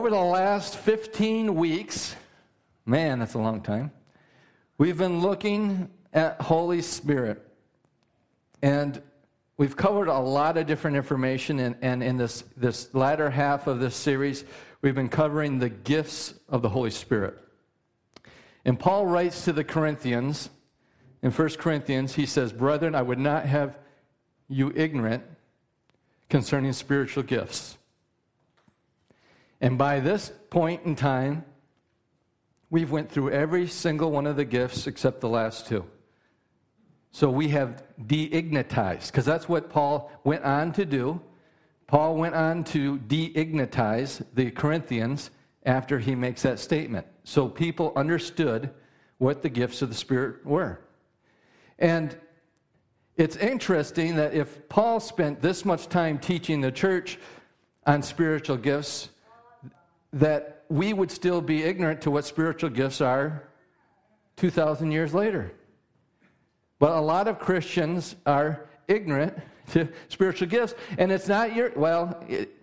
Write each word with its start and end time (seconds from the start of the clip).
Over 0.00 0.08
the 0.08 0.16
last 0.16 0.78
15 0.78 1.54
weeks, 1.54 2.16
man, 2.86 3.18
that's 3.18 3.34
a 3.34 3.38
long 3.38 3.60
time, 3.60 3.92
we've 4.78 4.96
been 4.96 5.20
looking 5.20 5.90
at 6.14 6.40
Holy 6.40 6.80
Spirit. 6.80 7.46
And 8.62 9.02
we've 9.58 9.76
covered 9.76 10.08
a 10.08 10.18
lot 10.18 10.56
of 10.56 10.66
different 10.66 10.96
information, 10.96 11.58
and, 11.58 11.76
and 11.82 12.02
in 12.02 12.16
this, 12.16 12.44
this 12.56 12.88
latter 12.94 13.28
half 13.28 13.66
of 13.66 13.78
this 13.78 13.94
series, 13.94 14.46
we've 14.80 14.94
been 14.94 15.10
covering 15.10 15.58
the 15.58 15.68
gifts 15.68 16.32
of 16.48 16.62
the 16.62 16.70
Holy 16.70 16.90
Spirit. 16.90 17.36
And 18.64 18.80
Paul 18.80 19.04
writes 19.04 19.44
to 19.44 19.52
the 19.52 19.64
Corinthians, 19.64 20.48
in 21.20 21.30
1 21.30 21.48
Corinthians, 21.58 22.14
he 22.14 22.24
says, 22.24 22.54
Brethren, 22.54 22.94
I 22.94 23.02
would 23.02 23.18
not 23.18 23.44
have 23.44 23.76
you 24.48 24.72
ignorant 24.74 25.24
concerning 26.30 26.72
spiritual 26.72 27.22
gifts. 27.22 27.76
And 29.60 29.76
by 29.76 30.00
this 30.00 30.32
point 30.50 30.84
in 30.84 30.96
time, 30.96 31.44
we've 32.70 32.90
went 32.90 33.10
through 33.10 33.30
every 33.30 33.66
single 33.66 34.10
one 34.10 34.26
of 34.26 34.36
the 34.36 34.44
gifts 34.44 34.86
except 34.86 35.20
the 35.20 35.28
last 35.28 35.66
two. 35.66 35.84
So 37.12 37.28
we 37.28 37.48
have 37.48 37.82
deignitized, 38.06 39.06
because 39.06 39.24
that's 39.24 39.48
what 39.48 39.68
Paul 39.68 40.12
went 40.24 40.44
on 40.44 40.72
to 40.74 40.86
do. 40.86 41.20
Paul 41.88 42.14
went 42.14 42.36
on 42.36 42.62
to 42.64 42.98
deignitize 42.98 44.24
the 44.34 44.52
Corinthians 44.52 45.30
after 45.66 45.98
he 45.98 46.14
makes 46.14 46.42
that 46.42 46.60
statement. 46.60 47.06
So 47.24 47.48
people 47.48 47.92
understood 47.96 48.70
what 49.18 49.42
the 49.42 49.48
gifts 49.48 49.82
of 49.82 49.88
the 49.88 49.94
Spirit 49.94 50.46
were. 50.46 50.80
And 51.78 52.16
it's 53.16 53.36
interesting 53.36 54.16
that 54.16 54.32
if 54.32 54.68
Paul 54.68 55.00
spent 55.00 55.42
this 55.42 55.64
much 55.64 55.88
time 55.88 56.18
teaching 56.18 56.60
the 56.60 56.72
church 56.72 57.18
on 57.86 58.02
spiritual 58.02 58.56
gifts, 58.56 59.08
that 60.12 60.64
we 60.68 60.92
would 60.92 61.10
still 61.10 61.40
be 61.40 61.62
ignorant 61.62 62.00
to 62.02 62.10
what 62.10 62.24
spiritual 62.24 62.70
gifts 62.70 63.00
are 63.00 63.48
2,000 64.36 64.90
years 64.90 65.14
later. 65.14 65.52
But 66.78 66.92
a 66.92 67.00
lot 67.00 67.28
of 67.28 67.38
Christians 67.38 68.16
are 68.26 68.68
ignorant 68.88 69.36
to 69.72 69.88
spiritual 70.08 70.48
gifts, 70.48 70.74
and 70.98 71.12
it's 71.12 71.28
not 71.28 71.54
your, 71.54 71.72
well, 71.76 72.24
it, 72.28 72.56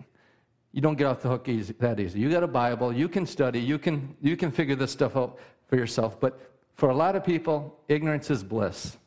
you 0.73 0.81
don't 0.81 0.95
get 0.95 1.06
off 1.06 1.22
the 1.22 1.30
hook 1.30 1.48
easy, 1.48 1.73
that 1.80 2.00
easy. 2.00 2.20
You 2.20 2.30
got 2.30 2.44
a 2.44 2.48
Bible, 2.48 2.92
you 2.94 3.08
can 3.08 3.26
study, 3.26 3.59
you 3.59 3.80
can, 3.80 4.16
you 4.22 4.36
can 4.36 4.52
figure 4.52 4.76
this 4.76 4.92
stuff 4.92 5.16
out 5.16 5.39
for 5.67 5.76
yourself. 5.76 6.20
But 6.20 6.39
for 6.76 6.89
a 6.89 6.95
lot 6.95 7.16
of 7.16 7.23
people, 7.23 7.80
ignorance 7.88 8.30
is 8.30 8.44
bliss, 8.44 8.98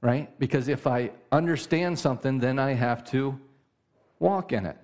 right? 0.00 0.36
Because 0.38 0.68
if 0.68 0.86
I 0.86 1.10
understand 1.30 1.98
something, 1.98 2.38
then 2.38 2.58
I 2.58 2.72
have 2.72 3.04
to 3.10 3.38
walk 4.18 4.52
in 4.52 4.66
it, 4.66 4.76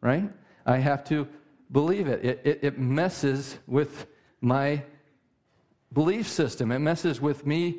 right? 0.00 0.30
I 0.66 0.78
have 0.78 1.04
to 1.04 1.26
believe 1.70 2.08
it. 2.08 2.24
It, 2.24 2.40
it, 2.44 2.58
it 2.62 2.78
messes 2.78 3.58
with 3.66 4.06
my 4.40 4.82
belief 5.92 6.28
system, 6.28 6.70
it 6.72 6.78
messes 6.78 7.20
with 7.20 7.46
me 7.46 7.78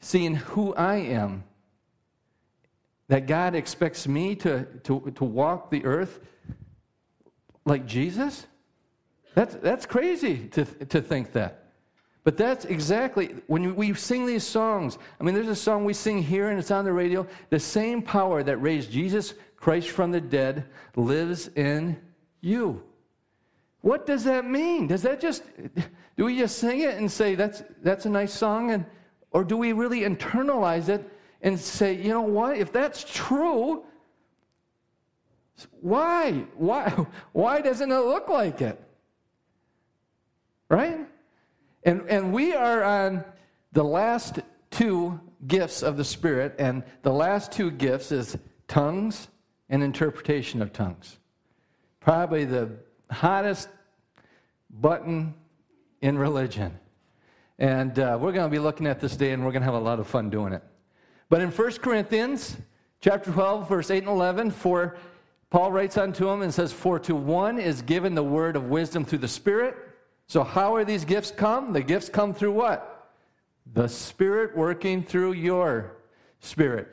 seeing 0.00 0.34
who 0.34 0.74
I 0.74 0.96
am. 0.96 1.44
That 3.08 3.26
God 3.26 3.54
expects 3.54 4.08
me 4.08 4.34
to, 4.36 4.64
to, 4.84 5.12
to 5.16 5.24
walk 5.24 5.70
the 5.70 5.84
earth 5.84 6.20
like 7.66 7.86
Jesus? 7.86 8.46
That's, 9.34 9.54
that's 9.56 9.86
crazy 9.86 10.48
to, 10.48 10.64
to 10.64 11.00
think 11.02 11.32
that. 11.32 11.64
But 12.22 12.38
that's 12.38 12.64
exactly 12.64 13.34
when 13.46 13.76
we 13.76 13.92
sing 13.94 14.24
these 14.24 14.44
songs. 14.44 14.96
I 15.20 15.24
mean, 15.24 15.34
there's 15.34 15.48
a 15.48 15.56
song 15.56 15.84
we 15.84 15.92
sing 15.92 16.22
here 16.22 16.48
and 16.48 16.58
it's 16.58 16.70
on 16.70 16.86
the 16.86 16.92
radio. 16.92 17.26
The 17.50 17.60
same 17.60 18.00
power 18.00 18.42
that 18.42 18.56
raised 18.58 18.90
Jesus 18.90 19.34
Christ 19.56 19.90
from 19.90 20.10
the 20.10 20.20
dead 20.20 20.64
lives 20.96 21.48
in 21.48 22.00
you. 22.44 22.82
What 23.80 24.06
does 24.06 24.24
that 24.24 24.48
mean? 24.48 24.86
Does 24.86 25.02
that 25.02 25.20
just, 25.20 25.42
do 26.16 26.24
we 26.24 26.38
just 26.38 26.58
sing 26.58 26.80
it 26.80 26.96
and 26.96 27.10
say, 27.10 27.34
that's, 27.34 27.62
that's 27.82 28.06
a 28.06 28.10
nice 28.10 28.32
song? 28.32 28.70
And, 28.70 28.86
or 29.30 29.44
do 29.44 29.56
we 29.56 29.72
really 29.72 30.00
internalize 30.00 30.88
it 30.88 31.06
and 31.42 31.58
say, 31.58 31.94
you 31.94 32.08
know 32.08 32.22
what, 32.22 32.56
if 32.56 32.72
that's 32.72 33.04
true, 33.04 33.84
why? 35.80 36.44
Why, 36.56 36.88
why 37.32 37.60
doesn't 37.60 37.90
it 37.90 38.00
look 38.00 38.28
like 38.28 38.62
it? 38.62 38.80
Right? 40.68 41.06
And, 41.84 42.08
and 42.08 42.32
we 42.32 42.54
are 42.54 42.82
on 42.82 43.24
the 43.72 43.84
last 43.84 44.40
two 44.70 45.20
gifts 45.46 45.82
of 45.82 45.96
the 45.96 46.04
Spirit, 46.04 46.54
and 46.58 46.82
the 47.02 47.12
last 47.12 47.52
two 47.52 47.70
gifts 47.70 48.12
is 48.12 48.38
tongues 48.66 49.28
and 49.68 49.82
interpretation 49.82 50.62
of 50.62 50.72
tongues. 50.72 51.18
Probably 52.04 52.44
the 52.44 52.68
hottest 53.10 53.70
button 54.68 55.32
in 56.02 56.18
religion. 56.18 56.78
And 57.58 57.98
uh, 57.98 58.18
we're 58.20 58.32
going 58.32 58.44
to 58.44 58.54
be 58.54 58.58
looking 58.58 58.86
at 58.86 59.00
this 59.00 59.16
day, 59.16 59.30
and 59.30 59.42
we're 59.42 59.52
going 59.52 59.62
to 59.62 59.64
have 59.64 59.72
a 59.72 59.78
lot 59.78 59.98
of 59.98 60.06
fun 60.06 60.28
doing 60.28 60.52
it. 60.52 60.62
But 61.30 61.40
in 61.40 61.50
1 61.50 61.72
Corinthians 61.76 62.58
chapter 63.00 63.32
12, 63.32 63.70
verse 63.70 63.90
8 63.90 64.02
and 64.02 64.08
11, 64.08 64.50
for 64.50 64.98
Paul 65.48 65.72
writes 65.72 65.96
unto 65.96 66.28
him 66.28 66.42
and 66.42 66.52
says, 66.52 66.74
For 66.74 66.98
to 66.98 67.16
one 67.16 67.58
is 67.58 67.80
given 67.80 68.14
the 68.14 68.22
word 68.22 68.56
of 68.56 68.64
wisdom 68.64 69.06
through 69.06 69.20
the 69.20 69.28
Spirit. 69.28 69.74
So, 70.26 70.44
how 70.44 70.74
are 70.74 70.84
these 70.84 71.06
gifts 71.06 71.30
come? 71.30 71.72
The 71.72 71.82
gifts 71.82 72.10
come 72.10 72.34
through 72.34 72.52
what? 72.52 73.12
The 73.72 73.88
Spirit 73.88 74.54
working 74.54 75.02
through 75.02 75.32
your 75.32 75.96
spirit. 76.40 76.88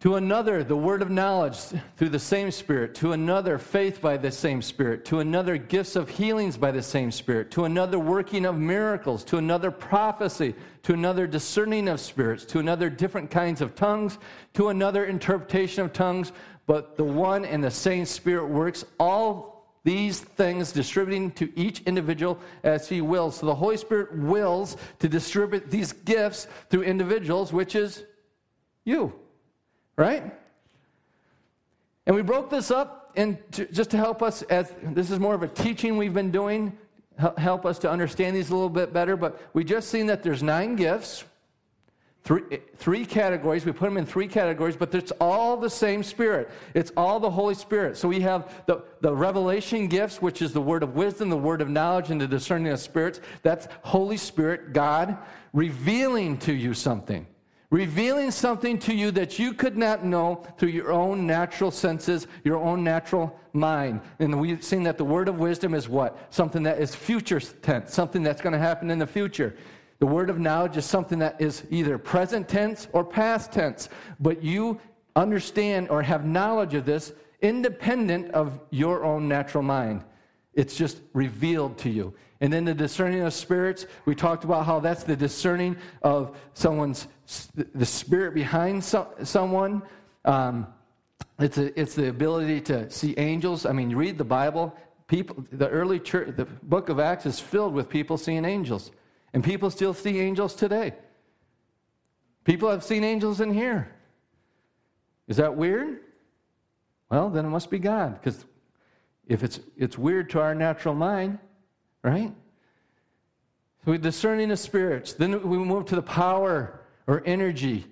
To 0.00 0.16
another, 0.16 0.64
the 0.64 0.76
word 0.76 1.02
of 1.02 1.10
knowledge 1.10 1.58
through 1.98 2.08
the 2.08 2.18
same 2.18 2.50
Spirit. 2.50 2.94
To 2.96 3.12
another, 3.12 3.58
faith 3.58 4.00
by 4.00 4.16
the 4.16 4.30
same 4.30 4.62
Spirit. 4.62 5.04
To 5.06 5.20
another, 5.20 5.58
gifts 5.58 5.94
of 5.94 6.08
healings 6.08 6.56
by 6.56 6.70
the 6.70 6.82
same 6.82 7.12
Spirit. 7.12 7.50
To 7.50 7.66
another, 7.66 7.98
working 7.98 8.46
of 8.46 8.56
miracles. 8.56 9.22
To 9.24 9.36
another, 9.36 9.70
prophecy. 9.70 10.54
To 10.84 10.94
another, 10.94 11.26
discerning 11.26 11.86
of 11.86 12.00
spirits. 12.00 12.46
To 12.46 12.60
another, 12.60 12.88
different 12.88 13.30
kinds 13.30 13.60
of 13.60 13.74
tongues. 13.74 14.16
To 14.54 14.70
another, 14.70 15.04
interpretation 15.04 15.84
of 15.84 15.92
tongues. 15.92 16.32
But 16.66 16.96
the 16.96 17.04
one 17.04 17.44
and 17.44 17.62
the 17.62 17.70
same 17.70 18.06
Spirit 18.06 18.46
works 18.46 18.86
all 18.98 19.66
these 19.84 20.20
things, 20.20 20.72
distributing 20.72 21.30
to 21.32 21.52
each 21.58 21.80
individual 21.80 22.38
as 22.62 22.88
he 22.88 23.02
wills. 23.02 23.36
So 23.36 23.44
the 23.44 23.54
Holy 23.54 23.76
Spirit 23.76 24.16
wills 24.16 24.78
to 25.00 25.10
distribute 25.10 25.70
these 25.70 25.92
gifts 25.92 26.46
through 26.70 26.84
individuals, 26.84 27.52
which 27.52 27.74
is 27.74 28.04
you. 28.86 29.19
Right? 30.00 30.32
And 32.06 32.16
we 32.16 32.22
broke 32.22 32.48
this 32.48 32.70
up 32.70 33.12
and 33.16 33.36
just 33.52 33.90
to 33.90 33.98
help 33.98 34.22
us 34.22 34.40
as 34.44 34.72
this 34.82 35.10
is 35.10 35.18
more 35.18 35.34
of 35.34 35.42
a 35.42 35.48
teaching 35.48 35.98
we've 35.98 36.14
been 36.14 36.30
doing 36.30 36.72
help 37.36 37.66
us 37.66 37.78
to 37.80 37.90
understand 37.90 38.34
these 38.34 38.48
a 38.48 38.54
little 38.54 38.70
bit 38.70 38.94
better 38.94 39.14
but 39.14 39.38
we 39.52 39.62
just 39.62 39.90
seen 39.90 40.06
that 40.06 40.22
there's 40.22 40.42
nine 40.42 40.74
gifts 40.74 41.24
three, 42.24 42.40
eh, 42.50 42.56
three 42.78 43.04
categories. 43.04 43.66
We 43.66 43.72
put 43.72 43.84
them 43.84 43.98
in 43.98 44.06
three 44.06 44.26
categories 44.26 44.74
but 44.74 44.94
it's 44.94 45.12
all 45.20 45.58
the 45.58 45.68
same 45.68 46.02
spirit. 46.02 46.48
It's 46.72 46.92
all 46.96 47.20
the 47.20 47.30
holy 47.30 47.54
spirit. 47.54 47.98
So 47.98 48.08
we 48.08 48.20
have 48.20 48.64
the, 48.64 48.82
the 49.02 49.14
revelation 49.14 49.86
gifts 49.86 50.22
which 50.22 50.40
is 50.40 50.54
the 50.54 50.62
word 50.62 50.82
of 50.82 50.94
wisdom 50.94 51.28
the 51.28 51.36
word 51.36 51.60
of 51.60 51.68
knowledge 51.68 52.10
and 52.10 52.18
the 52.18 52.26
discerning 52.26 52.72
of 52.72 52.80
spirits. 52.80 53.20
That's 53.42 53.68
holy 53.82 54.16
spirit 54.16 54.72
god 54.72 55.18
revealing 55.52 56.38
to 56.38 56.54
you 56.54 56.72
something 56.72 57.26
revealing 57.70 58.30
something 58.32 58.78
to 58.78 58.94
you 58.94 59.10
that 59.12 59.38
you 59.38 59.54
could 59.54 59.76
not 59.76 60.04
know 60.04 60.44
through 60.58 60.70
your 60.70 60.92
own 60.92 61.26
natural 61.26 61.70
senses, 61.70 62.26
your 62.44 62.56
own 62.56 62.82
natural 62.82 63.38
mind. 63.52 64.00
And 64.18 64.40
we've 64.40 64.62
seen 64.62 64.82
that 64.82 64.98
the 64.98 65.04
word 65.04 65.28
of 65.28 65.38
wisdom 65.38 65.74
is 65.74 65.88
what? 65.88 66.18
Something 66.30 66.64
that 66.64 66.80
is 66.80 66.94
future 66.94 67.40
tense, 67.40 67.94
something 67.94 68.22
that's 68.22 68.42
going 68.42 68.52
to 68.52 68.58
happen 68.58 68.90
in 68.90 68.98
the 68.98 69.06
future. 69.06 69.56
The 70.00 70.06
word 70.06 70.30
of 70.30 70.38
knowledge 70.38 70.76
is 70.76 70.84
something 70.84 71.18
that 71.20 71.40
is 71.40 71.62
either 71.70 71.96
present 71.98 72.48
tense 72.48 72.88
or 72.92 73.04
past 73.04 73.52
tense, 73.52 73.88
but 74.18 74.42
you 74.42 74.80
understand 75.14 75.90
or 75.90 76.02
have 76.02 76.24
knowledge 76.24 76.74
of 76.74 76.86
this 76.86 77.12
independent 77.40 78.30
of 78.32 78.58
your 78.70 79.04
own 79.04 79.28
natural 79.28 79.62
mind. 79.62 80.02
It's 80.54 80.74
just 80.74 81.00
revealed 81.12 81.78
to 81.78 81.90
you. 81.90 82.14
And 82.40 82.50
then 82.50 82.64
the 82.64 82.74
discerning 82.74 83.20
of 83.20 83.34
spirits, 83.34 83.86
we 84.06 84.14
talked 84.14 84.44
about 84.44 84.64
how 84.64 84.80
that's 84.80 85.04
the 85.04 85.16
discerning 85.16 85.76
of 86.02 86.36
someone's, 86.54 87.06
the 87.74 87.86
spirit 87.86 88.34
behind 88.34 88.82
so, 88.82 89.12
someone. 89.22 89.82
Um, 90.24 90.66
it's, 91.38 91.58
a, 91.58 91.80
it's 91.80 91.94
the 91.94 92.08
ability 92.08 92.60
to 92.62 92.90
see 92.90 93.14
angels. 93.16 93.66
I 93.66 93.72
mean, 93.72 93.94
read 93.94 94.18
the 94.18 94.24
Bible, 94.24 94.76
people, 95.06 95.44
the 95.52 95.68
early 95.68 95.98
church, 95.98 96.36
the 96.36 96.44
book 96.44 96.88
of 96.88 96.98
Acts 96.98 97.26
is 97.26 97.40
filled 97.40 97.72
with 97.72 97.88
people 97.88 98.18
seeing 98.18 98.44
angels. 98.44 98.90
And 99.32 99.44
people 99.44 99.70
still 99.70 99.94
see 99.94 100.18
angels 100.18 100.54
today. 100.54 100.94
People 102.44 102.68
have 102.70 102.82
seen 102.82 103.04
angels 103.04 103.40
in 103.40 103.52
here. 103.52 103.94
Is 105.28 105.36
that 105.36 105.54
weird? 105.54 106.00
Well, 107.10 107.30
then 107.30 107.44
it 107.44 107.48
must 107.48 107.70
be 107.70 107.78
God, 107.78 108.20
because 108.20 108.44
if 109.26 109.44
it's, 109.44 109.60
it's 109.76 109.96
weird 109.96 110.30
to 110.30 110.40
our 110.40 110.54
natural 110.54 110.94
mind, 110.94 111.38
right? 112.02 112.32
So 113.84 113.92
we're 113.92 113.98
discerning 113.98 114.48
the 114.48 114.56
spirits. 114.56 115.12
Then 115.12 115.48
we 115.48 115.58
move 115.58 115.86
to 115.86 115.96
the 115.96 116.02
power 116.02 116.79
or 117.10 117.24
energy, 117.26 117.84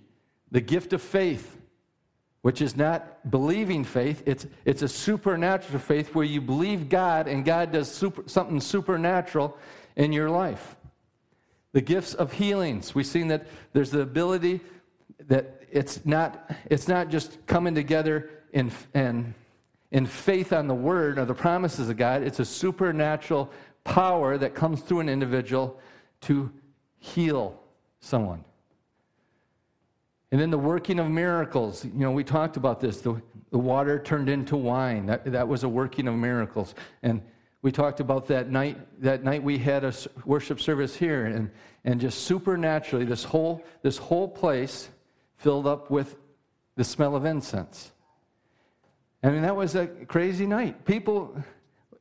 the 0.53 0.61
gift 0.61 0.93
of 0.93 1.03
faith, 1.03 1.57
which 2.43 2.63
is 2.63 2.77
not 2.77 3.29
believing 3.29 3.83
faith. 3.83 4.23
It's, 4.27 4.47
it's 4.65 4.83
a 4.83 4.89
supernatural 4.89 5.81
faith 5.81 6.15
where 6.15 6.25
you 6.25 6.41
believe 6.41 6.89
God 6.89 7.27
and 7.27 7.45
God 7.45 7.73
does 7.73 7.91
super, 7.91 8.23
something 8.29 8.61
supernatural 8.61 9.59
in 9.97 10.13
your 10.13 10.31
life. 10.31 10.77
The 11.73 11.81
gifts 11.81 12.15
of 12.15 12.33
healings. 12.33 12.95
We've 12.95 13.05
seen 13.05 13.27
that 13.27 13.49
there's 13.73 13.91
the 13.91 14.03
ability 14.03 14.61
that 15.27 15.63
it's 15.69 16.07
not, 16.07 16.53
it's 16.67 16.87
not 16.87 17.09
just 17.09 17.45
coming 17.49 17.75
together 17.75 18.31
in, 18.53 18.71
in, 18.95 19.35
in 19.91 20.07
faith 20.07 20.53
on 20.53 20.69
the 20.69 20.77
word 20.77 21.19
or 21.19 21.25
the 21.25 21.35
promises 21.35 21.89
of 21.89 21.97
God, 21.97 22.23
it's 22.23 22.39
a 22.39 22.45
supernatural 22.45 23.51
power 23.83 24.39
that 24.39 24.55
comes 24.55 24.81
through 24.81 25.01
an 25.01 25.09
individual 25.09 25.81
to 26.21 26.53
heal 27.01 27.61
someone. 27.99 28.45
And 30.31 30.41
then 30.41 30.51
the 30.51 30.59
working 30.59 30.99
of 30.99 31.09
miracles. 31.09 31.85
You 31.85 31.93
know, 31.95 32.13
we 32.13 32.25
talked 32.25 32.57
about 32.57 32.81
this. 32.81 33.01
The, 33.01 33.21
the 33.51 33.59
water 33.59 33.99
turned 33.99 34.29
into 34.29 34.57
wine. 34.57 35.07
That, 35.07 35.25
that 35.33 35.49
was 35.49 35.65
a 35.65 35.69
working 35.69 36.07
of 36.07 36.15
miracles. 36.15 36.75
And 37.03 37.23
we 37.63 37.73
talked 37.73 38.01
about 38.01 38.27
that 38.29 38.51
night. 38.51 38.77
That 39.03 39.25
night 39.25 39.43
we 39.43 39.59
had 39.59 39.85
a 39.85 39.93
worship 40.25 40.61
service 40.61 40.95
here, 40.95 41.27
and, 41.27 41.51
and 41.85 42.01
just 42.01 42.25
supernaturally, 42.25 43.05
this 43.05 43.25
whole, 43.25 43.65
this 43.83 43.97
whole 43.97 44.29
place 44.29 44.89
filled 45.37 45.67
up 45.67 45.91
with 45.91 46.17
the 46.77 46.85
smell 46.85 47.17
of 47.17 47.25
incense. 47.25 47.91
I 49.23 49.31
mean, 49.31 49.43
that 49.43 49.57
was 49.57 49.75
a 49.75 49.87
crazy 49.87 50.47
night. 50.47 50.85
People, 50.85 51.43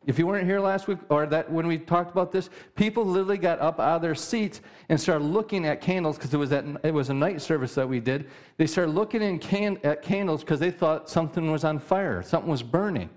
if 0.07 0.18
you 0.18 0.25
weren't 0.25 0.45
here 0.45 0.62
last 0.62 0.88
week 0.88 1.00
or 1.09 1.25
that 1.27 1.51
when 1.51 1.68
we 1.68 1.77
talked 1.77 2.12
about 2.12 2.31
this, 2.31 2.50
people 2.75 3.06
literally 3.06 3.38
got 3.38 3.59
up 3.59 3.77
out 3.77 3.98
of 3.98 4.01
their 4.01 4.15
seats 4.15 4.62
and 4.88 5.00
started 5.00 5.25
looking 5.25 5.65
at 5.65 5.81
candles 5.81 6.15
because 6.15 6.33
it 6.33 6.38
was 6.38 6.54
it 6.54 6.94
was 6.94 7.09
a 7.09 7.13
night 7.13 7.42
service 7.42 7.75
that 7.75 7.88
we 7.88 8.00
did. 8.00 8.30
They 8.56 8.68
started 8.68 8.94
looking 8.94 9.21
in 9.21 9.38
can, 9.38 9.77
at 9.83 10.01
candles 10.01 10.45
because 10.45 10.62
they 10.62 10.71
thought 10.71 11.09
something 11.09 11.51
was 11.51 11.65
on 11.65 11.77
fire, 11.77 12.24
something 12.24 12.50
was 12.50 12.63
burning. 12.63 13.09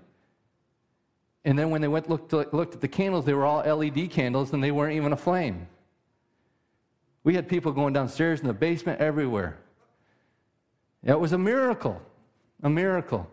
And 1.45 1.57
then 1.57 1.69
when 1.69 1.79
they 1.79 1.87
went 1.87 2.09
looked 2.09 2.33
looked 2.33 2.75
at 2.75 2.81
the 2.81 2.89
candles, 2.89 3.23
they 3.23 3.33
were 3.33 3.45
all 3.45 3.63
LED 3.63 4.11
candles 4.11 4.51
and 4.51 4.61
they 4.61 4.71
weren't 4.71 4.97
even 4.97 5.13
aflame. 5.13 5.67
We 7.23 7.35
had 7.35 7.47
people 7.47 7.71
going 7.71 7.93
downstairs 7.93 8.41
in 8.41 8.47
the 8.47 8.53
basement 8.53 8.99
everywhere. 8.99 9.57
It 11.05 11.17
was 11.17 11.31
a 11.31 11.37
miracle, 11.37 12.01
a 12.61 12.69
miracle. 12.69 13.30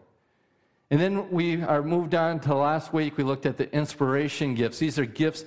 And 0.91 0.99
then 0.99 1.31
we 1.31 1.63
are 1.63 1.83
moved 1.83 2.15
on 2.15 2.41
to 2.41 2.55
last 2.55 2.93
week. 2.93 3.19
We 3.19 3.25
looked 3.25 3.47
at 3.47 3.57
the 3.57 3.73
inspiration 3.75 4.55
gifts. 4.55 4.79
These 4.79 4.99
are 4.99 5.05
gifts 5.05 5.45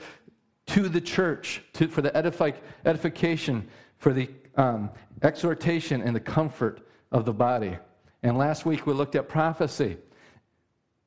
to 0.68 0.88
the 0.88 1.02
church 1.02 1.64
to, 1.74 1.88
for 1.88 2.02
the 2.02 2.16
edify, 2.16 2.52
edification, 2.86 3.68
for 3.98 4.14
the 4.14 4.30
um, 4.56 4.92
exhortation 5.24 6.02
and 6.02 6.16
the 6.16 6.20
comfort 6.20 6.88
of 7.12 7.26
the 7.26 7.34
body. 7.34 7.78
And 8.24 8.38
last 8.38 8.66
week 8.66 8.86
we 8.86 8.94
looked 8.94 9.16
at 9.16 9.28
prophecy. 9.28 9.98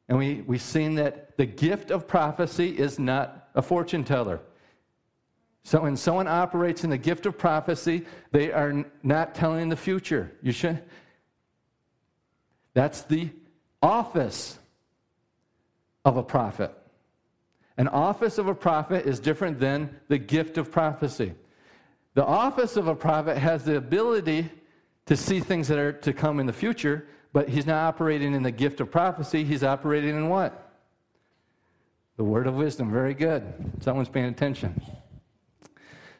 And 0.08 0.19
we, 0.19 0.42
we've 0.46 0.60
seen 0.60 0.96
that 0.96 1.36
the 1.36 1.46
gift 1.46 1.90
of 1.90 2.06
prophecy 2.06 2.70
is 2.70 2.98
not 2.98 3.48
a 3.54 3.62
fortune 3.62 4.04
teller. 4.04 4.40
So 5.62 5.81
when 5.81 5.96
someone 5.96 6.28
operates 6.28 6.84
in 6.84 6.90
the 6.90 6.98
gift 6.98 7.25
of 7.25 7.38
prophecy, 7.38 8.04
they 8.32 8.52
are 8.52 8.84
not 9.02 9.34
telling 9.34 9.70
the 9.70 9.76
future. 9.76 10.32
You 10.42 10.52
should. 10.52 10.82
That's 12.75 13.02
the 13.02 13.31
office 13.84 14.58
of 16.06 16.16
a 16.16 16.22
prophet. 16.22 16.72
An 17.76 17.88
office 17.88 18.38
of 18.38 18.48
a 18.48 18.54
prophet 18.54 19.04
is 19.04 19.20
different 19.20 19.60
than 19.60 19.94
the 20.08 20.16
gift 20.16 20.56
of 20.56 20.72
prophecy. 20.72 21.34
The 22.14 22.25
office 22.25 22.76
of 22.78 22.88
a 22.88 22.94
prophet 22.94 23.36
has 23.36 23.64
the 23.64 23.76
ability 23.76 24.50
to 25.06 25.16
see 25.16 25.40
things 25.40 25.69
that 25.69 25.78
are 25.78 25.92
to 25.92 26.14
come 26.14 26.40
in 26.40 26.46
the 26.46 26.52
future, 26.52 27.06
but 27.34 27.48
he's 27.48 27.66
not 27.66 27.82
operating 27.88 28.32
in 28.32 28.42
the 28.42 28.50
gift 28.50 28.81
of 28.81 28.90
prophecy. 28.90 29.44
He's 29.44 29.62
operating 29.62 30.16
in 30.16 30.31
what? 30.31 30.72
The 32.16 32.25
word 32.25 32.46
of 32.46 32.54
wisdom. 32.54 32.90
Very 32.90 33.12
good. 33.12 33.42
Someone's 33.81 34.08
paying 34.08 34.26
attention. 34.26 34.81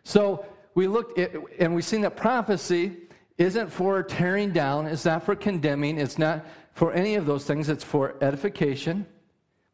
So 0.03 0.45
we 0.75 0.87
looked 0.87 1.19
at, 1.19 1.33
and 1.59 1.75
we've 1.75 1.85
seen 1.85 2.03
that 2.03 2.17
prophecy 2.17 2.97
isn't 3.39 3.71
for 3.71 4.03
tearing 4.03 4.53
down, 4.53 4.87
it's 4.87 5.07
not 5.07 5.23
for 5.23 5.35
condemning, 5.35 5.99
it's 5.99 6.19
not 6.19 6.45
for 6.75 6.93
any 6.93 7.15
of 7.15 7.25
those 7.25 7.45
things. 7.45 7.69
It's 7.69 7.85
for 7.85 8.17
edification, 8.21 9.07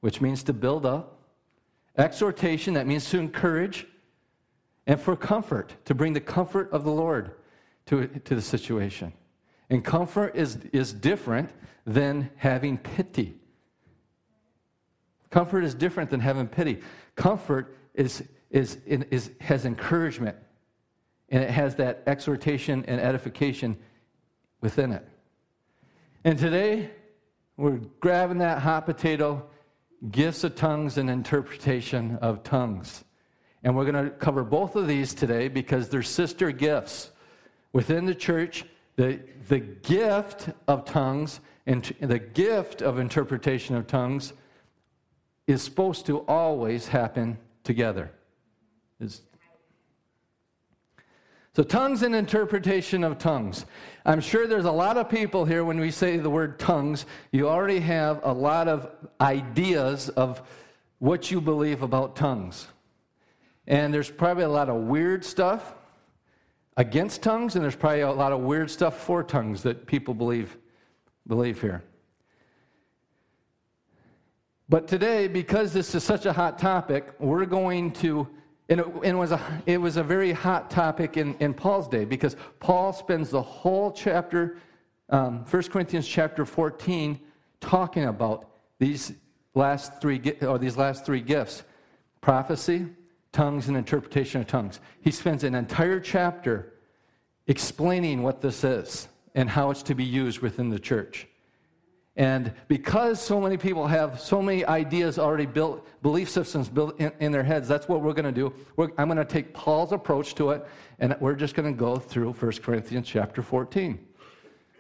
which 0.01 0.21
means 0.21 0.43
to 0.45 0.53
build 0.53 0.87
up, 0.87 1.19
exhortation, 1.99 2.75
that 2.75 2.87
means 2.87 3.11
to 3.11 3.19
encourage, 3.19 3.87
and 4.87 5.01
for 5.01 5.17
comfort, 5.17 5.75
to 5.87 5.95
bring 5.95 6.13
the 6.13 6.21
comfort 6.21 6.71
of 6.73 6.85
the 6.85 6.91
Lord 6.91 7.33
to, 7.87 8.07
to 8.07 8.35
the 8.35 8.43
situation. 8.43 9.13
And 9.69 9.85
comfort 9.85 10.37
is, 10.37 10.59
is 10.73 10.93
different 10.93 11.51
than 11.87 12.31
having 12.37 12.77
pity. 12.79 13.37
Comfort 15.31 15.65
is 15.65 15.75
different 15.75 16.11
than 16.11 16.21
having 16.21 16.49
pity. 16.49 16.81
Comfort 17.15 17.77
is, 17.95 18.25
is, 18.51 18.79
is, 18.87 19.31
has 19.41 19.65
encouragement, 19.65 20.37
and 21.29 21.43
it 21.43 21.51
has 21.51 21.77
that 21.77 22.03
exhortation 22.07 22.85
and 22.87 23.01
edification 23.01 23.77
within 24.61 24.93
it. 24.93 25.07
And 26.23 26.39
today, 26.39 26.91
we're 27.57 27.81
grabbing 28.01 28.39
that 28.39 28.59
hot 28.59 28.85
potato 28.85 29.47
gifts 30.11 30.45
of 30.45 30.55
tongues 30.55 30.99
and 30.99 31.09
interpretation 31.09 32.17
of 32.17 32.43
tongues. 32.43 33.05
And 33.63 33.75
we're 33.75 33.91
going 33.91 34.05
to 34.05 34.11
cover 34.11 34.45
both 34.45 34.77
of 34.77 34.87
these 34.87 35.15
today 35.15 35.49
because 35.49 35.89
they're 35.89 36.03
sister 36.03 36.51
gifts. 36.51 37.11
Within 37.73 38.05
the 38.05 38.15
church, 38.15 38.67
the, 38.97 39.21
the 39.49 39.61
gift 39.61 40.51
of 40.69 40.85
tongues 40.85 41.41
and 41.67 41.85
the 42.01 42.19
gift 42.19 42.83
of 42.83 42.99
interpretation 42.99 43.75
of 43.75 43.87
tongues 43.87 44.35
is 45.47 45.63
supposed 45.63 46.05
to 46.07 46.19
always 46.21 46.89
happen 46.89 47.39
together. 47.65 48.11
It's 49.01 49.23
so, 51.57 51.65
tongues 51.65 52.03
and 52.03 52.15
interpretation 52.15 53.03
of 53.03 53.19
tongues. 53.19 53.67
I'm 54.07 54.21
sure 54.21 54.47
there's 54.47 54.67
a 54.67 54.71
lot 54.73 54.97
of 54.97 55.09
people 55.09 55.45
here 55.45 55.65
when 55.65 55.81
we 55.81 55.91
say 55.91 56.17
the 56.17 56.31
word 56.31 56.61
tongues, 56.61 57.07
you 57.33 57.49
already 57.49 57.81
have 57.81 58.21
a 58.23 58.33
lot 58.33 58.69
of 58.69 58.89
ideas 59.21 60.11
of 60.11 60.43
what 61.01 61.33
you 61.33 61.41
believe 61.41 61.83
about 61.83 62.15
tongues. 62.15 62.69
And 63.67 63.93
there's 63.93 64.11
probably 64.11 64.45
a 64.45 64.49
lot 64.49 64.69
of 64.69 64.77
weird 64.83 65.25
stuff 65.25 65.75
against 66.77 67.21
tongues, 67.23 67.57
and 67.57 67.65
there's 67.65 67.77
probably 67.77 68.03
a 68.03 68.13
lot 68.13 68.33
of 68.33 68.41
weird 68.41 68.71
stuff 68.71 69.01
for 69.01 69.25
tongues 69.25 69.65
that 69.65 69.87
people 69.87 70.15
believe, 70.15 70.57
believe 71.27 71.61
here. 71.61 71.83
But 74.69 74.87
today, 74.87 75.27
because 75.27 75.73
this 75.73 75.97
is 75.97 76.05
such 76.05 76.27
a 76.27 76.33
hot 76.33 76.61
topic, 76.61 77.09
we're 77.19 77.45
going 77.45 77.91
to 77.95 78.29
and 78.71 78.81
it, 78.81 78.87
and 78.87 79.05
it, 79.05 79.15
was, 79.15 79.33
a, 79.33 79.63
it 79.67 79.79
was 79.79 79.97
a 79.97 80.03
very 80.03 80.31
hot 80.31 80.71
topic 80.71 81.17
in, 81.17 81.35
in 81.41 81.53
Paul's 81.53 81.89
day 81.89 82.05
because 82.05 82.37
Paul 82.61 82.93
spends 82.93 83.29
the 83.29 83.43
whole 83.43 83.91
chapter, 83.91 84.59
um, 85.09 85.45
1 85.45 85.63
Corinthians 85.65 86.07
chapter 86.07 86.45
14, 86.45 87.21
talking 87.61 88.05
about 88.05 88.49
these 88.79 89.13
last 89.55 90.01
three, 90.01 90.23
or 90.43 90.57
these 90.59 90.77
last 90.77 91.05
three 91.05 91.21
gifts 91.21 91.65
prophecy, 92.21 92.87
tongues, 93.33 93.69
and 93.69 93.77
interpretation 93.77 94.41
of 94.41 94.47
tongues. 94.47 94.79
He 95.01 95.11
spends 95.11 95.43
an 95.43 95.55
entire 95.55 95.99
chapter 95.99 96.75
explaining 97.47 98.23
what 98.23 98.41
this 98.41 98.63
is 98.63 99.09
and 99.35 99.49
how 99.49 99.71
it's 99.71 99.83
to 99.85 99.95
be 99.95 100.05
used 100.05 100.41
within 100.41 100.69
the 100.69 100.79
church. 100.79 101.27
And 102.21 102.53
because 102.69 103.19
so 103.19 103.41
many 103.41 103.57
people 103.57 103.87
have 103.87 104.21
so 104.21 104.43
many 104.43 104.63
ideas 104.67 105.19
already 105.19 105.47
built, 105.47 105.89
belief 106.03 106.29
systems 106.29 106.69
built 106.69 107.01
in, 107.01 107.11
in 107.19 107.33
their 107.33 107.43
heads, 107.43 107.67
that's 107.67 107.89
what 107.89 108.03
we're 108.03 108.13
going 108.13 108.27
to 108.27 108.31
do. 108.31 108.53
We're, 108.77 108.91
I'm 108.99 109.09
going 109.09 109.17
to 109.17 109.25
take 109.25 109.55
Paul's 109.55 109.93
approach 109.93 110.35
to 110.35 110.51
it, 110.51 110.67
and 110.99 111.17
we're 111.19 111.35
just 111.35 111.55
going 111.55 111.73
to 111.73 111.79
go 111.79 111.97
through 111.97 112.35
1 112.35 112.53
Corinthians 112.63 113.09
chapter 113.09 113.41
14. 113.41 113.99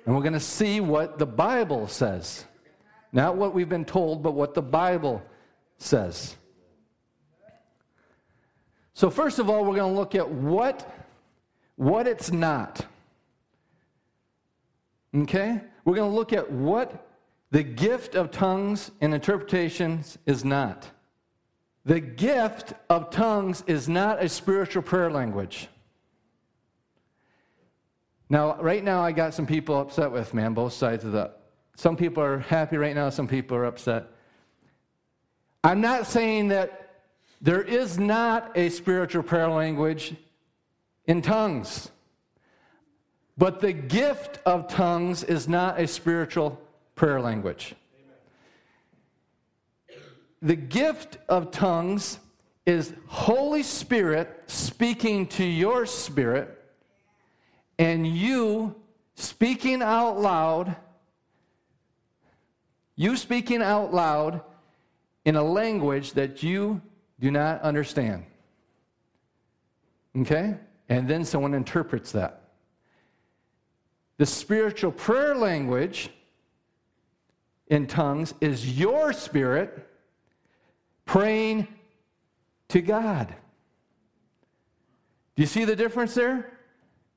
And 0.05 0.15
we're 0.15 0.21
going 0.21 0.35
to 0.35 0.39
see 0.39 0.83
what 0.83 1.19
the 1.19 1.25
Bible 1.25 1.89
says. 1.89 2.45
Not 3.11 3.37
what 3.37 3.55
we've 3.55 3.71
been 3.71 3.87
told, 3.87 4.23
but 4.23 4.33
what 4.33 4.53
the 4.53 4.61
Bible 4.61 5.23
says. 5.79 6.37
So, 8.93 9.09
first 9.09 9.39
of 9.39 9.49
all, 9.49 9.65
we're 9.65 9.77
going 9.77 9.95
to 9.95 9.99
look 9.99 10.15
at 10.15 10.29
what, 10.29 10.95
what 11.77 12.07
it's 12.07 12.31
not. 12.31 12.85
Okay? 15.17 15.59
We're 15.87 15.95
going 15.95 16.11
to 16.11 16.15
look 16.15 16.35
at 16.35 16.53
what 16.53 17.07
the 17.51 17.63
gift 17.63 18.15
of 18.15 18.31
tongues 18.31 18.91
and 19.01 19.13
interpretations 19.13 20.19
is 20.27 20.45
not. 20.45 20.89
The 21.85 22.01
gift 22.01 22.75
of 22.89 23.11
tongues 23.11 23.65
is 23.67 23.89
not 23.89 24.23
a 24.23 24.29
spiritual 24.29 24.83
prayer 24.83 25.11
language. 25.11 25.69
Now, 28.29 28.57
right 28.61 28.85
now, 28.85 29.03
I 29.03 29.11
got 29.11 29.35
some 29.35 29.47
people 29.47 29.81
upset 29.81 30.13
with 30.13 30.33
me 30.33 30.45
on 30.45 30.55
both 30.55 30.73
sides 30.73 31.05
of 31.05 31.13
that. 31.13 31.41
Some 31.75 31.97
people 31.97 32.23
are 32.23 32.39
happy 32.39 32.77
right 32.77 32.95
now, 32.95 33.11
some 33.11 33.27
people 33.27 33.57
are 33.57 33.65
upset. 33.65 34.07
I'm 35.65 35.81
not 35.81 36.07
saying 36.07 36.49
that 36.49 37.03
there 37.41 37.63
is 37.63 37.99
not 37.99 38.57
a 38.57 38.69
spiritual 38.69 39.23
prayer 39.23 39.49
language 39.49 40.15
in 41.07 41.23
tongues. 41.23 41.91
But 43.37 43.61
the 43.61 43.73
gift 43.73 44.39
of 44.45 44.69
tongues 44.69 45.25
is 45.25 45.49
not 45.49 45.81
a 45.81 45.87
spiritual 45.87 46.61
prayer 47.01 47.19
language. 47.19 47.75
The 50.43 50.55
gift 50.55 51.17
of 51.31 51.51
tongues 51.51 52.19
is 52.67 52.93
Holy 53.07 53.63
Spirit 53.63 54.43
speaking 54.49 55.27
to 55.29 55.43
your 55.43 55.87
spirit 55.87 56.63
and 57.79 58.07
you 58.07 58.75
speaking 59.15 59.81
out 59.81 60.21
loud, 60.21 60.77
you 62.97 63.17
speaking 63.17 63.63
out 63.63 63.95
loud 63.95 64.43
in 65.25 65.37
a 65.37 65.43
language 65.43 66.13
that 66.13 66.43
you 66.43 66.83
do 67.19 67.31
not 67.31 67.63
understand. 67.63 68.27
Okay? 70.19 70.55
And 70.91 71.09
then 71.09 71.25
someone 71.25 71.55
interprets 71.55 72.13
that. 72.13 72.43
The 74.19 74.27
spiritual 74.27 74.93
prayer 74.93 75.35
language 75.35 76.11
in 77.71 77.87
tongues 77.87 78.35
is 78.41 78.79
your 78.79 79.13
spirit 79.13 79.89
praying 81.07 81.67
to 82.69 82.81
God. 82.81 83.35
Do 85.37 85.43
you 85.43 85.47
see 85.47 85.65
the 85.65 85.77
difference 85.77 86.15
there? 86.15 86.53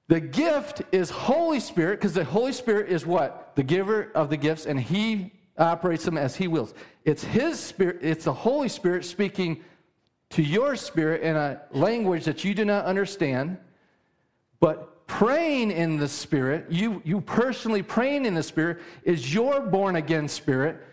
The 0.08 0.20
gift 0.20 0.84
is 0.92 1.10
Holy 1.10 1.60
Spirit 1.60 2.00
because 2.00 2.14
the 2.14 2.24
Holy 2.24 2.54
Spirit 2.54 2.90
is 2.90 3.06
what? 3.06 3.56
The 3.56 3.64
giver 3.64 4.12
of 4.16 4.30
the 4.30 4.38
gifts, 4.38 4.66
and 4.66 4.80
He 4.80 5.32
operates 5.58 6.06
them 6.06 6.18
as 6.18 6.36
He 6.36 6.48
wills. 6.48 6.74
It's 7.04 7.24
His 7.24 7.60
Spirit, 7.60 8.00
it's 8.02 8.26
the 8.26 8.34
Holy 8.34 8.70
Spirit 8.70 9.06
speaking 9.06 9.64
to 10.32 10.42
your 10.42 10.76
spirit 10.76 11.22
in 11.22 11.36
a 11.36 11.62
language 11.72 12.26
that 12.26 12.44
you 12.44 12.56
do 12.56 12.66
not 12.66 12.86
understand, 12.86 13.58
but 14.60 14.93
praying 15.08 15.72
in 15.72 15.98
the 15.98 16.08
Spirit, 16.08 16.66
you, 16.70 17.02
you 17.06 17.22
personally 17.22 17.82
praying 17.82 18.26
in 18.26 18.34
the 18.34 18.44
Spirit, 18.44 18.80
is 19.04 19.34
your 19.34 19.62
born 19.62 19.96
again 19.96 20.28
spirit 20.28 20.84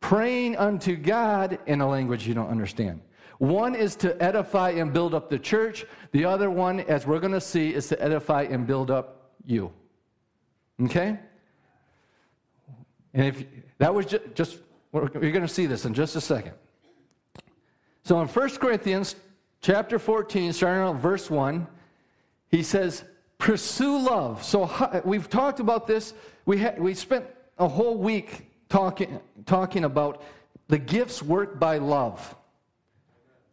praying 0.00 0.56
unto 0.56 0.96
God 0.96 1.58
in 1.66 1.80
a 1.80 1.88
language 1.88 2.26
you 2.26 2.34
don't 2.34 2.50
understand. 2.50 3.00
One 3.38 3.74
is 3.74 3.96
to 3.96 4.20
edify 4.22 4.70
and 4.70 4.92
build 4.92 5.14
up 5.14 5.30
the 5.30 5.38
church. 5.38 5.84
The 6.12 6.24
other 6.24 6.50
one, 6.50 6.80
as 6.80 7.06
we're 7.06 7.20
going 7.20 7.32
to 7.32 7.40
see, 7.40 7.72
is 7.74 7.88
to 7.88 8.02
edify 8.02 8.42
and 8.42 8.66
build 8.66 8.90
up 8.90 9.32
you. 9.44 9.72
Okay? 10.84 11.18
And 13.14 13.26
if 13.26 13.44
that 13.78 13.94
was 13.94 14.06
just, 14.06 14.34
just 14.34 14.58
you're 14.92 15.08
going 15.08 15.40
to 15.42 15.48
see 15.48 15.66
this 15.66 15.84
in 15.84 15.94
just 15.94 16.16
a 16.16 16.20
second. 16.20 16.54
So 18.04 18.20
in 18.20 18.28
1 18.28 18.50
Corinthians 18.56 19.16
chapter 19.60 19.98
14, 19.98 20.52
starting 20.52 20.82
on 20.82 20.98
verse 20.98 21.30
1, 21.30 21.66
he 22.48 22.62
says, 22.62 23.04
Pursue 23.42 23.98
love. 23.98 24.44
So 24.44 25.02
we've 25.04 25.28
talked 25.28 25.58
about 25.58 25.88
this. 25.88 26.14
We, 26.46 26.58
ha- 26.58 26.76
we 26.78 26.94
spent 26.94 27.26
a 27.58 27.66
whole 27.66 27.96
week 27.96 28.46
talking, 28.68 29.18
talking 29.46 29.82
about 29.82 30.22
the 30.68 30.78
gifts 30.78 31.24
worked 31.24 31.58
by 31.58 31.78
love. 31.78 32.36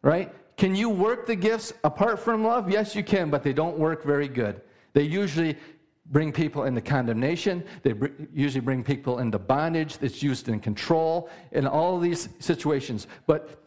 Right? 0.04 0.32
Can 0.58 0.76
you 0.76 0.92
work 0.92 1.26
the 1.26 1.36
gifts 1.36 1.74
apart 1.84 2.20
from 2.20 2.44
love? 2.44 2.70
Yes, 2.70 2.96
you 2.96 3.04
can, 3.04 3.32
but 3.32 3.42
they 3.42 3.52
don't 3.52 3.80
work 3.80 4.04
very 4.04 4.28
good. 4.28 4.62
They 4.94 5.02
usually 5.02 5.58
bring 6.06 6.32
people 6.34 6.66
into 6.66 6.82
condemnation. 6.82 7.64
They 7.82 7.94
br- 7.94 8.10
usually 8.32 8.62
bring 8.62 8.84
people 8.84 9.18
into 9.18 9.40
bondage 9.40 9.98
that's 9.98 10.22
used 10.22 10.50
in 10.50 10.60
control 10.60 11.32
in 11.52 11.66
all 11.66 11.98
these 11.98 12.30
situations. 12.38 13.08
But 13.26 13.64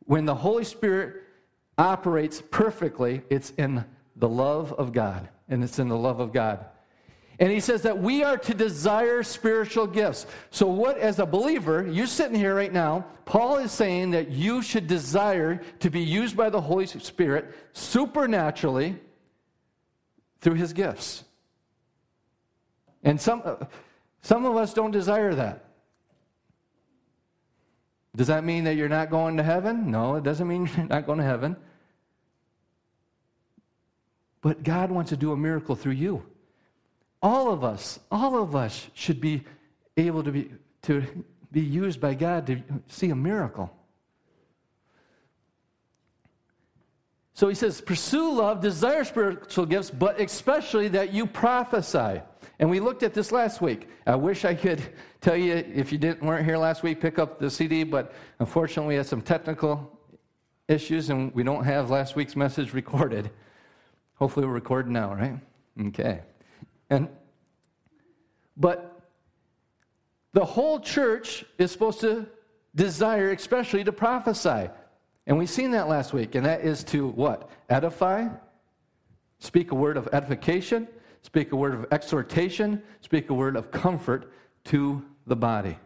when 0.00 0.26
the 0.26 0.34
Holy 0.34 0.64
Spirit 0.64 1.22
operates 1.78 2.42
perfectly, 2.50 3.22
it's 3.30 3.54
in 3.56 3.86
the 4.16 4.28
love 4.28 4.74
of 4.74 4.92
God. 4.92 5.30
And 5.52 5.62
it's 5.62 5.78
in 5.78 5.88
the 5.88 5.96
love 5.96 6.18
of 6.18 6.32
God. 6.32 6.64
And 7.38 7.52
he 7.52 7.60
says 7.60 7.82
that 7.82 7.98
we 7.98 8.24
are 8.24 8.38
to 8.38 8.54
desire 8.54 9.22
spiritual 9.22 9.86
gifts. 9.86 10.26
So, 10.50 10.66
what, 10.66 10.96
as 10.96 11.18
a 11.18 11.26
believer, 11.26 11.86
you're 11.86 12.06
sitting 12.06 12.38
here 12.38 12.54
right 12.54 12.72
now, 12.72 13.04
Paul 13.26 13.58
is 13.58 13.70
saying 13.70 14.12
that 14.12 14.30
you 14.30 14.62
should 14.62 14.86
desire 14.86 15.60
to 15.80 15.90
be 15.90 16.00
used 16.00 16.38
by 16.38 16.48
the 16.48 16.60
Holy 16.60 16.86
Spirit 16.86 17.54
supernaturally 17.74 18.98
through 20.40 20.54
his 20.54 20.72
gifts. 20.72 21.24
And 23.02 23.20
some, 23.20 23.42
uh, 23.44 23.56
some 24.22 24.46
of 24.46 24.56
us 24.56 24.72
don't 24.72 24.90
desire 24.90 25.34
that. 25.34 25.66
Does 28.16 28.28
that 28.28 28.42
mean 28.42 28.64
that 28.64 28.76
you're 28.76 28.88
not 28.88 29.10
going 29.10 29.36
to 29.36 29.42
heaven? 29.42 29.90
No, 29.90 30.16
it 30.16 30.24
doesn't 30.24 30.48
mean 30.48 30.70
you're 30.76 30.86
not 30.86 31.04
going 31.04 31.18
to 31.18 31.24
heaven. 31.24 31.56
But 34.42 34.64
God 34.64 34.90
wants 34.90 35.08
to 35.10 35.16
do 35.16 35.32
a 35.32 35.36
miracle 35.36 35.74
through 35.74 35.92
you. 35.92 36.24
All 37.22 37.50
of 37.50 37.64
us, 37.64 37.98
all 38.10 38.42
of 38.42 38.54
us 38.54 38.88
should 38.92 39.20
be 39.20 39.44
able 39.96 40.22
to 40.24 40.32
be, 40.32 40.50
to 40.82 41.04
be 41.52 41.60
used 41.60 42.00
by 42.00 42.14
God 42.14 42.46
to 42.48 42.60
see 42.88 43.10
a 43.10 43.14
miracle. 43.14 43.74
So 47.34 47.48
he 47.48 47.54
says, 47.54 47.80
pursue 47.80 48.32
love, 48.32 48.60
desire 48.60 49.04
spiritual 49.04 49.66
gifts, 49.66 49.90
but 49.90 50.20
especially 50.20 50.88
that 50.88 51.12
you 51.12 51.26
prophesy. 51.26 52.20
And 52.58 52.68
we 52.68 52.78
looked 52.78 53.02
at 53.02 53.14
this 53.14 53.32
last 53.32 53.60
week. 53.60 53.88
I 54.06 54.16
wish 54.16 54.44
I 54.44 54.54
could 54.54 54.82
tell 55.20 55.36
you 55.36 55.54
if 55.54 55.92
you 55.92 55.98
didn't 55.98 56.22
weren't 56.22 56.44
here 56.44 56.58
last 56.58 56.82
week, 56.82 57.00
pick 57.00 57.18
up 57.18 57.38
the 57.38 57.50
CD, 57.50 57.84
but 57.84 58.12
unfortunately 58.38 58.94
we 58.94 58.96
had 58.96 59.06
some 59.06 59.22
technical 59.22 59.98
issues 60.68 61.10
and 61.10 61.34
we 61.34 61.42
don't 61.42 61.64
have 61.64 61.90
last 61.90 62.16
week's 62.16 62.36
message 62.36 62.74
recorded. 62.74 63.30
Hopefully 64.22 64.46
we're 64.46 64.52
recording 64.52 64.92
now, 64.92 65.12
right? 65.12 65.36
Okay. 65.88 66.20
And 66.90 67.08
but 68.56 69.00
the 70.32 70.44
whole 70.44 70.78
church 70.78 71.44
is 71.58 71.72
supposed 71.72 71.98
to 72.02 72.28
desire, 72.72 73.32
especially 73.32 73.82
to 73.82 73.90
prophesy. 73.90 74.70
And 75.26 75.36
we've 75.36 75.50
seen 75.50 75.72
that 75.72 75.88
last 75.88 76.12
week, 76.12 76.36
and 76.36 76.46
that 76.46 76.60
is 76.60 76.84
to 76.84 77.08
what? 77.08 77.50
Edify, 77.68 78.28
speak 79.40 79.72
a 79.72 79.74
word 79.74 79.96
of 79.96 80.08
edification, 80.12 80.86
speak 81.22 81.50
a 81.50 81.56
word 81.56 81.74
of 81.74 81.86
exhortation, 81.90 82.80
speak 83.00 83.28
a 83.28 83.34
word 83.34 83.56
of 83.56 83.72
comfort 83.72 84.32
to 84.66 85.04
the 85.26 85.34
body. 85.34 85.76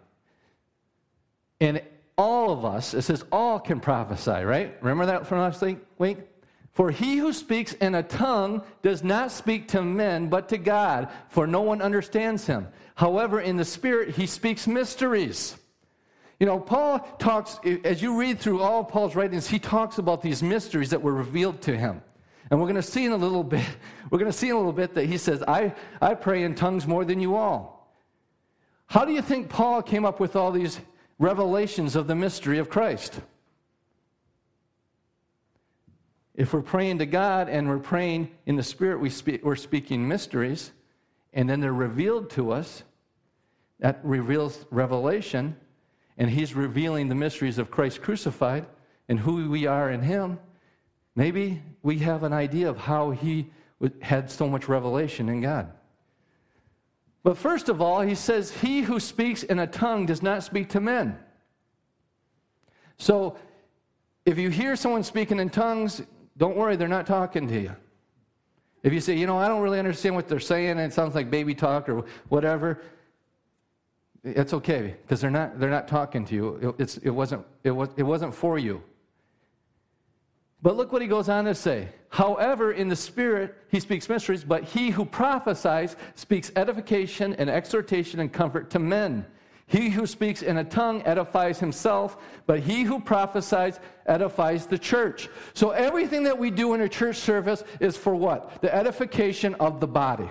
And 1.62 1.80
all 2.18 2.52
of 2.52 2.66
us, 2.66 2.92
it 2.92 3.00
says 3.00 3.24
all 3.32 3.58
can 3.58 3.80
prophesy, 3.80 4.44
right? 4.44 4.76
Remember 4.82 5.06
that 5.06 5.26
from 5.26 5.38
last 5.38 5.64
week? 5.98 6.18
For 6.76 6.90
he 6.90 7.16
who 7.16 7.32
speaks 7.32 7.72
in 7.72 7.94
a 7.94 8.02
tongue 8.02 8.62
does 8.82 9.02
not 9.02 9.32
speak 9.32 9.68
to 9.68 9.80
men, 9.80 10.28
but 10.28 10.50
to 10.50 10.58
God, 10.58 11.08
for 11.30 11.46
no 11.46 11.62
one 11.62 11.80
understands 11.80 12.46
him. 12.46 12.68
However, 12.96 13.40
in 13.40 13.56
the 13.56 13.64
Spirit, 13.64 14.10
he 14.10 14.26
speaks 14.26 14.66
mysteries. 14.66 15.56
You 16.38 16.44
know, 16.44 16.60
Paul 16.60 16.98
talks, 17.18 17.58
as 17.82 18.02
you 18.02 18.20
read 18.20 18.38
through 18.38 18.60
all 18.60 18.84
Paul's 18.84 19.16
writings, 19.16 19.48
he 19.48 19.58
talks 19.58 19.96
about 19.96 20.20
these 20.20 20.42
mysteries 20.42 20.90
that 20.90 21.00
were 21.00 21.14
revealed 21.14 21.62
to 21.62 21.74
him. 21.74 22.02
And 22.50 22.60
we're 22.60 22.66
going 22.66 22.76
to 22.76 22.82
see 22.82 23.06
in 23.06 23.12
a 23.12 23.16
little 23.16 23.42
bit, 23.56 23.64
we're 24.10 24.18
going 24.18 24.30
to 24.30 24.36
see 24.36 24.50
in 24.50 24.54
a 24.54 24.58
little 24.58 24.70
bit 24.70 24.92
that 24.96 25.06
he 25.06 25.16
says, 25.16 25.42
I, 25.48 25.74
I 26.02 26.12
pray 26.12 26.42
in 26.42 26.54
tongues 26.54 26.86
more 26.86 27.06
than 27.06 27.20
you 27.20 27.36
all. 27.36 27.90
How 28.84 29.06
do 29.06 29.14
you 29.14 29.22
think 29.22 29.48
Paul 29.48 29.80
came 29.80 30.04
up 30.04 30.20
with 30.20 30.36
all 30.36 30.52
these 30.52 30.78
revelations 31.18 31.96
of 31.96 32.06
the 32.06 32.14
mystery 32.14 32.58
of 32.58 32.68
Christ? 32.68 33.18
If 36.36 36.52
we're 36.52 36.62
praying 36.62 36.98
to 36.98 37.06
God 37.06 37.48
and 37.48 37.66
we're 37.66 37.78
praying 37.78 38.30
in 38.44 38.56
the 38.56 38.62
Spirit, 38.62 39.00
we 39.00 39.08
speak, 39.08 39.42
we're 39.42 39.56
speaking 39.56 40.06
mysteries, 40.06 40.72
and 41.32 41.48
then 41.48 41.60
they're 41.60 41.72
revealed 41.72 42.28
to 42.30 42.52
us. 42.52 42.82
That 43.80 44.00
reveals 44.02 44.66
revelation, 44.70 45.56
and 46.18 46.30
He's 46.30 46.54
revealing 46.54 47.08
the 47.08 47.14
mysteries 47.14 47.58
of 47.58 47.70
Christ 47.70 48.02
crucified 48.02 48.66
and 49.08 49.18
who 49.18 49.50
we 49.50 49.66
are 49.66 49.90
in 49.90 50.02
Him. 50.02 50.38
Maybe 51.14 51.62
we 51.82 51.98
have 52.00 52.22
an 52.22 52.34
idea 52.34 52.68
of 52.68 52.76
how 52.76 53.10
he 53.10 53.50
had 54.02 54.30
so 54.30 54.48
much 54.48 54.68
revelation 54.68 55.28
in 55.30 55.40
God. 55.40 55.72
But 57.22 57.38
first 57.38 57.68
of 57.68 57.80
all, 57.80 58.02
he 58.02 58.14
says, 58.14 58.50
He 58.50 58.82
who 58.82 59.00
speaks 59.00 59.42
in 59.42 59.58
a 59.58 59.66
tongue 59.66 60.04
does 60.04 60.22
not 60.22 60.42
speak 60.42 60.68
to 60.70 60.80
men. 60.80 61.18
So 62.98 63.36
if 64.26 64.38
you 64.38 64.50
hear 64.50 64.76
someone 64.76 65.02
speaking 65.02 65.38
in 65.38 65.48
tongues, 65.48 66.02
don't 66.36 66.56
worry, 66.56 66.76
they're 66.76 66.88
not 66.88 67.06
talking 67.06 67.48
to 67.48 67.60
you. 67.60 67.76
If 68.82 68.92
you 68.92 69.00
say, 69.00 69.16
you 69.16 69.26
know, 69.26 69.38
I 69.38 69.48
don't 69.48 69.62
really 69.62 69.78
understand 69.78 70.14
what 70.14 70.28
they're 70.28 70.38
saying, 70.38 70.70
and 70.70 70.80
it 70.80 70.92
sounds 70.92 71.14
like 71.14 71.30
baby 71.30 71.54
talk 71.54 71.88
or 71.88 72.04
whatever, 72.28 72.82
it's 74.22 74.52
okay 74.52 74.96
because 75.02 75.20
they're 75.20 75.30
not, 75.30 75.58
they're 75.58 75.70
not 75.70 75.88
talking 75.88 76.24
to 76.26 76.34
you. 76.34 76.74
It, 76.78 76.98
it, 77.02 77.10
wasn't, 77.10 77.44
it, 77.64 77.70
was, 77.70 77.88
it 77.96 78.02
wasn't 78.02 78.34
for 78.34 78.58
you. 78.58 78.82
But 80.62 80.76
look 80.76 80.92
what 80.92 81.02
he 81.02 81.08
goes 81.08 81.28
on 81.28 81.44
to 81.44 81.54
say. 81.54 81.88
However, 82.08 82.72
in 82.72 82.88
the 82.88 82.96
Spirit, 82.96 83.54
he 83.70 83.78
speaks 83.78 84.08
mysteries, 84.08 84.42
but 84.42 84.64
he 84.64 84.90
who 84.90 85.04
prophesies 85.04 85.96
speaks 86.14 86.50
edification 86.56 87.34
and 87.34 87.48
exhortation 87.50 88.20
and 88.20 88.32
comfort 88.32 88.70
to 88.70 88.78
men. 88.78 89.26
He 89.68 89.90
who 89.90 90.06
speaks 90.06 90.42
in 90.42 90.58
a 90.58 90.64
tongue 90.64 91.02
edifies 91.04 91.58
himself, 91.58 92.16
but 92.46 92.60
he 92.60 92.84
who 92.84 93.00
prophesies 93.00 93.80
edifies 94.06 94.66
the 94.66 94.78
church. 94.78 95.28
So 95.54 95.70
everything 95.70 96.22
that 96.24 96.38
we 96.38 96.50
do 96.50 96.74
in 96.74 96.82
a 96.82 96.88
church 96.88 97.16
service 97.16 97.64
is 97.80 97.96
for 97.96 98.14
what? 98.14 98.62
The 98.62 98.72
edification 98.72 99.54
of 99.56 99.80
the 99.80 99.88
body. 99.88 100.30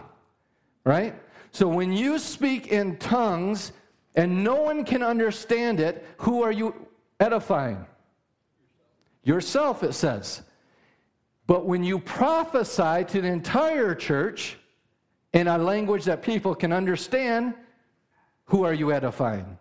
Right? 0.86 1.15
So 1.51 1.68
when 1.68 1.92
you 1.92 2.18
speak 2.18 2.68
in 2.68 2.98
tongues 2.98 3.74
and 4.15 4.44
no 4.44 4.62
one 4.62 4.86
can 4.86 5.04
understand 5.04 5.82
it, 5.82 6.06
who 6.18 6.42
are 6.42 6.51
you 6.51 6.74
edifying? 7.20 7.86
Yourself, 9.24 9.84
it 9.84 9.94
says. 9.94 10.44
But 11.46 11.65
when 11.65 11.84
you 11.84 12.00
prophesy 12.00 13.04
to 13.06 13.22
the 13.22 13.27
entire 13.27 13.96
church 13.96 14.58
in 15.34 15.48
a 15.48 15.58
language 15.58 16.06
that 16.06 16.22
people 16.22 16.56
can 16.56 16.72
understand, 16.72 17.54
who 18.45 18.63
are 18.63 18.73
you 18.73 18.91
edifying? 18.91 19.57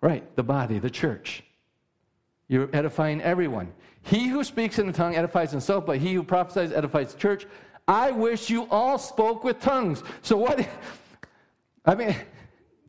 Right, 0.00 0.34
the 0.36 0.42
body, 0.42 0.78
the 0.78 0.90
church. 0.90 1.42
You're 2.48 2.68
edifying 2.74 3.22
everyone. 3.22 3.72
He 4.02 4.28
who 4.28 4.44
speaks 4.44 4.78
in 4.78 4.86
the 4.86 4.92
tongue 4.92 5.16
edifies 5.16 5.50
himself, 5.50 5.86
but 5.86 5.98
he 5.98 6.12
who 6.12 6.22
prophesies 6.22 6.72
edifies 6.72 7.14
the 7.14 7.18
church. 7.18 7.46
I 7.88 8.10
wish 8.10 8.50
you 8.50 8.66
all 8.70 8.98
spoke 8.98 9.44
with 9.44 9.60
tongues. 9.60 10.02
So 10.22 10.36
what? 10.36 10.66
I 11.84 11.94
mean, 11.94 12.14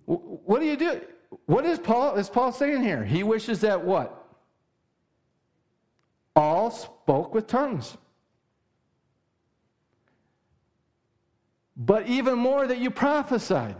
what 0.05 0.59
do 0.59 0.65
you 0.65 0.77
do? 0.77 1.01
What 1.45 1.65
is 1.65 1.79
Paul 1.79 2.15
is 2.15 2.29
Paul 2.29 2.51
saying 2.51 2.81
here? 2.81 3.03
He 3.03 3.23
wishes 3.23 3.61
that 3.61 3.83
what? 3.83 4.25
All 6.35 6.69
spoke 6.69 7.33
with 7.33 7.47
tongues. 7.47 7.97
But 11.77 12.07
even 12.07 12.37
more 12.37 12.67
that 12.67 12.79
you 12.79 12.89
prophesied. 12.89 13.75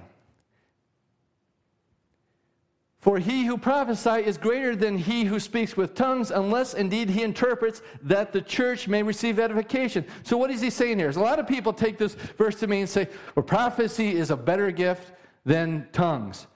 For 3.05 3.19
he 3.19 3.45
who 3.45 3.59
prophesies 3.59 4.25
is 4.25 4.35
greater 4.35 4.75
than 4.75 4.97
he 4.97 5.25
who 5.25 5.39
speaks 5.39 5.77
with 5.77 5.93
tongues, 5.93 6.31
unless 6.31 6.73
indeed 6.73 7.07
he 7.07 7.21
interprets 7.21 7.83
that 8.01 8.33
the 8.33 8.41
church 8.41 8.87
may 8.87 9.03
receive 9.03 9.37
edification. 9.37 10.03
So, 10.23 10.37
what 10.37 10.49
is 10.49 10.59
he 10.59 10.71
saying 10.71 10.97
here? 10.97 11.11
a 11.11 11.19
lot 11.19 11.37
of 11.37 11.47
people 11.47 11.71
take 11.71 11.99
this 11.99 12.15
verse 12.15 12.59
to 12.61 12.67
mean 12.67 12.79
and 12.79 12.89
say, 12.89 13.07
well, 13.35 13.43
prophecy 13.43 14.15
is 14.15 14.31
a 14.31 14.35
better 14.35 14.71
gift 14.71 15.11
than 15.45 15.87
tongues. 15.91 16.47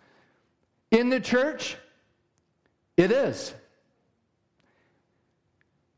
In 0.90 1.10
the 1.10 1.20
church, 1.20 1.78
it 2.98 3.12
is. 3.12 3.54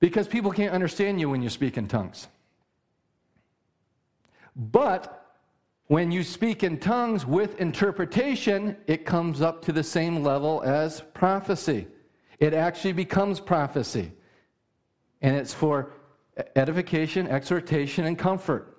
Because 0.01 0.27
people 0.27 0.51
can't 0.51 0.73
understand 0.73 1.21
you 1.21 1.29
when 1.29 1.41
you 1.41 1.49
speak 1.49 1.77
in 1.77 1.87
tongues. 1.87 2.27
But 4.53 5.20
when 5.91 6.09
you 6.09 6.23
speak 6.23 6.63
in 6.63 6.77
tongues 6.77 7.25
with 7.25 7.59
interpretation, 7.59 8.77
it 8.87 9.05
comes 9.05 9.41
up 9.41 9.61
to 9.61 9.73
the 9.73 9.83
same 9.83 10.23
level 10.23 10.61
as 10.63 11.03
prophecy. 11.13 11.85
It 12.39 12.53
actually 12.53 12.93
becomes 12.93 13.41
prophecy. 13.41 14.13
And 15.21 15.35
it's 15.35 15.53
for 15.53 15.91
edification, 16.55 17.27
exhortation, 17.27 18.05
and 18.05 18.17
comfort. 18.17 18.77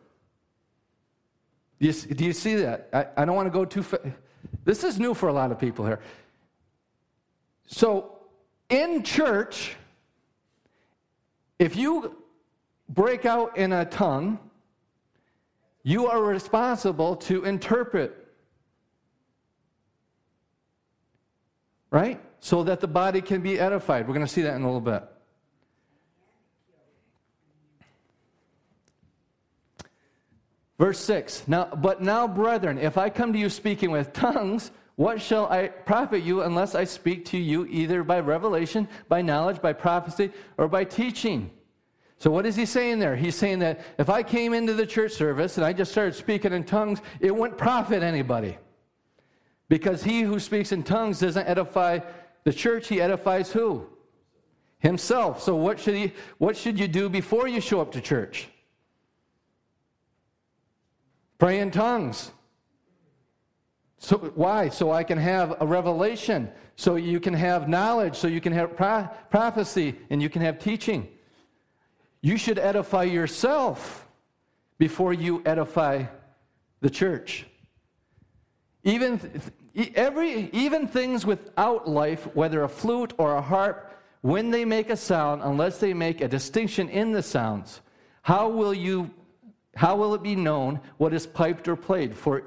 Do 1.81 1.89
you, 1.89 1.93
do 1.93 2.25
you 2.25 2.33
see 2.33 2.55
that? 2.55 2.89
I, 2.95 3.07
I 3.19 3.25
don't 3.27 3.37
want 3.37 3.45
to 3.45 3.51
go 3.51 3.67
too 3.67 3.83
far. 3.83 4.01
This 4.65 4.83
is 4.83 4.99
new 4.99 5.13
for 5.13 5.29
a 5.29 5.35
lot 5.35 5.53
of 5.53 5.59
people 5.59 5.85
here. 5.85 6.01
So, 7.67 8.21
in 8.71 9.03
church, 9.03 9.77
if 11.59 11.77
you 11.77 12.17
break 12.89 13.27
out 13.27 13.59
in 13.59 13.75
a 13.75 13.85
tongue, 13.85 14.39
you 15.83 16.07
are 16.07 16.23
responsible 16.23 17.17
to 17.17 17.45
interpret. 17.45 18.17
Right? 21.91 22.21
So 22.41 22.63
that 22.65 22.81
the 22.81 22.89
body 22.89 23.21
can 23.21 23.43
be 23.43 23.59
edified. 23.59 24.07
We're 24.07 24.15
going 24.15 24.27
to 24.27 24.33
see 24.33 24.43
that 24.43 24.55
in 24.55 24.63
a 24.63 24.67
little 24.67 24.81
bit. 24.81 25.05
Verse 30.79 30.99
6 30.99 31.47
now, 31.47 31.67
But 31.67 32.03
now, 32.03 32.27
brethren, 32.27 32.79
if 32.79 32.99
I 32.99 33.09
come 33.09 33.33
to 33.33 33.39
you 33.39 33.49
speaking 33.49 33.91
with 33.91 34.13
tongues, 34.13 34.73
what 34.97 35.21
shall 35.21 35.47
I 35.47 35.69
profit 35.69 36.23
you 36.23 36.43
unless 36.43 36.75
I 36.75 36.85
speak 36.85 37.25
to 37.27 37.39
you 37.39 37.67
either 37.67 38.03
by 38.03 38.21
revelation, 38.21 38.89
by 39.09 39.23
knowledge, 39.23 39.63
by 39.63 39.73
prophecy, 39.73 40.33
or 40.59 40.69
by 40.69 40.85
teaching? 40.85 41.51
So, 42.23 42.31
what 42.31 42.47
is 42.47 42.55
he 42.55 42.67
saying 42.67 43.01
there? 43.01 43.17
He's 43.17 43.35
saying 43.35 43.59
that 43.59 43.81
if 43.99 44.09
I 44.09 44.23
came 44.23 44.55
into 44.55 44.75
the 44.75 44.87
church 44.87 45.11
service 45.11 45.57
and 45.57 45.67
I 45.67 45.73
just 45.73 45.91
started 45.91 46.15
speaking 46.15 46.53
in 46.53 46.63
tongues, 46.63 47.01
it 47.19 47.35
wouldn't 47.35 47.59
profit 47.59 48.05
anybody. 48.05 48.59
Because 49.69 50.05
he 50.05 50.21
who 50.21 50.39
speaks 50.39 50.71
in 50.71 50.85
tongues 50.85 51.19
doesn't 51.19 51.49
edify 51.49 51.99
the 52.45 52.53
church, 52.53 52.87
he 52.87 53.01
edifies 53.01 53.51
who? 53.51 53.89
Himself. 54.79 55.43
So, 55.43 55.57
what 55.57 55.81
should, 55.81 55.97
he, 55.97 56.13
what 56.39 56.57
should 56.57 56.79
you 56.79 56.87
do 56.87 57.09
before 57.09 57.49
you 57.49 57.61
show 57.61 57.81
up 57.81 57.91
to 57.91 58.01
church? 58.01 58.49
Pray 61.39 61.59
in 61.59 61.73
tongues. 61.73 62.31
So, 63.99 64.19
why? 64.37 64.69
So 64.69 64.93
I 64.93 65.03
can 65.03 65.19
have 65.19 65.61
a 65.61 65.67
revelation, 65.67 66.53
so 66.77 66.95
you 66.95 67.19
can 67.19 67.35
have 67.35 67.69
knowledge, 67.69 68.15
so 68.15 68.29
you 68.29 68.41
can 68.41 68.53
have 68.53 68.77
pro- 68.77 69.09
prophecy, 69.29 69.99
and 70.09 70.23
you 70.23 70.31
can 70.31 70.41
have 70.43 70.61
teaching. 70.61 71.09
You 72.23 72.37
should 72.37 72.59
edify 72.59 73.03
yourself 73.03 74.09
before 74.79 75.13
you 75.13 75.43
edify 75.45 76.05
the 76.81 76.91
church. 76.91 77.47
Even, 78.85 79.21
every, 79.95 80.49
even 80.53 80.87
things 80.87 81.27
without 81.27 81.89
life, 81.89 82.29
whether 82.35 82.63
a 82.63 82.69
flute 82.69 83.13
or 83.19 83.37
a 83.37 83.43
harp, 83.43 84.01
when 84.23 84.51
they 84.51 84.65
make 84.65 84.89
a 84.89 84.97
sound, 84.97 85.43
unless 85.43 85.79
they 85.79 85.93
make 85.93 86.21
a 86.21 86.29
distinction 86.29 86.89
in 86.89 87.13
the 87.13 87.23
sounds, 87.23 87.81
how 88.23 88.49
will 88.49 88.73
you 88.73 89.11
how 89.75 89.97
will 89.97 90.15
it 90.15 90.23
be 90.23 90.37
known 90.37 90.81
what 90.99 91.15
is 91.15 91.27
piped 91.27 91.67
or 91.67 91.77
played? 91.77 92.15
For 92.15 92.43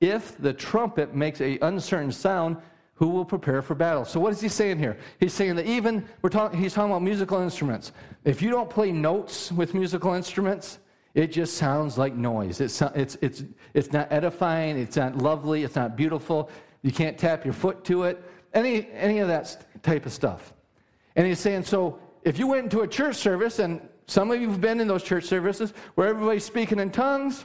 if 0.00 0.36
the 0.38 0.52
trumpet 0.52 1.14
makes 1.14 1.40
a 1.40 1.58
uncertain 1.62 2.12
sound, 2.12 2.56
who 2.98 3.08
will 3.08 3.24
prepare 3.24 3.62
for 3.62 3.76
battle. 3.76 4.04
So 4.04 4.18
what 4.18 4.32
is 4.32 4.40
he 4.40 4.48
saying 4.48 4.78
here? 4.80 4.98
He's 5.20 5.32
saying 5.32 5.54
that 5.54 5.66
even 5.66 6.04
we're 6.20 6.30
talking 6.30 6.60
he's 6.60 6.74
talking 6.74 6.90
about 6.90 7.02
musical 7.02 7.40
instruments. 7.40 7.92
If 8.24 8.42
you 8.42 8.50
don't 8.50 8.68
play 8.68 8.90
notes 8.90 9.52
with 9.52 9.72
musical 9.72 10.14
instruments, 10.14 10.80
it 11.14 11.28
just 11.28 11.56
sounds 11.56 11.96
like 11.96 12.14
noise. 12.14 12.60
It's 12.60 12.82
it's 12.82 13.16
it's 13.22 13.44
it's 13.72 13.92
not 13.92 14.12
edifying, 14.12 14.76
it's 14.76 14.96
not 14.96 15.16
lovely, 15.18 15.62
it's 15.62 15.76
not 15.76 15.96
beautiful. 15.96 16.50
You 16.82 16.90
can't 16.90 17.16
tap 17.16 17.44
your 17.44 17.54
foot 17.54 17.84
to 17.84 18.02
it. 18.02 18.20
Any 18.52 18.88
any 18.92 19.20
of 19.20 19.28
that 19.28 19.64
type 19.84 20.04
of 20.04 20.12
stuff. 20.12 20.52
And 21.14 21.24
he's 21.24 21.38
saying 21.38 21.64
so 21.64 22.00
if 22.24 22.36
you 22.36 22.48
went 22.48 22.64
into 22.64 22.80
a 22.80 22.88
church 22.88 23.14
service 23.14 23.60
and 23.60 23.80
some 24.08 24.32
of 24.32 24.40
you 24.40 24.50
have 24.50 24.60
been 24.60 24.80
in 24.80 24.88
those 24.88 25.04
church 25.04 25.24
services 25.24 25.72
where 25.94 26.08
everybody's 26.08 26.44
speaking 26.44 26.80
in 26.80 26.90
tongues, 26.90 27.44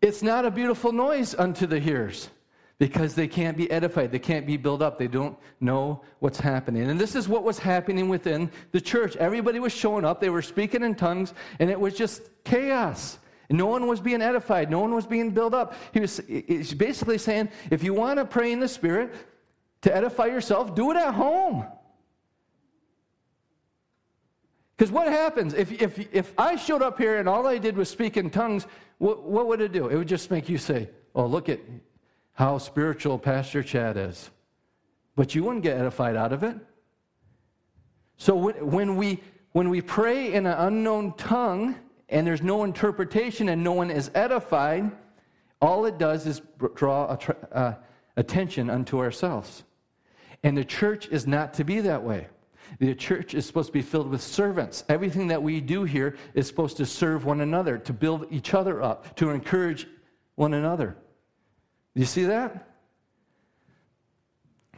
it's 0.00 0.22
not 0.22 0.46
a 0.46 0.50
beautiful 0.50 0.90
noise 0.90 1.34
unto 1.34 1.66
the 1.66 1.78
hearers 1.78 2.30
because 2.78 3.14
they 3.14 3.26
can't 3.26 3.56
be 3.56 3.70
edified. 3.70 4.12
They 4.12 4.18
can't 4.18 4.46
be 4.46 4.56
built 4.56 4.82
up. 4.82 4.98
They 4.98 5.08
don't 5.08 5.36
know 5.60 6.02
what's 6.18 6.38
happening. 6.38 6.90
And 6.90 7.00
this 7.00 7.14
is 7.14 7.28
what 7.28 7.42
was 7.42 7.58
happening 7.58 8.08
within 8.08 8.50
the 8.72 8.80
church. 8.80 9.16
Everybody 9.16 9.58
was 9.60 9.72
showing 9.72 10.04
up. 10.04 10.20
They 10.20 10.28
were 10.28 10.42
speaking 10.42 10.82
in 10.82 10.94
tongues, 10.94 11.32
and 11.58 11.70
it 11.70 11.80
was 11.80 11.94
just 11.94 12.22
chaos. 12.44 13.18
No 13.48 13.66
one 13.66 13.86
was 13.86 14.00
being 14.00 14.20
edified. 14.20 14.70
No 14.70 14.80
one 14.80 14.94
was 14.94 15.06
being 15.06 15.30
built 15.30 15.54
up. 15.54 15.74
He 15.92 16.00
was 16.00 16.20
basically 16.76 17.18
saying 17.18 17.48
if 17.70 17.82
you 17.82 17.94
want 17.94 18.18
to 18.18 18.24
pray 18.24 18.52
in 18.52 18.60
the 18.60 18.68
Spirit 18.68 19.14
to 19.82 19.94
edify 19.94 20.26
yourself, 20.26 20.74
do 20.74 20.90
it 20.90 20.96
at 20.96 21.14
home. 21.14 21.64
Because 24.76 24.92
what 24.92 25.08
happens 25.08 25.54
if, 25.54 25.72
if, 25.80 26.12
if 26.12 26.34
I 26.36 26.56
showed 26.56 26.82
up 26.82 26.98
here 26.98 27.18
and 27.18 27.28
all 27.28 27.46
I 27.46 27.56
did 27.56 27.76
was 27.76 27.88
speak 27.88 28.18
in 28.18 28.28
tongues, 28.28 28.66
what, 28.98 29.22
what 29.22 29.46
would 29.46 29.62
it 29.62 29.72
do? 29.72 29.88
It 29.88 29.96
would 29.96 30.08
just 30.08 30.30
make 30.30 30.50
you 30.50 30.58
say, 30.58 30.90
Oh, 31.16 31.24
look 31.24 31.48
at 31.48 31.60
how 32.36 32.58
spiritual 32.58 33.18
Pastor 33.18 33.62
Chad 33.62 33.96
is. 33.96 34.30
But 35.16 35.34
you 35.34 35.42
wouldn't 35.42 35.62
get 35.62 35.78
edified 35.78 36.16
out 36.16 36.34
of 36.34 36.42
it. 36.42 36.56
So 38.18 38.36
when 38.36 38.96
we, 38.96 39.22
when 39.52 39.70
we 39.70 39.80
pray 39.80 40.34
in 40.34 40.46
an 40.46 40.52
unknown 40.58 41.14
tongue 41.14 41.76
and 42.10 42.26
there's 42.26 42.42
no 42.42 42.64
interpretation 42.64 43.48
and 43.48 43.64
no 43.64 43.72
one 43.72 43.90
is 43.90 44.10
edified, 44.14 44.90
all 45.62 45.86
it 45.86 45.96
does 45.96 46.26
is 46.26 46.42
draw 46.74 47.16
uh, 47.52 47.74
attention 48.18 48.68
unto 48.68 48.98
ourselves. 48.98 49.64
And 50.42 50.56
the 50.56 50.64
church 50.64 51.08
is 51.08 51.26
not 51.26 51.54
to 51.54 51.64
be 51.64 51.80
that 51.80 52.02
way. 52.02 52.28
The 52.80 52.94
church 52.94 53.32
is 53.32 53.46
supposed 53.46 53.68
to 53.68 53.72
be 53.72 53.80
filled 53.82 54.10
with 54.10 54.20
servants. 54.20 54.84
Everything 54.90 55.28
that 55.28 55.42
we 55.42 55.62
do 55.62 55.84
here 55.84 56.16
is 56.34 56.46
supposed 56.46 56.76
to 56.76 56.84
serve 56.84 57.24
one 57.24 57.40
another, 57.40 57.78
to 57.78 57.94
build 57.94 58.26
each 58.30 58.52
other 58.52 58.82
up, 58.82 59.16
to 59.16 59.30
encourage 59.30 59.88
one 60.34 60.52
another. 60.52 60.98
You 61.96 62.04
see 62.04 62.24
that? 62.24 62.68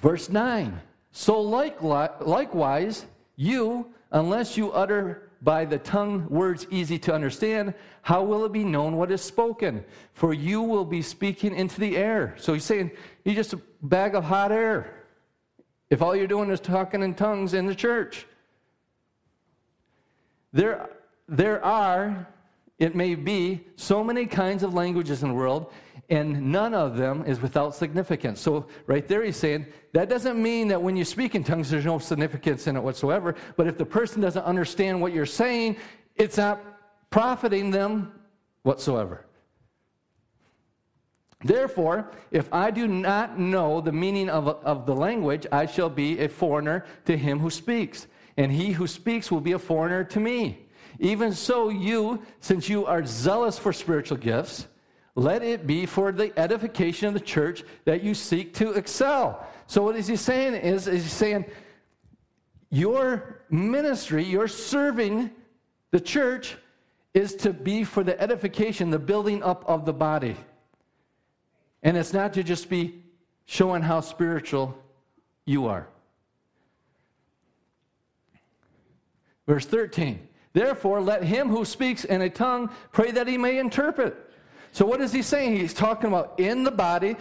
Verse 0.00 0.30
9. 0.30 0.80
So 1.10 1.40
likewise, 1.40 3.06
you, 3.34 3.92
unless 4.12 4.56
you 4.56 4.70
utter 4.70 5.28
by 5.42 5.64
the 5.64 5.78
tongue 5.78 6.28
words 6.28 6.68
easy 6.70 6.96
to 7.00 7.12
understand, 7.12 7.74
how 8.02 8.22
will 8.22 8.44
it 8.44 8.52
be 8.52 8.62
known 8.62 8.96
what 8.96 9.10
is 9.10 9.20
spoken? 9.20 9.84
For 10.12 10.32
you 10.32 10.62
will 10.62 10.84
be 10.84 11.02
speaking 11.02 11.56
into 11.56 11.80
the 11.80 11.96
air. 11.96 12.36
So 12.38 12.54
he's 12.54 12.64
saying, 12.64 12.92
you're 13.24 13.34
just 13.34 13.52
a 13.52 13.60
bag 13.82 14.14
of 14.14 14.22
hot 14.22 14.52
air. 14.52 15.04
If 15.90 16.02
all 16.02 16.14
you're 16.14 16.28
doing 16.28 16.50
is 16.50 16.60
talking 16.60 17.02
in 17.02 17.14
tongues 17.14 17.52
in 17.52 17.66
the 17.66 17.74
church. 17.74 18.26
There, 20.52 20.88
there 21.26 21.64
are 21.64 22.28
it 22.78 22.94
may 22.94 23.16
be 23.16 23.60
so 23.74 24.04
many 24.04 24.24
kinds 24.24 24.62
of 24.62 24.72
languages 24.72 25.22
in 25.22 25.30
the 25.30 25.34
world, 25.34 25.72
and 26.10 26.50
none 26.50 26.72
of 26.72 26.96
them 26.96 27.24
is 27.26 27.40
without 27.40 27.74
significance. 27.74 28.40
So, 28.40 28.66
right 28.86 29.06
there, 29.06 29.22
he's 29.22 29.36
saying 29.36 29.66
that 29.92 30.08
doesn't 30.08 30.42
mean 30.42 30.68
that 30.68 30.80
when 30.80 30.96
you 30.96 31.04
speak 31.04 31.34
in 31.34 31.44
tongues, 31.44 31.70
there's 31.70 31.84
no 31.84 31.98
significance 31.98 32.66
in 32.66 32.76
it 32.76 32.82
whatsoever. 32.82 33.34
But 33.56 33.66
if 33.66 33.76
the 33.76 33.84
person 33.84 34.22
doesn't 34.22 34.44
understand 34.44 35.00
what 35.00 35.12
you're 35.12 35.26
saying, 35.26 35.76
it's 36.16 36.38
not 36.38 36.60
profiting 37.10 37.70
them 37.70 38.12
whatsoever. 38.62 39.24
Therefore, 41.44 42.10
if 42.30 42.52
I 42.52 42.70
do 42.70 42.88
not 42.88 43.38
know 43.38 43.80
the 43.80 43.92
meaning 43.92 44.28
of, 44.28 44.48
of 44.48 44.86
the 44.86 44.94
language, 44.94 45.46
I 45.52 45.66
shall 45.66 45.90
be 45.90 46.18
a 46.20 46.28
foreigner 46.28 46.84
to 47.04 47.16
him 47.16 47.38
who 47.38 47.50
speaks, 47.50 48.06
and 48.36 48.50
he 48.50 48.72
who 48.72 48.86
speaks 48.86 49.30
will 49.30 49.40
be 49.40 49.52
a 49.52 49.58
foreigner 49.58 50.04
to 50.04 50.20
me. 50.20 50.66
Even 50.98 51.32
so, 51.32 51.68
you, 51.68 52.22
since 52.40 52.68
you 52.68 52.86
are 52.86 53.04
zealous 53.04 53.56
for 53.56 53.72
spiritual 53.72 54.16
gifts, 54.16 54.66
let 55.18 55.42
it 55.42 55.66
be 55.66 55.84
for 55.84 56.12
the 56.12 56.32
edification 56.38 57.08
of 57.08 57.14
the 57.14 57.20
church 57.20 57.64
that 57.84 58.04
you 58.04 58.14
seek 58.14 58.54
to 58.54 58.70
excel. 58.74 59.44
So, 59.66 59.82
what 59.82 59.96
is 59.96 60.06
he 60.06 60.14
saying 60.14 60.54
is, 60.54 60.86
is 60.86 61.02
he's 61.02 61.12
saying, 61.12 61.44
your 62.70 63.42
ministry, 63.50 64.22
your 64.22 64.46
serving 64.46 65.32
the 65.90 65.98
church, 65.98 66.56
is 67.14 67.34
to 67.34 67.52
be 67.52 67.82
for 67.82 68.04
the 68.04 68.20
edification, 68.20 68.90
the 68.90 68.98
building 69.00 69.42
up 69.42 69.64
of 69.66 69.84
the 69.84 69.92
body. 69.92 70.36
And 71.82 71.96
it's 71.96 72.12
not 72.12 72.32
to 72.34 72.44
just 72.44 72.68
be 72.68 73.02
showing 73.44 73.82
how 73.82 74.00
spiritual 74.00 74.78
you 75.44 75.66
are. 75.66 75.88
Verse 79.48 79.66
13 79.66 80.28
Therefore, 80.52 81.00
let 81.00 81.24
him 81.24 81.48
who 81.48 81.64
speaks 81.64 82.04
in 82.04 82.22
a 82.22 82.30
tongue 82.30 82.70
pray 82.92 83.10
that 83.10 83.26
he 83.26 83.36
may 83.36 83.58
interpret. 83.58 84.27
So, 84.72 84.86
what 84.86 85.00
is 85.00 85.12
he 85.12 85.22
saying? 85.22 85.56
He's 85.56 85.74
talking 85.74 86.08
about 86.08 86.38
in 86.38 86.64
the 86.64 86.70
body, 86.70 87.16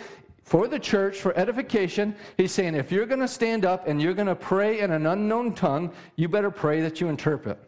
for 0.48 0.70
the 0.70 0.80
church, 0.80 1.18
for 1.18 1.38
edification. 1.38 2.16
He's 2.38 2.54
saying 2.54 2.76
if 2.76 2.90
you're 2.90 3.06
going 3.06 3.20
to 3.20 3.28
stand 3.28 3.66
up 3.66 3.86
and 3.86 4.02
you're 4.02 4.14
going 4.14 4.30
to 4.30 4.36
pray 4.36 4.80
in 4.80 4.92
an 4.92 5.06
unknown 5.06 5.54
tongue, 5.54 5.92
you 6.16 6.30
better 6.30 6.50
pray 6.50 6.80
that 6.82 7.02
you 7.02 7.10
interpret. 7.10 7.60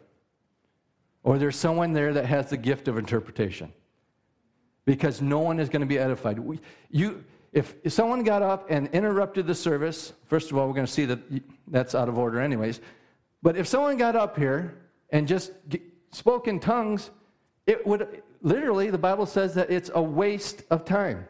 Or 1.22 1.36
there's 1.36 1.56
someone 1.56 1.92
there 1.92 2.14
that 2.14 2.24
has 2.24 2.48
the 2.48 2.56
gift 2.56 2.88
of 2.88 2.96
interpretation 2.96 3.70
because 4.86 5.20
no 5.20 5.40
one 5.40 5.60
is 5.60 5.68
going 5.68 5.80
to 5.82 5.86
be 5.86 5.98
edified. 5.98 6.38
We, 6.38 6.58
you, 6.90 7.22
if, 7.52 7.74
if 7.84 7.92
someone 7.92 8.22
got 8.22 8.40
up 8.40 8.70
and 8.70 8.88
interrupted 8.94 9.46
the 9.46 9.54
service, 9.54 10.14
first 10.24 10.50
of 10.50 10.56
all, 10.56 10.66
we're 10.66 10.72
going 10.72 10.86
to 10.86 10.92
see 10.92 11.04
that 11.04 11.18
that's 11.68 11.94
out 11.94 12.08
of 12.08 12.16
order, 12.16 12.40
anyways. 12.40 12.80
But 13.42 13.56
if 13.56 13.68
someone 13.68 13.98
got 13.98 14.16
up 14.16 14.38
here 14.38 14.78
and 15.10 15.28
just 15.28 15.52
spoke 16.12 16.48
in 16.48 16.60
tongues, 16.60 17.10
it 17.66 17.86
would 17.86 18.22
literally, 18.42 18.90
the 18.90 18.98
Bible 18.98 19.26
says 19.26 19.54
that 19.54 19.70
it's 19.70 19.90
a 19.94 20.02
waste 20.02 20.62
of 20.70 20.84
time. 20.84 21.26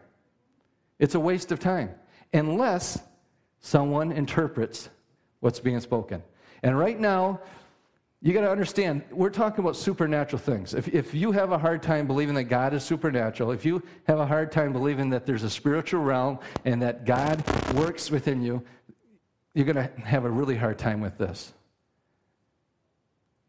It's 0.98 1.14
a 1.14 1.20
waste 1.20 1.52
of 1.52 1.58
time 1.58 1.90
unless 2.32 2.98
someone 3.60 4.12
interprets 4.12 4.88
what's 5.40 5.60
being 5.60 5.80
spoken. 5.80 6.22
And 6.62 6.78
right 6.78 6.98
now, 6.98 7.40
you 8.22 8.34
got 8.34 8.42
to 8.42 8.50
understand, 8.50 9.02
we're 9.10 9.30
talking 9.30 9.64
about 9.64 9.76
supernatural 9.76 10.38
things. 10.38 10.74
If, 10.74 10.88
if 10.88 11.14
you 11.14 11.32
have 11.32 11.52
a 11.52 11.58
hard 11.58 11.82
time 11.82 12.06
believing 12.06 12.34
that 12.34 12.44
God 12.44 12.74
is 12.74 12.84
supernatural, 12.84 13.50
if 13.50 13.64
you 13.64 13.82
have 14.04 14.18
a 14.18 14.26
hard 14.26 14.52
time 14.52 14.74
believing 14.74 15.08
that 15.10 15.24
there's 15.24 15.42
a 15.42 15.48
spiritual 15.48 16.02
realm 16.02 16.38
and 16.66 16.82
that 16.82 17.06
God 17.06 17.42
works 17.74 18.10
within 18.10 18.42
you, 18.42 18.62
you're 19.54 19.64
going 19.64 19.76
to 19.76 19.90
have 20.02 20.26
a 20.26 20.30
really 20.30 20.56
hard 20.56 20.78
time 20.78 21.00
with 21.00 21.16
this. 21.16 21.54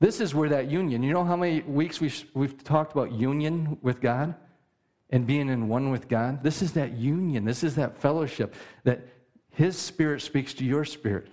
This 0.02 0.20
is 0.20 0.34
where 0.34 0.50
that 0.50 0.72
union, 0.72 1.04
you 1.04 1.14
know 1.14 1.24
how 1.24 1.36
many 1.36 1.62
weeks 1.62 2.02
we've, 2.02 2.26
we've 2.34 2.64
talked 2.64 2.92
about 2.92 3.12
union 3.12 3.78
with 3.84 4.02
God 4.02 4.34
and 5.12 5.28
being 5.28 5.48
in 5.48 5.68
one 5.68 5.92
with 5.92 6.08
God? 6.10 6.42
This 6.42 6.64
is 6.64 6.72
that 6.72 6.94
union, 6.94 7.46
this 7.46 7.64
is 7.64 7.76
that 7.76 8.00
fellowship 8.00 8.56
that 8.84 9.08
His 9.52 9.78
Spirit 9.78 10.24
speaks 10.24 10.56
to 10.56 10.66
your 10.66 10.86
spirit. 10.86 11.28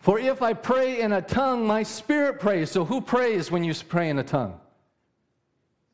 For 0.00 0.18
if 0.18 0.42
I 0.42 0.54
pray 0.54 1.02
in 1.02 1.12
a 1.12 1.22
tongue, 1.22 1.64
my 1.64 1.84
spirit 1.84 2.40
prays. 2.40 2.68
So 2.68 2.84
who 2.84 3.00
prays 3.00 3.52
when 3.52 3.62
you 3.62 3.74
pray 3.74 4.08
in 4.10 4.18
a 4.18 4.24
tongue? 4.24 4.58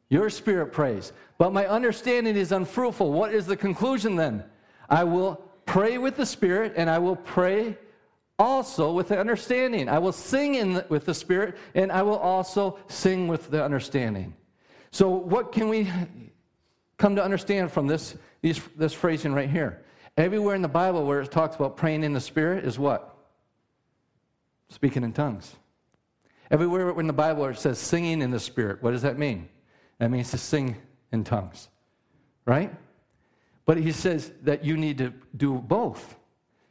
Your 0.09 0.31
spirit 0.31 0.73
prays. 0.73 1.13
But 1.37 1.53
my 1.53 1.67
understanding 1.67 2.35
is 2.35 2.51
unfruitful. 2.51 3.13
What 3.13 3.35
is 3.35 3.45
the 3.45 3.59
conclusion 3.59 4.17
then? 4.17 4.43
I 4.89 5.05
will 5.05 5.37
pray 5.67 5.99
with 5.99 6.17
the 6.17 6.25
spirit 6.25 6.73
and 6.77 6.89
I 6.89 6.99
will 6.99 7.15
pray 7.15 7.77
also 8.41 8.93
with 8.93 9.09
the 9.09 9.21
understanding. 9.21 9.89
I 9.89 9.99
will 9.99 10.13
sing 10.13 10.57
in 10.57 10.83
with 10.89 11.05
the 11.05 11.15
spirit 11.15 11.57
and 11.75 11.93
I 11.93 12.03
will 12.03 12.19
also 12.19 12.79
sing 12.89 13.29
with 13.29 13.51
the 13.51 13.63
understanding. 13.63 14.35
So 14.91 15.09
what 15.11 15.53
can 15.53 15.69
we 15.69 15.89
come 16.97 17.15
to 17.15 17.23
understand 17.23 17.71
from 17.71 17.87
this, 17.87 18.17
these, 18.43 18.61
this 18.77 18.93
phrasing 18.93 19.33
right 19.33 19.49
here? 19.49 19.85
Everywhere 20.17 20.57
in 20.57 20.63
the 20.63 20.69
Bible 20.69 21.07
where 21.07 21.21
it 21.21 21.31
talks 21.31 21.55
about 21.55 21.77
praying 21.77 22.03
in 22.03 22.13
the 22.13 22.21
spirit 22.21 22.65
is 22.65 22.79
what? 22.79 23.11
speaking 24.71 25.03
in 25.03 25.13
tongues. 25.13 25.57
Everywhere 26.51 26.99
in 26.99 27.07
the 27.07 27.13
Bible 27.13 27.45
it 27.47 27.59
says 27.59 27.79
singing 27.79 28.23
in 28.23 28.31
the 28.31 28.41
Spirit, 28.41 28.83
what 28.83 28.93
does 28.93 29.03
that 29.03 29.19
mean? 29.19 29.49
That 29.99 30.11
means 30.11 30.31
to 30.31 30.39
sing 30.39 30.77
in 31.13 31.23
tongues, 31.25 31.69
right? 32.47 32.75
But 33.67 33.77
he 33.77 33.93
says 33.93 34.33
that 34.43 34.65
you 34.65 34.77
need 34.77 34.99
to 34.99 35.13
do 35.37 35.59
both. 35.59 36.17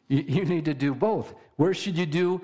You, 0.07 0.23
you 0.27 0.45
need 0.45 0.65
to 0.65 0.73
do 0.73 0.95
both. 0.95 1.33
Where 1.59 1.73
should 1.73 1.97
you 1.97 2.05
do 2.05 2.39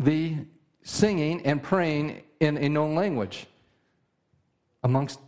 the 0.00 0.38
singing 0.82 1.46
and 1.46 1.62
praying 1.62 2.22
in 2.40 2.56
a 2.56 2.68
known 2.68 2.96
language? 2.96 3.46
Amongst 4.82 5.20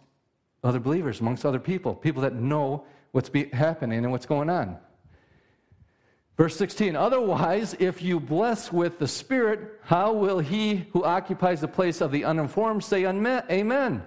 other 0.64 0.80
believers, 0.80 1.20
amongst 1.20 1.46
other 1.46 1.60
people, 1.60 1.94
people 1.94 2.22
that 2.22 2.34
know 2.34 2.86
what's 3.12 3.30
happening 3.52 4.00
and 4.00 4.10
what's 4.10 4.26
going 4.26 4.50
on. 4.50 4.78
Verse 6.36 6.56
16, 6.56 6.96
otherwise, 6.96 7.76
if 7.78 8.02
you 8.02 8.18
bless 8.18 8.72
with 8.72 8.98
the 8.98 9.06
Spirit, 9.06 9.78
how 9.84 10.12
will 10.12 10.40
he 10.40 10.88
who 10.92 11.04
occupies 11.04 11.60
the 11.60 11.68
place 11.68 12.00
of 12.00 12.10
the 12.10 12.24
uninformed 12.24 12.82
say 12.82 13.06
amen 13.06 14.02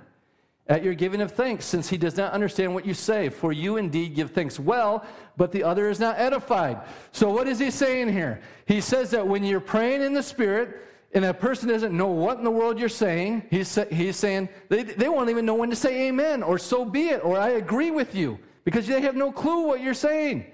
at 0.68 0.84
your 0.84 0.96
giving 0.96 1.22
of 1.22 1.32
thanks, 1.32 1.66
since 1.66 1.88
he 1.88 1.98
does 1.98 2.18
not 2.18 2.32
understand 2.34 2.74
what 2.74 2.86
you 2.86 2.94
say? 2.94 3.30
For 3.30 3.54
you 3.54 3.78
indeed 3.78 4.16
give 4.16 4.32
thanks 4.32 4.60
well, 4.60 5.06
but 5.38 5.52
the 5.52 5.64
other 5.64 5.90
is 5.90 6.00
not 6.00 6.18
edified. 6.18 6.80
So, 7.12 7.30
what 7.30 7.48
is 7.48 7.60
he 7.60 7.70
saying 7.70 8.12
here? 8.12 8.42
He 8.66 8.82
says 8.82 9.12
that 9.12 9.28
when 9.28 9.44
you're 9.44 9.60
praying 9.60 10.02
in 10.02 10.14
the 10.14 10.24
Spirit, 10.24 10.82
and 11.14 11.24
a 11.24 11.34
person 11.34 11.70
doesn't 11.70 11.96
know 11.96 12.08
what 12.08 12.40
in 12.40 12.44
the 12.44 12.52
world 12.52 12.80
you're 12.80 12.90
saying, 12.90 13.44
he's, 13.50 13.80
he's 13.92 14.18
saying 14.18 14.50
they, 14.70 14.84
they 14.84 15.08
won't 15.08 15.30
even 15.30 15.46
know 15.46 15.56
when 15.56 15.70
to 15.70 15.76
say 15.76 16.08
amen, 16.08 16.44
or 16.44 16.58
so 16.58 16.84
be 16.84 17.10
it, 17.10 17.24
or 17.24 17.40
I 17.40 17.52
agree 17.52 17.92
with 17.92 18.16
you, 18.16 18.40
because 18.64 18.88
they 18.88 19.00
have 19.02 19.16
no 19.16 19.32
clue 19.32 19.68
what 19.68 19.82
you're 19.82 19.94
saying. 19.94 20.46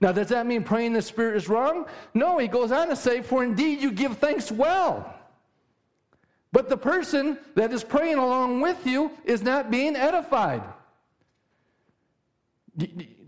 Now, 0.00 0.12
does 0.12 0.28
that 0.28 0.46
mean 0.46 0.62
praying 0.62 0.88
in 0.88 0.92
the 0.92 1.02
Spirit 1.02 1.36
is 1.36 1.48
wrong? 1.48 1.86
No, 2.12 2.36
he 2.38 2.48
goes 2.48 2.70
on 2.70 2.88
to 2.88 2.96
say, 2.96 3.22
For 3.22 3.42
indeed 3.42 3.80
you 3.80 3.90
give 3.90 4.18
thanks 4.18 4.52
well. 4.52 5.18
But 6.54 6.68
the 6.68 6.76
person 6.76 7.36
that 7.56 7.72
is 7.72 7.82
praying 7.82 8.18
along 8.18 8.60
with 8.60 8.86
you 8.86 9.10
is 9.24 9.42
not 9.42 9.72
being 9.72 9.96
edified. 9.96 10.62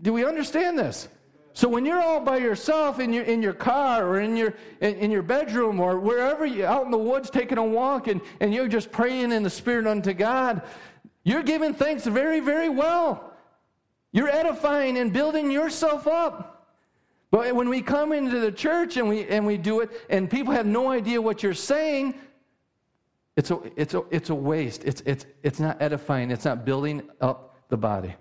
Do 0.01 0.13
we 0.13 0.23
understand 0.23 0.79
this? 0.79 1.09
So 1.51 1.67
when 1.67 1.85
you're 1.85 2.01
all 2.01 2.21
by 2.21 2.37
yourself 2.37 3.01
in 3.01 3.11
your 3.11 3.25
in 3.25 3.41
your 3.41 3.51
car 3.51 4.07
or 4.07 4.21
in 4.21 4.37
your 4.37 4.53
in, 4.79 4.95
in, 4.95 5.11
your 5.11 5.23
bedroom 5.23 5.81
or 5.81 5.99
wherever 5.99 6.45
you 6.45 6.65
out 6.65 6.85
in 6.85 6.91
the 6.91 6.97
woods 6.97 7.29
taking 7.29 7.57
a 7.57 7.63
walk 7.63 8.07
and, 8.07 8.21
and 8.39 8.53
you're 8.53 8.69
just 8.69 8.93
praying 8.93 9.33
in 9.33 9.43
the 9.43 9.49
spirit 9.49 9.87
unto 9.87 10.13
God, 10.13 10.61
you're 11.25 11.43
giving 11.43 11.73
thanks 11.73 12.05
very, 12.05 12.39
very 12.39 12.69
well. 12.69 13.33
You're 14.13 14.29
edifying 14.29 14.97
and 14.97 15.11
building 15.11 15.51
yourself 15.51 16.07
up. 16.07 16.57
But 17.29 17.53
when 17.55 17.67
we 17.67 17.81
come 17.81 18.13
into 18.13 18.39
the 18.39 18.53
church 18.53 18.95
and 18.95 19.09
we, 19.09 19.27
and 19.27 19.45
we 19.45 19.57
do 19.57 19.81
it, 19.81 19.91
and 20.09 20.29
people 20.29 20.53
have 20.53 20.65
no 20.65 20.89
idea 20.89 21.21
what 21.21 21.43
you're 21.43 21.53
saying, 21.53 22.15
it's 23.37 23.51
a, 23.51 23.59
it's 23.75 23.93
a, 23.93 24.03
it's 24.09 24.29
a 24.31 24.35
waste. 24.35 24.83
It's, 24.83 25.01
it's, 25.05 25.25
it's 25.43 25.59
not 25.59 25.79
edifying, 25.79 26.31
it's 26.31 26.43
not 26.43 26.65
building 26.65 27.03
up 27.21 27.55
the 27.69 27.77
body. 27.77 28.15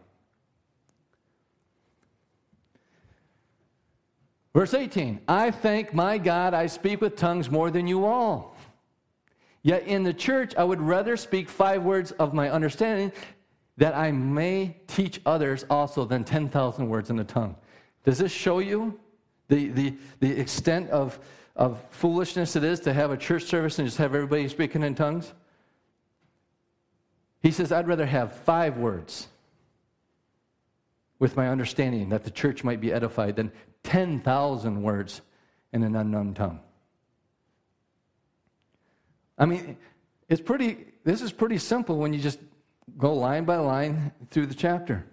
Verse 4.54 4.72
18 4.72 5.20
I 5.26 5.50
thank 5.50 5.92
my 5.92 6.18
God 6.18 6.54
I 6.54 6.66
speak 6.66 7.00
with 7.00 7.16
tongues 7.16 7.50
more 7.50 7.70
than 7.70 7.86
you 7.86 8.04
all. 8.06 8.56
Yet 9.62 9.86
in 9.86 10.02
the 10.02 10.14
church 10.14 10.54
I 10.56 10.64
would 10.64 10.80
rather 10.80 11.16
speak 11.16 11.48
five 11.48 11.82
words 11.82 12.12
of 12.12 12.32
my 12.32 12.50
understanding 12.50 13.10
that 13.78 13.94
I 13.94 14.12
may 14.12 14.76
teach 14.86 15.20
others 15.26 15.64
also 15.68 16.04
than 16.04 16.24
10,000 16.24 16.88
words 16.88 17.10
in 17.10 17.18
a 17.18 17.24
tongue. 17.24 17.56
Does 18.04 18.18
this 18.18 18.32
show 18.32 18.58
you 18.58 18.98
the, 19.48 19.68
the, 19.68 19.94
the 20.20 20.30
extent 20.40 20.88
of, 20.90 21.18
of 21.56 21.82
foolishness 21.90 22.54
it 22.54 22.62
is 22.62 22.80
to 22.80 22.92
have 22.92 23.10
a 23.10 23.16
church 23.16 23.44
service 23.44 23.78
and 23.78 23.88
just 23.88 23.98
have 23.98 24.14
everybody 24.14 24.46
speaking 24.48 24.82
in 24.82 24.94
tongues? 24.94 25.32
He 27.42 27.50
says, 27.50 27.72
I'd 27.72 27.88
rather 27.88 28.06
have 28.06 28.32
five 28.32 28.76
words 28.76 29.28
with 31.18 31.36
my 31.36 31.48
understanding 31.48 32.10
that 32.10 32.24
the 32.24 32.30
church 32.30 32.62
might 32.62 32.80
be 32.80 32.92
edified 32.92 33.36
than 33.36 33.50
10,000 33.84 34.82
words 34.82 35.22
in 35.72 35.82
an 35.82 35.96
unknown 35.96 36.34
tongue. 36.34 36.60
I 39.38 39.46
mean, 39.46 39.76
it's 40.28 40.40
pretty, 40.40 40.86
this 41.04 41.22
is 41.22 41.32
pretty 41.32 41.58
simple 41.58 41.98
when 41.98 42.12
you 42.12 42.18
just 42.18 42.38
go 42.98 43.14
line 43.14 43.44
by 43.44 43.56
line 43.56 44.12
through 44.30 44.46
the 44.46 44.54
chapter. 44.54 45.04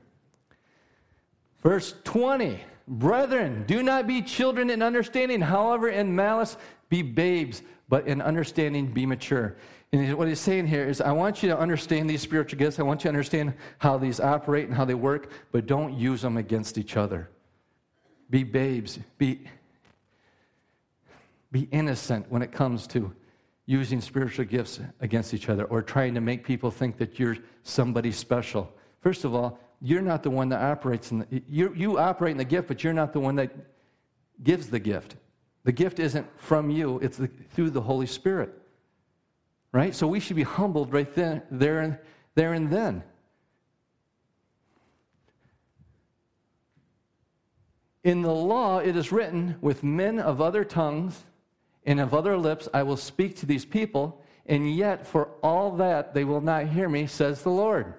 Verse 1.62 1.96
20 2.04 2.60
Brethren, 2.88 3.64
do 3.66 3.82
not 3.82 4.08
be 4.08 4.22
children 4.22 4.70
in 4.70 4.82
understanding, 4.82 5.42
however, 5.42 5.90
in 5.90 6.16
malice 6.16 6.58
be 6.90 7.02
babes, 7.02 7.62
but 7.88 8.08
in 8.08 8.22
understanding 8.22 8.88
be 8.88 9.06
mature. 9.06 9.56
And 9.94 10.16
what 10.18 10.28
he's 10.28 10.40
saying 10.40 10.68
here 10.68 10.88
is, 10.88 11.00
I 11.02 11.12
want 11.12 11.44
you 11.44 11.50
to 11.50 11.58
understand 11.58 12.10
these 12.10 12.22
spiritual 12.22 12.58
gifts. 12.58 12.80
I 12.80 12.84
want 12.84 13.02
you 13.02 13.04
to 13.04 13.10
understand 13.10 13.54
how 13.78 13.98
these 13.98 14.20
operate 14.20 14.68
and 14.68 14.76
how 14.76 14.86
they 14.86 14.96
work, 14.96 15.30
but 15.52 15.68
don't 15.68 15.94
use 15.98 16.22
them 16.22 16.38
against 16.38 16.78
each 16.78 16.98
other. 16.98 17.30
Be 18.30 18.44
babes. 18.44 19.00
Be, 19.20 19.42
be 21.52 21.68
innocent 21.72 22.26
when 22.30 22.42
it 22.42 22.52
comes 22.52 22.88
to 22.88 23.14
using 23.66 24.02
spiritual 24.02 24.46
gifts 24.46 24.80
against 25.00 25.34
each 25.34 25.48
other 25.48 25.66
or 25.66 25.82
trying 25.82 26.16
to 26.16 26.22
make 26.22 26.44
people 26.44 26.72
think 26.72 26.98
that 26.98 27.20
you're 27.20 27.38
somebody 27.62 28.12
special. 28.12 28.74
First 29.00 29.24
of 29.24 29.36
all, 29.36 29.60
you're 29.86 30.02
not 30.02 30.24
the 30.24 30.30
one 30.30 30.48
that 30.50 30.62
operates 30.62 31.12
in 31.12 31.20
the, 31.20 31.44
you, 31.50 31.74
you 31.76 32.00
operate 32.00 32.32
in 32.32 32.38
the 32.38 32.46
gift, 32.46 32.70
but 32.70 32.86
you're 32.86 32.94
not 32.94 33.12
the 33.12 33.20
one 33.20 33.36
that 33.36 33.52
gives 34.42 34.70
the 34.70 34.80
gift. 34.80 35.18
The 35.66 35.74
gift 35.74 36.00
isn't 36.00 36.26
from 36.40 36.70
you, 36.70 37.00
it's 37.00 37.18
the, 37.18 37.28
through 37.28 37.72
the 37.72 37.82
Holy 37.82 38.06
Spirit. 38.06 38.54
Right? 39.74 39.94
So 39.94 40.08
we 40.08 40.22
should 40.22 40.38
be 40.38 40.44
humbled 40.44 40.94
right 40.94 41.14
then, 41.14 41.42
there, 41.52 41.82
and, 41.82 41.98
there 42.34 42.54
and 42.54 42.72
then. 42.72 43.04
In 48.06 48.22
the 48.22 48.34
law, 48.34 48.80
it 48.80 48.96
is 48.96 49.12
written, 49.12 49.58
with 49.60 49.84
men 49.84 50.18
of 50.18 50.40
other 50.40 50.64
tongues 50.64 51.26
and 51.86 52.00
of 52.00 52.14
other 52.14 52.38
lips 52.38 52.70
I 52.74 52.84
will 52.84 52.96
speak 52.96 53.36
to 53.38 53.46
these 53.46 53.66
people, 53.66 54.22
and 54.46 54.74
yet 54.74 55.06
for 55.06 55.30
all 55.42 55.72
that 55.76 56.14
they 56.14 56.24
will 56.24 56.42
not 56.42 56.68
hear 56.68 56.88
me, 56.88 57.06
says 57.06 57.44
the 57.44 57.50
Lord. 57.50 57.96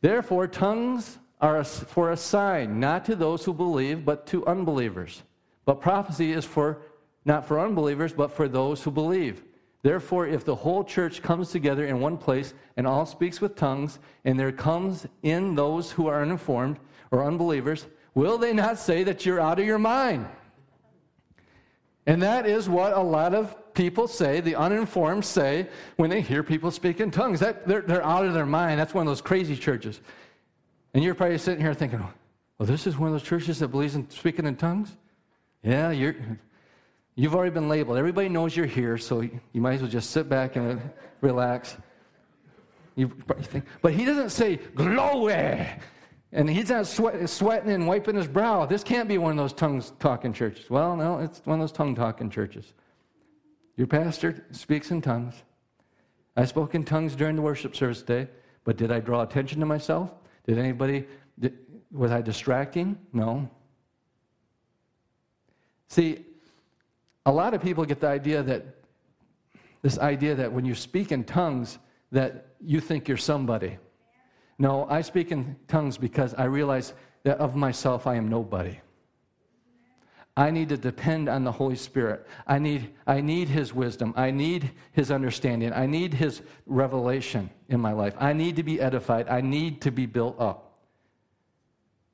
Therefore, 0.00 0.46
tongues 0.46 1.18
are 1.40 1.62
for 1.64 2.10
a 2.10 2.16
sign, 2.16 2.80
not 2.80 3.04
to 3.06 3.16
those 3.16 3.44
who 3.44 3.52
believe, 3.52 4.04
but 4.04 4.26
to 4.28 4.46
unbelievers. 4.46 5.22
But 5.64 5.80
prophecy 5.80 6.32
is 6.32 6.44
for 6.44 6.82
not 7.24 7.46
for 7.46 7.60
unbelievers, 7.60 8.12
but 8.12 8.32
for 8.32 8.48
those 8.48 8.82
who 8.82 8.90
believe. 8.90 9.42
Therefore, 9.82 10.26
if 10.26 10.44
the 10.44 10.54
whole 10.54 10.82
church 10.82 11.22
comes 11.22 11.50
together 11.50 11.86
in 11.86 12.00
one 12.00 12.16
place 12.16 12.54
and 12.76 12.86
all 12.86 13.06
speaks 13.06 13.40
with 13.40 13.54
tongues, 13.54 13.98
and 14.24 14.38
there 14.38 14.50
comes 14.50 15.06
in 15.22 15.54
those 15.54 15.92
who 15.92 16.06
are 16.08 16.22
uninformed 16.22 16.78
or 17.10 17.24
unbelievers, 17.24 17.86
will 18.14 18.38
they 18.38 18.52
not 18.52 18.78
say 18.78 19.04
that 19.04 19.24
you're 19.24 19.40
out 19.40 19.58
of 19.60 19.66
your 19.66 19.78
mind? 19.78 20.26
And 22.06 22.22
that 22.22 22.46
is 22.46 22.68
what 22.68 22.94
a 22.94 23.02
lot 23.02 23.34
of 23.34 23.54
people 23.74 24.08
say, 24.08 24.40
the 24.40 24.54
uninformed 24.54 25.24
say, 25.24 25.68
when 25.96 26.10
they 26.10 26.20
hear 26.20 26.42
people 26.42 26.70
speak 26.70 27.00
in 27.00 27.10
tongues. 27.10 27.40
That, 27.40 27.66
they're, 27.66 27.82
they're 27.82 28.04
out 28.04 28.26
of 28.26 28.34
their 28.34 28.46
mind. 28.46 28.80
That's 28.80 28.94
one 28.94 29.06
of 29.06 29.10
those 29.10 29.20
crazy 29.20 29.56
churches. 29.56 30.00
And 30.94 31.04
you're 31.04 31.14
probably 31.14 31.38
sitting 31.38 31.60
here 31.60 31.74
thinking, 31.74 32.00
well, 32.00 32.66
this 32.66 32.86
is 32.86 32.98
one 32.98 33.08
of 33.08 33.14
those 33.14 33.22
churches 33.22 33.58
that 33.60 33.68
believes 33.68 33.94
in 33.94 34.08
speaking 34.10 34.46
in 34.46 34.56
tongues? 34.56 34.96
Yeah, 35.62 35.90
you're, 35.90 36.16
you've 37.14 37.34
already 37.34 37.52
been 37.52 37.68
labeled. 37.68 37.98
Everybody 37.98 38.28
knows 38.28 38.56
you're 38.56 38.66
here, 38.66 38.98
so 38.98 39.20
you 39.20 39.60
might 39.60 39.74
as 39.74 39.82
well 39.82 39.90
just 39.90 40.10
sit 40.10 40.28
back 40.28 40.56
and 40.56 40.80
relax. 41.20 41.76
You 42.96 43.12
think, 43.42 43.64
but 43.80 43.92
he 43.92 44.04
doesn't 44.04 44.30
say, 44.30 44.56
glory. 44.56 45.66
And 46.32 46.50
he's 46.50 46.68
not 46.68 46.86
sweat, 46.86 47.28
sweating 47.30 47.70
and 47.70 47.86
wiping 47.86 48.16
his 48.16 48.28
brow. 48.28 48.66
This 48.66 48.84
can't 48.84 49.08
be 49.08 49.18
one 49.18 49.30
of 49.30 49.36
those 49.38 49.52
tongues 49.52 49.92
talking 49.98 50.32
churches. 50.32 50.68
Well, 50.68 50.96
no, 50.96 51.20
it's 51.20 51.40
one 51.44 51.58
of 51.58 51.60
those 51.60 51.72
tongue 51.72 51.94
talking 51.94 52.28
churches. 52.28 52.74
Your 53.78 53.86
pastor 53.86 54.44
speaks 54.50 54.90
in 54.90 55.00
tongues. 55.00 55.36
I 56.36 56.44
spoke 56.46 56.74
in 56.74 56.84
tongues 56.84 57.14
during 57.14 57.36
the 57.36 57.42
worship 57.42 57.76
service 57.76 58.02
today, 58.02 58.28
but 58.64 58.76
did 58.76 58.90
I 58.90 58.98
draw 58.98 59.22
attention 59.22 59.60
to 59.60 59.66
myself? 59.66 60.10
Did 60.48 60.58
anybody, 60.58 61.06
did, 61.38 61.56
was 61.92 62.10
I 62.10 62.20
distracting? 62.20 62.98
No. 63.12 63.48
See, 65.86 66.26
a 67.24 67.30
lot 67.30 67.54
of 67.54 67.62
people 67.62 67.84
get 67.84 68.00
the 68.00 68.08
idea 68.08 68.42
that, 68.42 68.66
this 69.82 69.96
idea 70.00 70.34
that 70.34 70.52
when 70.52 70.64
you 70.64 70.74
speak 70.74 71.12
in 71.12 71.22
tongues, 71.22 71.78
that 72.10 72.48
you 72.60 72.80
think 72.80 73.06
you're 73.06 73.16
somebody. 73.16 73.78
No, 74.58 74.88
I 74.90 75.02
speak 75.02 75.30
in 75.30 75.54
tongues 75.68 75.96
because 75.96 76.34
I 76.34 76.44
realize 76.44 76.94
that 77.22 77.38
of 77.38 77.54
myself 77.54 78.08
I 78.08 78.16
am 78.16 78.28
nobody. 78.28 78.80
I 80.38 80.52
need 80.52 80.68
to 80.68 80.76
depend 80.76 81.28
on 81.28 81.42
the 81.42 81.50
Holy 81.50 81.74
Spirit. 81.74 82.24
I 82.46 82.60
need, 82.60 82.94
I 83.08 83.20
need 83.20 83.48
His 83.48 83.74
wisdom. 83.74 84.14
I 84.16 84.30
need 84.30 84.70
His 84.92 85.10
understanding. 85.10 85.72
I 85.72 85.86
need 85.86 86.14
His 86.14 86.42
revelation 86.64 87.50
in 87.68 87.80
my 87.80 87.90
life. 87.90 88.14
I 88.20 88.34
need 88.34 88.54
to 88.54 88.62
be 88.62 88.80
edified. 88.80 89.28
I 89.28 89.40
need 89.40 89.80
to 89.80 89.90
be 89.90 90.06
built 90.06 90.40
up. 90.40 90.78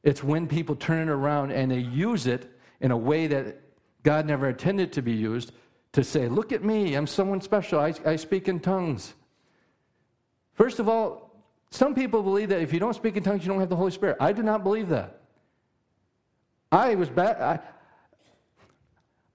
It's 0.02 0.24
when 0.24 0.46
people 0.46 0.74
turn 0.74 1.08
it 1.08 1.12
around 1.12 1.50
and 1.50 1.70
they 1.70 1.80
use 1.80 2.26
it 2.26 2.50
in 2.80 2.92
a 2.92 2.96
way 2.96 3.26
that 3.26 3.60
God 4.02 4.24
never 4.24 4.48
intended 4.48 4.94
to 4.94 5.02
be 5.02 5.12
used 5.12 5.52
to 5.92 6.02
say, 6.02 6.26
Look 6.26 6.50
at 6.50 6.64
me, 6.64 6.94
I'm 6.94 7.06
someone 7.06 7.42
special. 7.42 7.78
I, 7.78 7.92
I 8.06 8.16
speak 8.16 8.48
in 8.48 8.58
tongues. 8.58 9.12
First 10.54 10.78
of 10.78 10.88
all, 10.88 11.44
some 11.70 11.94
people 11.94 12.22
believe 12.22 12.48
that 12.48 12.62
if 12.62 12.72
you 12.72 12.80
don't 12.80 12.94
speak 12.94 13.18
in 13.18 13.22
tongues, 13.22 13.44
you 13.44 13.52
don't 13.52 13.60
have 13.60 13.68
the 13.68 13.76
Holy 13.76 13.90
Spirit. 13.90 14.16
I 14.18 14.32
do 14.32 14.42
not 14.42 14.64
believe 14.64 14.88
that. 14.88 15.20
I 16.72 16.94
was 16.94 17.10
back. 17.10 17.38
I, 17.38 17.60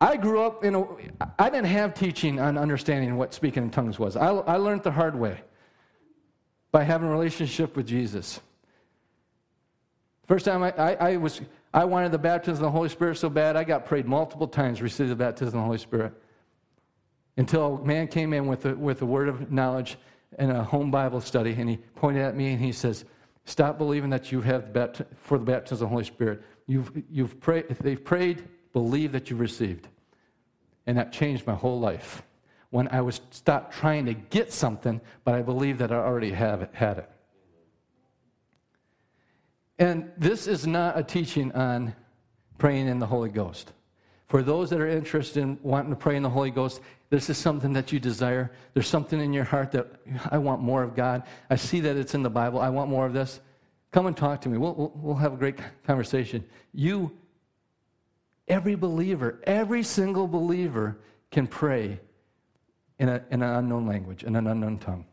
I 0.01 0.15
grew 0.15 0.41
up 0.41 0.63
in 0.63 0.75
a. 0.75 0.85
I 1.37 1.49
didn't 1.49 1.67
have 1.67 1.93
teaching 1.93 2.39
on 2.39 2.57
understanding 2.57 3.17
what 3.17 3.33
speaking 3.33 3.63
in 3.63 3.69
tongues 3.69 3.99
was. 3.99 4.15
I, 4.15 4.27
I 4.27 4.55
learned 4.57 4.83
the 4.83 4.91
hard 4.91 5.15
way 5.15 5.41
by 6.71 6.83
having 6.83 7.07
a 7.07 7.11
relationship 7.11 7.75
with 7.75 7.87
Jesus. 7.87 8.39
First 10.27 10.45
time 10.45 10.63
I, 10.63 10.71
I, 10.77 10.93
I 10.93 11.17
was, 11.17 11.41
I 11.73 11.85
wanted 11.85 12.11
the 12.11 12.19
baptism 12.19 12.63
of 12.63 12.71
the 12.71 12.77
Holy 12.77 12.89
Spirit 12.89 13.17
so 13.17 13.29
bad, 13.29 13.55
I 13.55 13.63
got 13.63 13.85
prayed 13.85 14.05
multiple 14.05 14.47
times 14.47 14.81
received 14.81 15.09
the 15.09 15.15
baptism 15.15 15.47
of 15.47 15.53
the 15.53 15.65
Holy 15.65 15.77
Spirit. 15.79 16.13
Until 17.35 17.77
a 17.77 17.85
man 17.85 18.07
came 18.07 18.33
in 18.33 18.47
with 18.47 18.65
a, 18.65 18.75
with 18.75 19.01
a 19.01 19.05
word 19.05 19.27
of 19.27 19.51
knowledge 19.51 19.97
in 20.37 20.51
a 20.51 20.63
home 20.63 20.91
Bible 20.91 21.21
study, 21.21 21.53
and 21.57 21.69
he 21.69 21.77
pointed 21.95 22.21
at 22.21 22.35
me 22.35 22.53
and 22.53 22.61
he 22.61 22.71
says, 22.71 23.05
Stop 23.45 23.79
believing 23.79 24.11
that 24.11 24.31
you 24.31 24.41
have 24.41 24.71
the 24.73 25.05
for 25.23 25.39
the 25.39 25.45
baptism 25.45 25.75
of 25.75 25.79
the 25.79 25.87
Holy 25.87 26.03
Spirit. 26.03 26.43
You've, 26.67 26.91
you've 27.09 27.39
prayed, 27.39 27.67
they've 27.81 28.03
prayed, 28.03 28.47
believe 28.73 29.11
that 29.11 29.29
you've 29.29 29.39
received. 29.39 29.87
And 30.85 30.97
that 30.97 31.11
changed 31.11 31.45
my 31.45 31.55
whole 31.55 31.79
life. 31.79 32.23
When 32.71 32.87
I 32.89 33.01
was 33.01 33.21
stopped 33.31 33.73
trying 33.73 34.05
to 34.05 34.13
get 34.13 34.53
something, 34.53 35.01
but 35.23 35.35
I 35.35 35.41
believe 35.41 35.79
that 35.79 35.91
I 35.91 35.95
already 35.95 36.31
have 36.31 36.61
it, 36.61 36.69
had 36.73 36.99
it. 36.99 37.09
And 39.79 40.11
this 40.17 40.45
is 40.45 40.67
not 40.67 40.97
a 40.97 41.03
teaching 41.03 41.51
on 41.53 41.95
praying 42.57 42.87
in 42.87 42.99
the 42.99 43.07
Holy 43.07 43.29
Ghost. 43.29 43.71
For 44.27 44.43
those 44.43 44.69
that 44.69 44.79
are 44.79 44.87
interested 44.87 45.41
in 45.41 45.57
wanting 45.63 45.89
to 45.89 45.95
pray 45.95 46.15
in 46.15 46.21
the 46.21 46.29
Holy 46.29 46.51
Ghost, 46.51 46.81
this 47.09 47.29
is 47.29 47.37
something 47.37 47.73
that 47.73 47.91
you 47.91 47.99
desire. 47.99 48.51
There's 48.73 48.87
something 48.87 49.19
in 49.19 49.33
your 49.33 49.45
heart 49.45 49.71
that 49.71 49.87
I 50.29 50.37
want 50.37 50.61
more 50.61 50.83
of 50.83 50.95
God. 50.95 51.23
I 51.49 51.55
see 51.55 51.79
that 51.79 51.95
it's 51.95 52.13
in 52.13 52.21
the 52.21 52.29
Bible. 52.29 52.59
I 52.59 52.69
want 52.69 52.91
more 52.91 53.07
of 53.07 53.13
this. 53.13 53.39
Come 53.91 54.05
and 54.05 54.15
talk 54.15 54.41
to 54.41 54.49
me. 54.49 54.57
We'll, 54.59 54.75
we'll, 54.75 54.91
we'll 54.95 55.15
have 55.15 55.33
a 55.33 55.37
great 55.37 55.57
conversation. 55.87 56.43
You, 56.73 57.11
every 58.49 58.75
believer, 58.75 59.39
every 59.43 59.83
single 59.83 60.27
believer 60.27 60.99
can 61.31 61.47
pray 61.47 61.99
in, 62.97 63.07
a, 63.07 63.23
in 63.29 63.41
an 63.43 63.55
unknown 63.55 63.85
language, 63.85 64.23
in 64.23 64.35
an 64.35 64.47
unknown 64.47 64.79
tongue. 64.79 65.05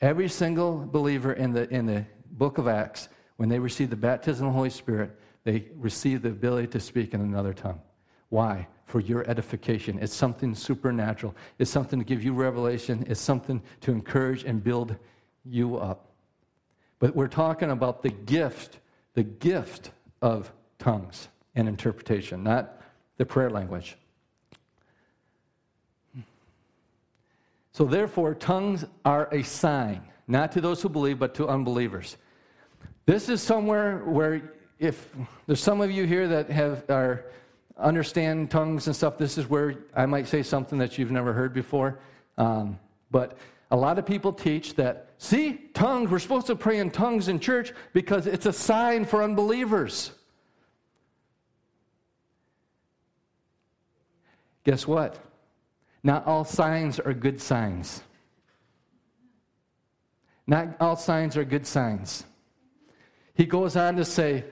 Every 0.00 0.28
single 0.28 0.78
believer 0.78 1.32
in 1.32 1.52
the, 1.52 1.72
in 1.72 1.86
the 1.86 2.04
book 2.32 2.58
of 2.58 2.68
Acts, 2.68 3.08
when 3.36 3.48
they 3.48 3.58
receive 3.58 3.88
the 3.88 3.96
baptism 3.96 4.46
of 4.46 4.52
the 4.52 4.56
Holy 4.56 4.70
Spirit, 4.70 5.18
they 5.44 5.68
receive 5.76 6.22
the 6.22 6.28
ability 6.28 6.66
to 6.68 6.80
speak 6.80 7.14
in 7.14 7.20
another 7.20 7.54
tongue. 7.54 7.80
Why? 8.28 8.66
For 8.84 9.00
your 9.00 9.28
edification. 9.30 9.98
It's 10.00 10.14
something 10.14 10.54
supernatural. 10.54 11.34
It's 11.58 11.70
something 11.70 11.98
to 11.98 12.04
give 12.04 12.22
you 12.22 12.34
revelation. 12.34 13.06
It's 13.08 13.20
something 13.20 13.62
to 13.82 13.92
encourage 13.92 14.44
and 14.44 14.62
build 14.62 14.96
you 15.44 15.76
up. 15.76 16.10
But 16.98 17.14
we're 17.14 17.28
talking 17.28 17.70
about 17.70 18.02
the 18.02 18.10
gift, 18.10 18.80
the 19.14 19.22
gift 19.22 19.92
of 20.20 20.52
tongues 20.78 21.28
and 21.56 21.68
interpretation, 21.68 22.44
not 22.44 22.80
the 23.16 23.26
prayer 23.26 23.50
language. 23.50 23.96
So, 27.72 27.84
therefore, 27.84 28.34
tongues 28.34 28.84
are 29.04 29.28
a 29.32 29.42
sign, 29.42 30.02
not 30.28 30.52
to 30.52 30.60
those 30.60 30.80
who 30.80 30.88
believe, 30.88 31.18
but 31.18 31.34
to 31.34 31.48
unbelievers. 31.48 32.16
This 33.04 33.28
is 33.28 33.42
somewhere 33.42 33.98
where, 33.98 34.52
if 34.78 35.10
there's 35.46 35.60
some 35.60 35.80
of 35.80 35.90
you 35.90 36.04
here 36.06 36.28
that 36.28 36.48
have, 36.50 36.88
are 36.88 37.26
understand 37.76 38.50
tongues 38.50 38.86
and 38.86 38.96
stuff, 38.96 39.18
this 39.18 39.36
is 39.36 39.48
where 39.48 39.76
I 39.94 40.06
might 40.06 40.26
say 40.26 40.42
something 40.42 40.78
that 40.78 40.96
you've 40.96 41.10
never 41.10 41.32
heard 41.32 41.52
before. 41.52 41.98
Um, 42.38 42.78
but 43.10 43.36
a 43.70 43.76
lot 43.76 43.98
of 43.98 44.06
people 44.06 44.32
teach 44.32 44.74
that, 44.76 45.10
see, 45.18 45.68
tongues, 45.74 46.10
we're 46.10 46.18
supposed 46.18 46.46
to 46.46 46.56
pray 46.56 46.78
in 46.78 46.90
tongues 46.90 47.28
in 47.28 47.40
church 47.40 47.72
because 47.92 48.26
it's 48.26 48.46
a 48.46 48.52
sign 48.52 49.04
for 49.04 49.22
unbelievers. 49.22 50.12
Guess 54.66 54.86
what? 54.86 55.26
not 56.06 56.24
all 56.24 56.44
signs 56.44 57.00
are 57.00 57.12
good 57.12 57.40
signs. 57.40 58.00
Not 60.46 60.76
all 60.78 60.94
signs 60.94 61.36
are 61.36 61.44
good 61.44 61.66
signs. 61.66 62.24
He 63.34 63.44
goes 63.44 63.74
on 63.76 63.96
to 63.96 64.04
say, 64.04 64.44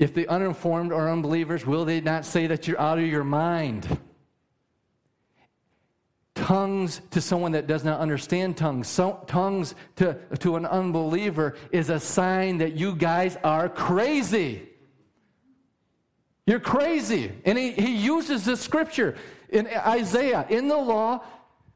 if 0.00 0.12
the 0.14 0.26
uninformed 0.26 0.92
are 0.92 1.08
unbelievers, 1.08 1.64
will 1.64 1.84
they 1.84 2.00
not 2.00 2.26
say 2.26 2.48
that 2.48 2.66
you're 2.66 2.80
out 2.80 2.98
of 2.98 3.06
your 3.06 3.22
mind? 3.22 3.86
Tongues 6.34 7.00
to 7.12 7.20
someone 7.20 7.52
that 7.52 7.68
does 7.68 7.84
not 7.84 8.00
understand 8.00 8.56
tongues, 8.56 8.88
so, 8.88 9.22
tongues 9.28 9.76
to, 9.94 10.18
to 10.40 10.56
an 10.56 10.66
unbeliever 10.66 11.56
is 11.70 11.88
a 11.88 12.00
sign 12.00 12.58
that 12.58 12.72
you 12.72 12.96
guys 12.96 13.36
are 13.44 13.68
crazy. 13.68 14.71
You're 16.46 16.60
crazy. 16.60 17.32
And 17.44 17.56
he, 17.56 17.72
he 17.72 17.96
uses 17.96 18.44
this 18.44 18.60
scripture 18.60 19.16
in 19.48 19.68
Isaiah, 19.68 20.46
in 20.48 20.68
the 20.68 20.76
law, 20.76 21.24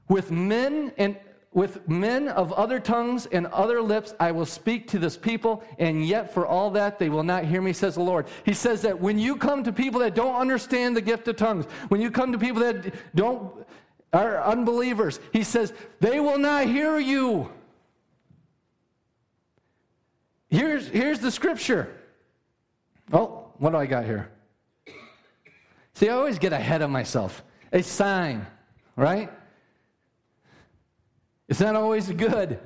with 0.09 0.31
men 0.31 0.93
and 0.97 1.17
with 1.53 1.89
men 1.89 2.29
of 2.29 2.53
other 2.53 2.79
tongues 2.79 3.25
and 3.25 3.47
other 3.47 3.81
lips 3.81 4.15
I 4.21 4.31
will 4.31 4.45
speak 4.45 4.89
to 4.89 4.99
this 4.99 5.17
people, 5.17 5.65
and 5.79 6.07
yet 6.07 6.35
for 6.35 6.47
all 6.47 6.71
that 6.73 6.99
they 6.99 7.09
will 7.09 7.23
not 7.23 7.47
hear 7.47 7.63
me, 7.63 7.73
says 7.73 7.95
the 7.95 8.03
Lord. 8.03 8.27
He 8.45 8.53
says 8.53 8.83
that 8.83 9.01
when 9.01 9.19
you 9.19 9.37
come 9.37 9.65
to 9.65 9.73
people 9.73 10.01
that 10.01 10.15
don't 10.15 10.35
understand 10.35 10.95
the 10.95 11.01
gift 11.01 11.27
of 11.29 11.37
tongues, 11.37 11.65
when 11.89 12.03
you 12.03 12.11
come 12.11 12.31
to 12.33 12.39
people 12.39 12.61
that 12.61 12.95
don't 13.15 13.67
are 14.13 14.43
unbelievers, 14.45 15.19
he 15.33 15.43
says, 15.43 15.73
they 15.99 16.21
will 16.21 16.39
not 16.39 16.67
hear 16.67 16.99
you. 16.99 17.51
Here's, 20.51 20.89
here's 20.89 21.21
the 21.21 21.31
scripture. 21.31 21.97
Oh, 23.15 23.53
what 23.57 23.71
do 23.71 23.79
I 23.79 23.87
got 23.87 24.05
here? 24.05 24.31
See, 25.97 26.11
I 26.11 26.13
always 26.13 26.39
get 26.39 26.53
ahead 26.53 26.83
of 26.83 26.91
myself. 26.91 27.43
A 27.73 27.83
sign, 27.83 28.47
right? 28.97 29.33
It's 31.49 31.61
not 31.61 31.75
always 31.75 32.11
good. 32.11 32.59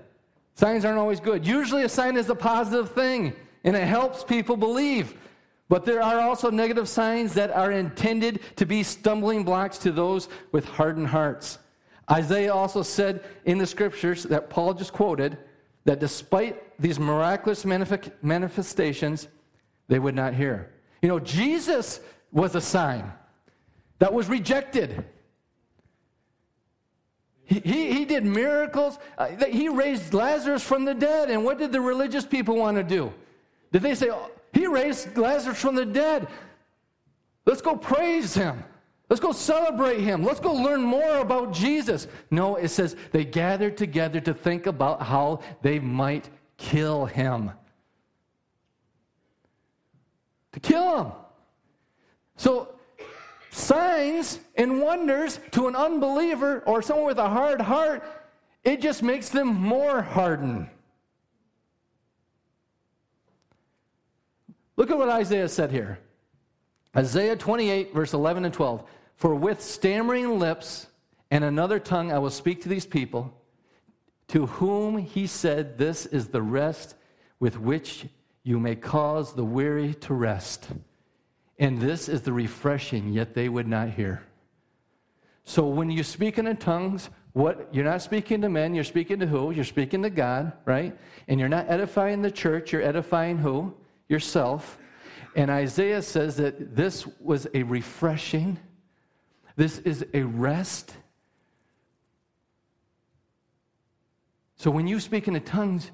Signs 0.56 0.84
aren't 0.84 0.98
always 0.98 1.20
good. 1.20 1.46
Usually, 1.46 1.84
a 1.84 1.88
sign 1.88 2.16
is 2.16 2.28
a 2.28 2.34
positive 2.34 2.90
thing 2.90 3.32
and 3.62 3.76
it 3.76 3.86
helps 3.86 4.24
people 4.24 4.56
believe. 4.56 5.14
But 5.68 5.84
there 5.84 6.02
are 6.02 6.18
also 6.18 6.50
negative 6.50 6.88
signs 6.88 7.32
that 7.34 7.52
are 7.52 7.70
intended 7.70 8.40
to 8.56 8.66
be 8.66 8.82
stumbling 8.82 9.44
blocks 9.44 9.78
to 9.78 9.92
those 9.92 10.28
with 10.50 10.64
hardened 10.64 11.06
hearts. 11.06 11.60
Isaiah 12.10 12.52
also 12.52 12.82
said 12.82 13.22
in 13.44 13.58
the 13.58 13.66
scriptures 13.66 14.24
that 14.24 14.50
Paul 14.50 14.74
just 14.74 14.92
quoted 14.92 15.38
that 15.84 16.00
despite 16.00 16.76
these 16.80 16.98
miraculous 16.98 17.64
manifestations, 17.64 19.28
they 19.86 20.00
would 20.00 20.16
not 20.16 20.34
hear. 20.34 20.72
You 21.00 21.08
know, 21.08 21.20
Jesus 21.20 22.00
was 22.32 22.56
a 22.56 22.60
sign 22.60 23.12
that 24.00 24.12
was 24.12 24.28
rejected. 24.28 25.04
He, 27.44 27.60
he, 27.60 28.04
did 28.04 28.24
miracles. 28.24 28.98
Uh, 29.18 29.28
he 29.50 29.68
raised 29.68 30.14
Lazarus 30.14 30.62
from 30.62 30.84
the 30.84 30.94
dead. 30.94 31.30
And 31.30 31.44
what 31.44 31.58
did 31.58 31.72
the 31.72 31.80
religious 31.80 32.24
people 32.24 32.56
want 32.56 32.76
to 32.76 32.82
do? 32.84 33.12
Did 33.72 33.82
they 33.82 33.94
say, 33.94 34.08
oh, 34.10 34.30
He 34.52 34.66
raised 34.66 35.16
Lazarus 35.16 35.60
from 35.60 35.74
the 35.74 35.84
dead? 35.84 36.28
Let's 37.46 37.60
go 37.60 37.76
praise 37.76 38.34
him. 38.34 38.62
Let's 39.08 39.20
go 39.20 39.32
celebrate 39.32 40.00
him. 40.00 40.22
Let's 40.22 40.38
go 40.38 40.52
learn 40.52 40.82
more 40.82 41.18
about 41.18 41.52
Jesus. 41.52 42.06
No, 42.30 42.54
it 42.54 42.68
says 42.68 42.94
they 43.10 43.24
gathered 43.24 43.76
together 43.76 44.20
to 44.20 44.32
think 44.32 44.66
about 44.66 45.02
how 45.02 45.40
they 45.60 45.80
might 45.80 46.30
kill 46.56 47.06
him. 47.06 47.50
To 50.52 50.60
kill 50.60 51.04
him. 51.04 51.12
So 52.36 52.74
signs 53.50 54.38
and 54.56 54.80
wonders 54.80 55.40
to 55.52 55.68
an 55.68 55.76
unbeliever 55.76 56.60
or 56.66 56.82
someone 56.82 57.06
with 57.06 57.18
a 57.18 57.28
hard 57.28 57.60
heart, 57.60 58.02
it 58.64 58.80
just 58.80 59.02
makes 59.02 59.28
them 59.28 59.48
more 59.48 60.02
hardened. 60.02 60.68
Look 64.76 64.90
at 64.90 64.96
what 64.96 65.10
Isaiah 65.10 65.48
said 65.48 65.70
here 65.70 65.98
Isaiah 66.96 67.36
28, 67.36 67.92
verse 67.92 68.14
11 68.14 68.44
and 68.44 68.54
12. 68.54 68.84
For 69.16 69.34
with 69.34 69.60
stammering 69.60 70.38
lips 70.38 70.86
and 71.30 71.44
another 71.44 71.78
tongue 71.78 72.10
I 72.10 72.18
will 72.18 72.30
speak 72.30 72.62
to 72.62 72.68
these 72.68 72.86
people, 72.86 73.34
to 74.28 74.46
whom 74.46 74.96
he 74.96 75.26
said, 75.26 75.76
This 75.76 76.06
is 76.06 76.28
the 76.28 76.42
rest 76.42 76.94
with 77.38 77.58
which 77.58 78.06
you 78.42 78.58
may 78.58 78.74
cause 78.74 79.34
the 79.34 79.44
weary 79.44 79.94
to 79.94 80.14
rest. 80.14 80.68
And 81.60 81.78
this 81.78 82.08
is 82.08 82.22
the 82.22 82.32
refreshing, 82.32 83.12
yet 83.12 83.34
they 83.34 83.50
would 83.50 83.68
not 83.68 83.90
hear. 83.90 84.22
So 85.44 85.66
when 85.66 85.90
you 85.90 86.02
speak 86.02 86.38
in 86.38 86.56
tongues, 86.56 87.10
what 87.34 87.68
you're 87.72 87.84
not 87.84 88.00
speaking 88.02 88.40
to 88.40 88.48
men, 88.48 88.74
you're 88.74 88.82
speaking 88.82 89.20
to 89.20 89.26
who? 89.26 89.50
You're 89.50 89.64
speaking 89.64 90.02
to 90.02 90.10
God, 90.10 90.52
right? 90.64 90.98
And 91.28 91.38
you're 91.38 91.50
not 91.50 91.68
edifying 91.68 92.22
the 92.22 92.30
church, 92.30 92.72
you're 92.72 92.82
edifying 92.82 93.38
who? 93.38 93.74
Yourself. 94.08 94.78
And 95.36 95.50
Isaiah 95.50 96.02
says 96.02 96.36
that 96.36 96.74
this 96.74 97.06
was 97.20 97.46
a 97.52 97.62
refreshing, 97.62 98.58
this 99.56 99.78
is 99.80 100.04
a 100.14 100.22
rest. 100.22 100.96
So 104.56 104.70
when 104.70 104.86
you 104.86 104.98
speak 104.98 105.28
in 105.28 105.34
the 105.34 105.40
tongues, 105.40 105.90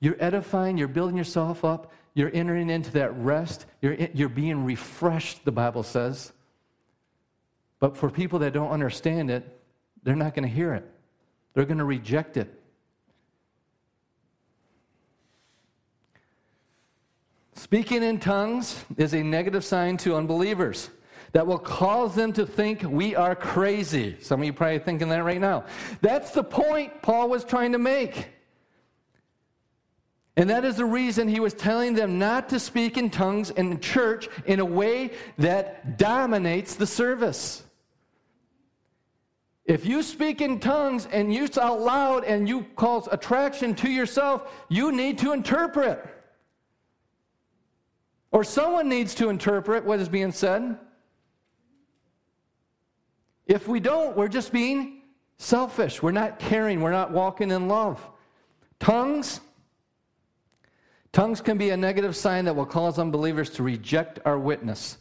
you're 0.00 0.16
edifying, 0.18 0.78
you're 0.78 0.88
building 0.88 1.16
yourself 1.16 1.64
up, 1.64 1.92
you're 2.14 2.30
entering 2.34 2.70
into 2.70 2.90
that 2.92 3.16
rest. 3.16 3.66
You're, 3.80 3.94
you're 4.14 4.28
being 4.28 4.64
refreshed, 4.64 5.44
the 5.44 5.52
Bible 5.52 5.82
says. 5.82 6.32
But 7.78 7.96
for 7.96 8.10
people 8.10 8.38
that 8.40 8.52
don't 8.52 8.70
understand 8.70 9.30
it, 9.30 9.60
they're 10.02 10.16
not 10.16 10.34
going 10.34 10.48
to 10.48 10.54
hear 10.54 10.74
it, 10.74 10.88
they're 11.54 11.64
going 11.64 11.78
to 11.78 11.84
reject 11.84 12.36
it. 12.36 12.54
Speaking 17.54 18.02
in 18.02 18.18
tongues 18.18 18.82
is 18.96 19.12
a 19.12 19.22
negative 19.22 19.64
sign 19.64 19.98
to 19.98 20.16
unbelievers 20.16 20.88
that 21.32 21.46
will 21.46 21.58
cause 21.58 22.14
them 22.14 22.32
to 22.32 22.46
think 22.46 22.82
we 22.82 23.14
are 23.14 23.36
crazy. 23.36 24.16
Some 24.20 24.40
of 24.40 24.46
you 24.46 24.52
probably 24.52 24.78
thinking 24.78 25.10
that 25.10 25.22
right 25.24 25.40
now. 25.40 25.64
That's 26.00 26.30
the 26.32 26.42
point 26.42 27.02
Paul 27.02 27.28
was 27.28 27.44
trying 27.44 27.72
to 27.72 27.78
make. 27.78 28.28
And 30.36 30.48
that 30.48 30.64
is 30.64 30.76
the 30.76 30.84
reason 30.84 31.28
he 31.28 31.40
was 31.40 31.54
telling 31.54 31.94
them 31.94 32.18
not 32.18 32.48
to 32.50 32.60
speak 32.60 32.96
in 32.96 33.10
tongues 33.10 33.50
in 33.50 33.80
church 33.80 34.28
in 34.46 34.60
a 34.60 34.64
way 34.64 35.10
that 35.38 35.98
dominates 35.98 36.76
the 36.76 36.86
service. 36.86 37.64
If 39.64 39.86
you 39.86 40.02
speak 40.02 40.40
in 40.40 40.58
tongues 40.58 41.06
and 41.12 41.32
use 41.32 41.58
out 41.58 41.80
loud 41.80 42.24
and 42.24 42.48
you 42.48 42.64
cause 42.76 43.08
attraction 43.10 43.74
to 43.76 43.90
yourself, 43.90 44.52
you 44.68 44.92
need 44.92 45.18
to 45.18 45.32
interpret. 45.32 46.04
Or 48.32 48.44
someone 48.44 48.88
needs 48.88 49.14
to 49.16 49.28
interpret 49.28 49.84
what 49.84 50.00
is 50.00 50.08
being 50.08 50.32
said. 50.32 50.78
If 53.46 53.66
we 53.66 53.80
don't, 53.80 54.16
we're 54.16 54.28
just 54.28 54.52
being 54.52 55.02
selfish. 55.38 56.02
We're 56.02 56.12
not 56.12 56.38
caring. 56.38 56.80
We're 56.80 56.92
not 56.92 57.10
walking 57.10 57.50
in 57.50 57.66
love. 57.66 58.04
Tongues 58.78 59.40
Tongues 61.12 61.40
can 61.40 61.58
be 61.58 61.70
a 61.70 61.76
negative 61.76 62.14
sign 62.14 62.44
that 62.44 62.54
will 62.54 62.66
cause 62.66 62.98
unbelievers 62.98 63.50
to 63.50 63.62
reject 63.62 64.20
our 64.24 64.38
witness. 64.38 64.98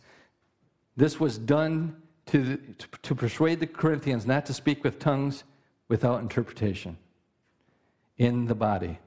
This 0.98 1.20
was 1.20 1.38
done 1.38 1.96
to, 2.28 2.58
to 3.04 3.16
persuade 3.16 3.60
the 3.60 3.68
Corinthians 3.68 4.26
not 4.26 4.46
to 4.48 4.54
speak 4.54 4.84
with 4.84 5.00
tongues 5.00 5.44
without 5.88 6.22
interpretation 6.22 6.98
in 8.18 8.46
the 8.46 8.56
body. 8.56 9.00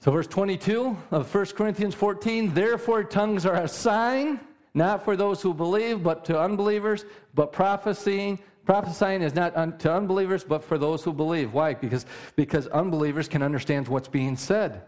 So, 0.00 0.10
verse 0.10 0.26
22 0.26 0.96
of 1.10 1.34
1 1.34 1.46
Corinthians 1.46 1.94
14 1.94 2.52
therefore, 2.52 3.02
tongues 3.04 3.46
are 3.46 3.62
a 3.62 3.68
sign, 3.68 4.38
not 4.74 5.04
for 5.04 5.16
those 5.16 5.40
who 5.40 5.54
believe, 5.54 6.02
but 6.02 6.24
to 6.26 6.38
unbelievers, 6.38 7.04
but 7.34 7.52
prophesying. 7.52 8.38
Prophesying 8.64 9.22
is 9.22 9.34
not 9.34 9.56
un- 9.56 9.78
to 9.78 9.92
unbelievers, 9.92 10.44
but 10.44 10.62
for 10.62 10.76
those 10.76 11.02
who 11.02 11.12
believe. 11.12 11.52
Why? 11.52 11.74
Because, 11.74 12.04
because 12.34 12.66
unbelievers 12.68 13.28
can 13.28 13.42
understand 13.42 13.88
what's 13.88 14.08
being 14.08 14.36
said. 14.36 14.82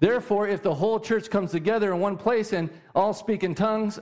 Therefore, 0.00 0.48
if 0.48 0.62
the 0.62 0.74
whole 0.74 0.98
church 0.98 1.30
comes 1.30 1.52
together 1.52 1.92
in 1.92 2.00
one 2.00 2.16
place 2.16 2.52
and 2.52 2.70
all 2.94 3.12
speak 3.12 3.44
in 3.44 3.54
tongues, 3.54 4.00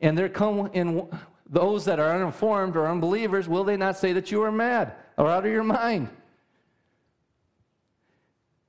and 0.00 0.18
there 0.18 0.28
come 0.28 0.70
in 0.72 1.06
those 1.48 1.84
that 1.84 2.00
are 2.00 2.14
uninformed 2.14 2.76
or 2.76 2.88
unbelievers, 2.88 3.46
will 3.46 3.62
they 3.62 3.76
not 3.76 3.98
say 3.98 4.14
that 4.14 4.30
you 4.30 4.42
are 4.42 4.50
mad 4.50 4.94
or 5.18 5.28
out 5.28 5.44
of 5.44 5.52
your 5.52 5.62
mind? 5.62 6.08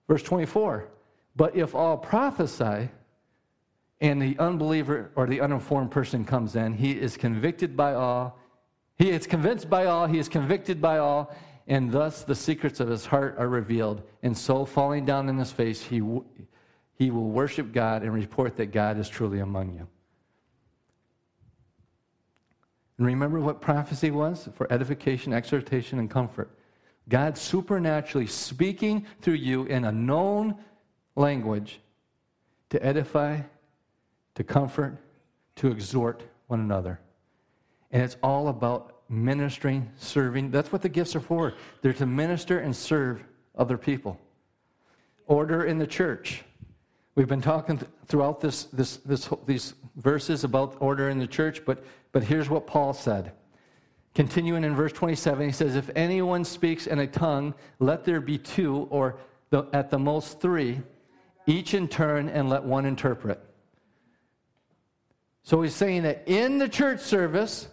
Verse 0.07 0.21
24. 0.21 0.89
But 1.35 1.55
if 1.55 1.73
all 1.73 1.97
prophesy, 1.97 2.89
and 4.01 4.21
the 4.21 4.37
unbeliever 4.37 5.11
or 5.15 5.25
the 5.27 5.39
uninformed 5.39 5.89
person 5.89 6.25
comes 6.25 6.57
in, 6.57 6.73
he 6.73 6.91
is 6.91 7.15
convicted 7.15 7.77
by 7.77 7.93
all. 7.93 8.37
He 8.97 9.09
is 9.09 9.25
convinced 9.25 9.69
by 9.69 9.85
all. 9.85 10.07
He 10.07 10.19
is 10.19 10.27
convicted 10.27 10.81
by 10.81 10.97
all 10.97 11.33
and 11.68 11.91
thus 11.91 12.24
the 12.24 12.36
secrets 12.36 12.80
of 12.80 12.89
his 12.89 13.05
heart 13.05 13.36
are 13.38 13.47
revealed. 13.47 14.01
And 14.22 14.38
so, 14.38 14.66
falling 14.66 15.05
down 15.05 15.30
in 15.30 15.38
his 15.38 15.51
face, 15.51 15.82
he, 15.82 16.01
he 16.95 17.11
will 17.11 17.30
worship 17.30 17.72
God 17.72 18.03
and 18.03 18.14
report 18.14 18.57
that 18.57 18.68
God 18.68 18.97
is 18.97 19.07
truly 19.07 19.39
among 19.39 19.74
you. 19.74 19.88
And 22.97 23.07
remember 23.07 23.39
what 23.39 23.61
prophecy 23.61 24.11
was? 24.11 24.49
For 24.55 24.72
edification, 24.72 25.34
exhortation, 25.34 25.99
and 25.99 26.09
comfort. 26.09 26.49
God 27.09 27.38
supernaturally 27.38 28.28
speaking 28.28 29.05
through 29.22 29.34
you 29.36 29.66
in 29.66 29.86
a 29.86 29.91
known 29.91 30.55
language 31.16 31.80
to 32.70 32.84
edify, 32.84 33.39
to 34.36 34.43
comfort, 34.43 34.97
to 35.57 35.68
exhort 35.68 36.24
one 36.47 36.59
another. 36.59 36.99
And 37.91 38.01
it's 38.01 38.18
all 38.24 38.47
about 38.47 38.92
ministering, 39.10 39.89
serving. 39.97 40.51
That's 40.51 40.72
what 40.72 40.82
the 40.82 40.89
gifts 40.89 41.16
are 41.16 41.22
for. 41.22 41.54
They're 41.82 41.93
to 41.93 42.06
minister 42.06 42.60
and 42.60 42.76
serve 42.76 43.24
other 43.58 43.78
people. 43.78 44.20
Order 45.28 45.66
in 45.66 45.78
the 45.78 45.88
church. 45.88 46.43
We've 47.16 47.28
been 47.28 47.41
talking 47.41 47.78
th- 47.78 47.91
throughout 48.08 48.41
this, 48.41 48.66
this, 48.66 48.97
this, 48.97 49.30
these 49.45 49.76
verses 49.97 50.43
about 50.43 50.78
order 50.80 51.10
in 51.10 51.20
the 51.20 51.28
church, 51.28 51.64
but, 51.66 51.84
but 52.12 52.24
here's 52.24 52.49
what 52.49 52.66
Paul 52.66 52.93
said. 52.93 53.34
Continuing 54.16 54.64
in 54.64 54.76
verse 54.76 54.93
27, 54.93 55.45
he 55.45 55.51
says, 55.51 55.76
If 55.76 55.89
anyone 55.95 56.43
speaks 56.43 56.88
in 56.88 56.99
a 56.99 57.08
tongue, 57.08 57.54
let 57.80 58.04
there 58.04 58.22
be 58.22 58.38
two, 58.38 58.88
or 58.89 59.18
the, 59.49 59.66
at 59.74 59.89
the 59.89 59.99
most 59.99 60.39
three, 60.39 60.82
each 61.45 61.74
in 61.74 61.88
turn, 61.88 62.30
and 62.30 62.49
let 62.49 62.64
one 62.64 62.86
interpret. 62.86 63.43
So 65.43 65.62
he's 65.62 65.76
saying 65.76 66.04
that 66.04 66.24
in 66.26 66.58
the 66.58 66.70
church 66.70 67.01
service, 67.01 67.68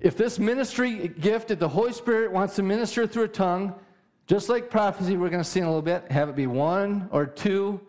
if 0.00 0.16
this 0.16 0.38
ministry 0.38 1.08
gift 1.08 1.48
that 1.48 1.60
the 1.60 1.68
Holy 1.68 1.92
Spirit 1.92 2.32
wants 2.32 2.56
to 2.56 2.62
minister 2.62 3.06
through 3.06 3.24
a 3.24 3.28
tongue, 3.28 3.74
just 4.26 4.48
like 4.48 4.70
prophecy, 4.70 5.16
we're 5.16 5.28
going 5.28 5.42
to 5.42 5.48
see 5.48 5.60
in 5.60 5.66
a 5.66 5.68
little 5.68 5.82
bit, 5.82 6.10
have 6.10 6.28
it 6.28 6.36
be 6.36 6.46
one 6.46 7.08
or 7.12 7.26
two, 7.26 7.80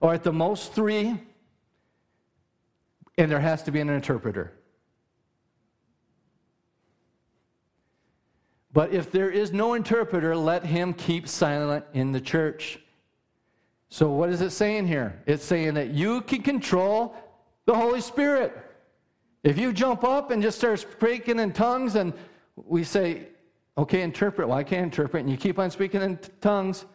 or 0.00 0.14
at 0.14 0.22
the 0.22 0.32
most 0.32 0.72
three, 0.72 1.20
and 3.18 3.30
there 3.30 3.40
has 3.40 3.62
to 3.64 3.70
be 3.70 3.80
an 3.80 3.90
interpreter. 3.90 4.52
But 8.72 8.92
if 8.92 9.12
there 9.12 9.30
is 9.30 9.52
no 9.52 9.74
interpreter, 9.74 10.34
let 10.34 10.64
him 10.64 10.94
keep 10.94 11.28
silent 11.28 11.84
in 11.92 12.10
the 12.10 12.20
church. 12.20 12.80
So, 13.88 14.10
what 14.10 14.30
is 14.30 14.40
it 14.40 14.50
saying 14.50 14.88
here? 14.88 15.22
It's 15.26 15.44
saying 15.44 15.74
that 15.74 15.90
you 15.90 16.22
can 16.22 16.42
control 16.42 17.14
the 17.66 17.74
Holy 17.74 18.00
Spirit. 18.00 18.63
If 19.44 19.58
you 19.58 19.74
jump 19.74 20.04
up 20.04 20.30
and 20.30 20.42
just 20.42 20.56
start 20.56 20.80
speaking 20.80 21.38
in 21.38 21.52
tongues, 21.52 21.96
and 21.96 22.14
we 22.56 22.82
say, 22.82 23.28
okay, 23.76 24.00
interpret. 24.00 24.48
Well, 24.48 24.56
I 24.56 24.64
can't 24.64 24.84
interpret. 24.84 25.22
And 25.22 25.30
you 25.30 25.36
keep 25.36 25.58
on 25.58 25.70
speaking 25.70 26.00
in 26.00 26.16
t- 26.16 26.30
tongues, 26.40 26.86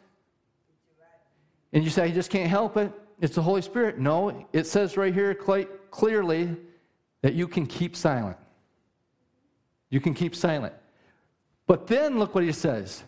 and 1.72 1.84
you 1.84 1.92
say, 1.92 2.06
I 2.06 2.12
just 2.12 2.32
can't 2.32 2.50
help 2.50 2.76
it. 2.76 2.92
It's 3.22 3.36
the 3.36 3.44
Holy 3.44 3.62
Spirit. 3.62 4.00
No, 4.00 4.48
it 4.52 4.66
says 4.66 4.98
right 4.98 5.14
here 5.14 5.36
quite 5.36 5.92
clearly 5.92 6.58
that 7.22 7.36
you 7.36 7.48
can 7.48 7.68
keep 7.68 7.96
silent. 7.96 8.38
You 9.92 10.00
can 10.00 10.16
keep 10.16 10.36
silent. 10.36 10.74
But 11.68 11.86
then 11.86 12.18
look 12.18 12.34
what 12.34 12.44
he 12.44 12.52
says 12.52 13.04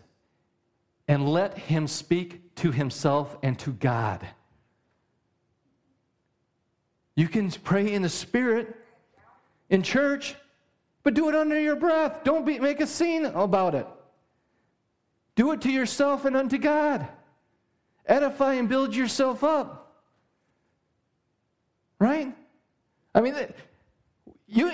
and 1.08 1.28
let 1.28 1.58
him 1.58 1.88
speak 1.88 2.54
to 2.56 2.70
himself 2.70 3.36
and 3.42 3.58
to 3.58 3.72
God. 3.72 4.24
You 7.16 7.26
can 7.26 7.50
pray 7.50 7.92
in 7.92 8.02
the 8.02 8.08
Spirit 8.08 8.76
in 9.72 9.82
church, 9.82 10.36
but 11.02 11.14
do 11.14 11.30
it 11.30 11.34
under 11.34 11.58
your 11.58 11.76
breath. 11.76 12.22
Don't 12.24 12.44
be, 12.44 12.58
make 12.60 12.80
a 12.80 12.86
scene 12.86 13.24
about 13.24 13.74
it. 13.74 13.86
Do 15.34 15.50
it 15.52 15.62
to 15.62 15.72
yourself 15.72 16.26
and 16.26 16.36
unto 16.36 16.58
God. 16.58 17.08
Edify 18.04 18.54
and 18.54 18.68
build 18.68 18.94
yourself 18.94 19.42
up. 19.42 20.04
Right? 21.98 22.34
I 23.14 23.20
mean, 23.22 23.34
you, 24.46 24.72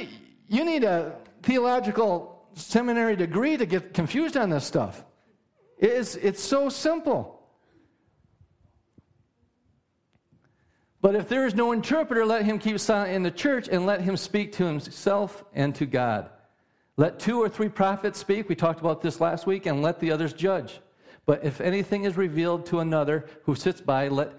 you 0.49 0.65
need 0.65 0.83
a 0.83 1.15
theological 1.45 2.49
seminary 2.55 3.15
degree 3.15 3.57
to 3.57 3.67
get 3.67 3.95
confused 3.95 4.37
on 4.37 4.51
this 4.51 4.65
stuff. 4.65 5.05
It's, 5.79 6.17
it's 6.17 6.43
so 6.43 6.69
simple. 6.69 7.38
But 11.09 11.17
if 11.17 11.27
there 11.27 11.47
is 11.47 11.55
no 11.55 11.73
interpreter, 11.73 12.27
let 12.27 12.45
him 12.45 12.59
keep 12.59 12.79
silent 12.79 13.15
in 13.15 13.23
the 13.23 13.31
church 13.31 13.67
and 13.73 13.87
let 13.87 14.03
him 14.03 14.15
speak 14.15 14.53
to 14.53 14.67
himself 14.67 15.43
and 15.55 15.75
to 15.77 15.87
God. 15.87 16.29
Let 16.99 17.19
two 17.19 17.41
or 17.41 17.49
three 17.49 17.71
prophets 17.71 18.19
speak. 18.19 18.47
We 18.47 18.55
talked 18.55 18.81
about 18.81 19.01
this 19.01 19.19
last 19.19 19.47
week, 19.47 19.65
and 19.65 19.81
let 19.81 20.01
the 20.01 20.13
others 20.13 20.35
judge. 20.35 20.81
But 21.25 21.43
if 21.47 21.63
anything 21.63 22.05
is 22.05 22.19
revealed 22.19 22.67
to 22.67 22.81
another 22.81 23.25
who 23.45 23.55
sits 23.55 23.81
by, 23.81 24.09
let 24.09 24.35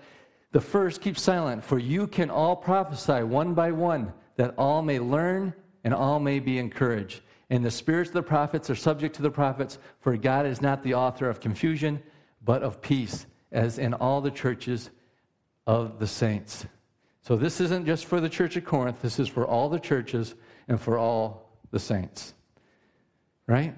the 0.52 0.62
first 0.62 1.02
keep 1.02 1.18
silent, 1.18 1.64
for 1.64 1.80
you 1.80 2.06
can 2.06 2.30
all 2.30 2.56
prophesy 2.56 3.24
one 3.24 3.56
by 3.56 3.72
one, 3.72 4.14
that 4.36 4.54
all 4.56 4.84
may 4.84 5.00
learn 5.00 5.56
and 5.84 5.92
all 5.92 6.20
may 6.20 6.38
be 6.38 6.60
encouraged. 6.60 7.22
And 7.50 7.66
the 7.66 7.72
spirits 7.72 8.12
of 8.12 8.14
the 8.14 8.22
prophets 8.22 8.70
are 8.70 8.76
subject 8.76 9.16
to 9.16 9.24
the 9.24 9.32
prophets, 9.32 9.80
for 10.02 10.16
God 10.18 10.46
is 10.46 10.62
not 10.62 10.84
the 10.84 10.94
author 10.94 11.32
of 11.32 11.40
confusion, 11.40 12.00
but 12.46 12.62
of 12.62 12.80
peace, 12.80 13.26
as 13.52 13.80
in 13.80 13.96
all 13.96 14.22
the 14.22 14.30
churches 14.30 14.92
of 15.70 16.00
the 16.00 16.08
saints. 16.08 16.66
So 17.22 17.36
this 17.36 17.62
isn't 17.62 17.86
just 17.86 18.06
for 18.06 18.20
the 18.20 18.28
church 18.28 18.58
of 18.58 18.66
Corinth, 18.66 19.04
this 19.04 19.20
is 19.20 19.28
for 19.28 19.46
all 19.46 19.70
the 19.70 19.80
churches 19.80 20.34
and 20.68 20.82
for 20.82 20.98
all 20.98 21.60
the 21.70 21.80
saints. 21.80 22.34
Right? 23.46 23.76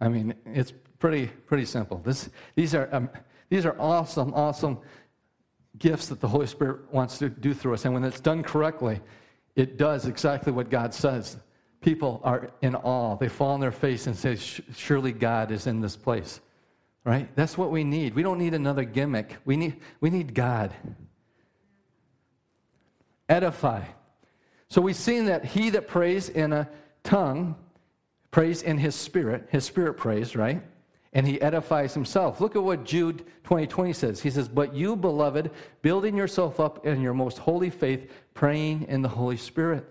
I 0.00 0.08
mean, 0.08 0.34
it's 0.44 0.72
pretty 0.98 1.28
pretty 1.46 1.64
simple. 1.64 1.98
This, 1.98 2.30
these 2.56 2.74
are 2.74 2.88
um, 2.90 3.10
these 3.48 3.64
are 3.64 3.76
awesome, 3.78 4.34
awesome 4.34 4.78
gifts 5.78 6.08
that 6.08 6.20
the 6.20 6.26
Holy 6.26 6.48
Spirit 6.48 6.92
wants 6.92 7.18
to 7.18 7.28
do 7.28 7.54
through 7.54 7.74
us, 7.74 7.84
and 7.84 7.94
when 7.94 8.02
it's 8.02 8.18
done 8.20 8.42
correctly, 8.42 9.00
it 9.54 9.76
does 9.76 10.06
exactly 10.06 10.52
what 10.52 10.68
God 10.68 10.92
says 10.92 11.36
people 11.80 12.20
are 12.24 12.50
in 12.62 12.74
awe. 12.74 13.16
They 13.16 13.28
fall 13.28 13.52
on 13.52 13.60
their 13.60 13.72
face 13.72 14.08
and 14.08 14.16
say, 14.16 14.36
Surely 14.36 15.12
God 15.12 15.52
is 15.52 15.68
in 15.68 15.80
this 15.80 15.96
place. 15.96 16.40
Right? 17.04 17.28
That's 17.34 17.58
what 17.58 17.70
we 17.70 17.82
need. 17.82 18.14
We 18.14 18.22
don't 18.22 18.38
need 18.38 18.54
another 18.54 18.84
gimmick. 18.84 19.36
We 19.44 19.56
need, 19.56 19.80
we 20.00 20.10
need 20.10 20.34
God. 20.34 20.72
Edify. 23.28 23.84
So 24.68 24.80
we've 24.80 24.96
seen 24.96 25.26
that 25.26 25.44
he 25.44 25.70
that 25.70 25.88
prays 25.88 26.28
in 26.28 26.52
a 26.52 26.68
tongue 27.02 27.56
prays 28.32 28.62
in 28.62 28.78
his 28.78 28.96
spirit. 28.96 29.46
His 29.50 29.64
spirit 29.64 29.94
prays, 29.94 30.34
right? 30.34 30.62
And 31.12 31.26
he 31.26 31.40
edifies 31.40 31.94
himself. 31.94 32.40
Look 32.40 32.56
at 32.56 32.62
what 32.62 32.84
Jude 32.84 33.18
2020 33.44 33.66
20 33.66 33.92
says. 33.92 34.20
He 34.20 34.30
says, 34.30 34.48
But 34.48 34.74
you, 34.74 34.96
beloved, 34.96 35.50
building 35.82 36.16
yourself 36.16 36.58
up 36.58 36.84
in 36.86 37.00
your 37.00 37.14
most 37.14 37.38
holy 37.38 37.70
faith, 37.70 38.10
praying 38.34 38.86
in 38.88 39.02
the 39.02 39.08
Holy 39.08 39.36
Spirit. 39.36 39.86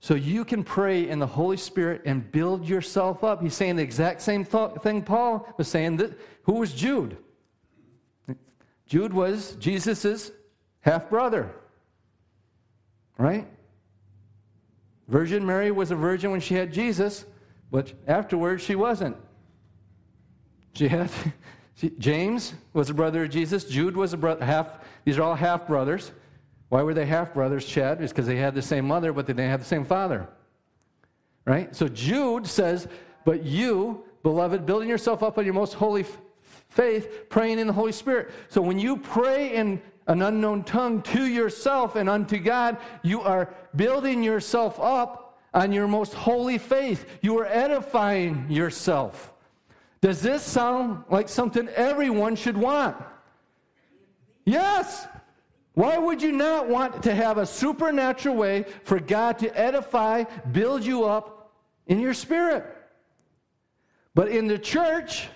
So 0.00 0.14
you 0.14 0.44
can 0.44 0.62
pray 0.62 1.08
in 1.08 1.18
the 1.18 1.26
Holy 1.26 1.56
Spirit 1.56 2.02
and 2.04 2.30
build 2.30 2.68
yourself 2.68 3.24
up. 3.24 3.42
He's 3.42 3.54
saying 3.54 3.76
the 3.76 3.82
exact 3.82 4.20
same 4.22 4.44
th- 4.44 4.72
thing 4.82 5.02
Paul 5.02 5.48
was 5.56 5.68
saying. 5.68 5.96
That, 5.96 6.18
who 6.42 6.54
was 6.54 6.72
Jude? 6.72 7.16
Jude 8.86 9.12
was 9.12 9.56
Jesus' 9.56 10.30
half 10.80 11.10
brother. 11.10 11.50
Right? 13.18 13.46
Virgin 15.08 15.44
Mary 15.44 15.70
was 15.70 15.90
a 15.90 15.96
virgin 15.96 16.30
when 16.30 16.40
she 16.40 16.54
had 16.54 16.72
Jesus, 16.72 17.24
but 17.70 17.92
afterwards 18.06 18.62
she 18.62 18.74
wasn't. 18.74 19.16
She 20.74 20.88
had 20.88 21.10
James 21.98 22.54
was 22.72 22.90
a 22.90 22.94
brother 22.94 23.24
of 23.24 23.30
Jesus. 23.30 23.64
Jude 23.64 23.96
was 23.96 24.12
a 24.12 24.16
brother 24.16 24.44
half. 24.44 24.78
These 25.04 25.18
are 25.18 25.22
all 25.22 25.34
half 25.34 25.66
brothers. 25.66 26.10
Why 26.68 26.82
were 26.82 26.94
they 26.94 27.06
half 27.06 27.32
brothers, 27.32 27.64
Chad? 27.64 28.02
It's 28.02 28.12
because 28.12 28.26
they 28.26 28.36
had 28.36 28.54
the 28.54 28.62
same 28.62 28.86
mother, 28.86 29.12
but 29.12 29.26
they 29.26 29.32
didn't 29.32 29.50
have 29.50 29.60
the 29.60 29.66
same 29.66 29.84
father. 29.84 30.28
Right? 31.44 31.74
So 31.74 31.88
Jude 31.88 32.46
says, 32.46 32.88
But 33.24 33.44
you, 33.44 34.04
beloved, 34.22 34.66
building 34.66 34.88
yourself 34.88 35.22
up 35.22 35.38
on 35.38 35.44
your 35.44 35.54
most 35.54 35.74
holy 35.74 36.02
f- 36.02 36.18
faith, 36.68 37.28
praying 37.28 37.60
in 37.60 37.68
the 37.68 37.72
Holy 37.72 37.92
Spirit. 37.92 38.30
So 38.48 38.60
when 38.60 38.78
you 38.78 38.96
pray 38.96 39.54
in 39.54 39.80
an 40.08 40.22
unknown 40.22 40.64
tongue 40.64 41.02
to 41.02 41.24
yourself 41.24 41.94
and 41.94 42.08
unto 42.08 42.38
God, 42.38 42.78
you 43.02 43.20
are 43.22 43.54
building 43.74 44.22
yourself 44.22 44.78
up 44.80 45.38
on 45.54 45.72
your 45.72 45.86
most 45.86 46.14
holy 46.14 46.58
faith. 46.58 47.06
You 47.22 47.38
are 47.38 47.46
edifying 47.46 48.46
yourself. 48.48 49.32
Does 50.00 50.20
this 50.20 50.42
sound 50.42 51.04
like 51.10 51.28
something 51.28 51.68
everyone 51.68 52.36
should 52.36 52.56
want? 52.56 52.96
Yes. 54.44 55.06
Why 55.76 55.98
would 55.98 56.22
you 56.22 56.32
not 56.32 56.70
want 56.70 57.02
to 57.02 57.14
have 57.14 57.36
a 57.36 57.44
supernatural 57.44 58.34
way 58.34 58.64
for 58.84 58.98
God 58.98 59.38
to 59.40 59.54
edify, 59.54 60.24
build 60.50 60.82
you 60.82 61.04
up 61.04 61.52
in 61.86 62.00
your 62.00 62.14
spirit? 62.14 62.64
But 64.14 64.28
in 64.28 64.46
the 64.46 64.58
church, 64.58 65.28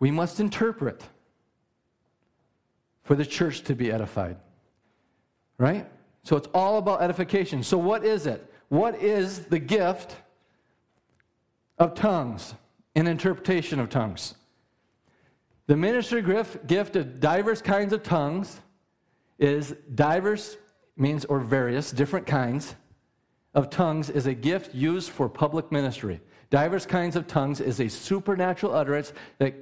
we 0.00 0.10
must 0.10 0.40
interpret 0.40 1.00
for 3.04 3.14
the 3.14 3.24
church 3.24 3.62
to 3.62 3.76
be 3.76 3.92
edified. 3.92 4.36
Right? 5.56 5.88
So 6.24 6.34
it's 6.34 6.48
all 6.52 6.78
about 6.78 7.02
edification. 7.02 7.62
So, 7.62 7.78
what 7.78 8.04
is 8.04 8.26
it? 8.26 8.52
What 8.68 9.00
is 9.00 9.44
the 9.44 9.60
gift 9.60 10.16
of 11.78 11.94
tongues 11.94 12.52
and 12.96 13.06
interpretation 13.06 13.78
of 13.78 13.90
tongues? 13.90 14.34
The 15.66 15.76
ministry 15.76 16.22
gift 16.22 16.96
of 16.96 17.20
diverse 17.20 17.60
kinds 17.60 17.92
of 17.92 18.02
tongues 18.02 18.60
is 19.38 19.74
diverse 19.94 20.56
means, 20.96 21.24
or 21.24 21.40
various, 21.40 21.90
different 21.90 22.26
kinds 22.26 22.74
of 23.52 23.68
tongues, 23.68 24.08
is 24.08 24.26
a 24.26 24.34
gift 24.34 24.74
used 24.74 25.10
for 25.10 25.28
public 25.28 25.72
ministry. 25.72 26.20
Diverse 26.50 26.86
kinds 26.86 27.16
of 27.16 27.26
tongues 27.26 27.60
is 27.60 27.80
a 27.80 27.88
supernatural 27.88 28.74
utterance 28.74 29.12
that, 29.38 29.54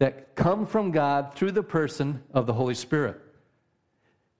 that 0.00 0.34
come 0.34 0.66
from 0.66 0.90
God 0.90 1.34
through 1.34 1.52
the 1.52 1.62
person 1.62 2.22
of 2.34 2.46
the 2.46 2.52
Holy 2.52 2.74
Spirit. 2.74 3.20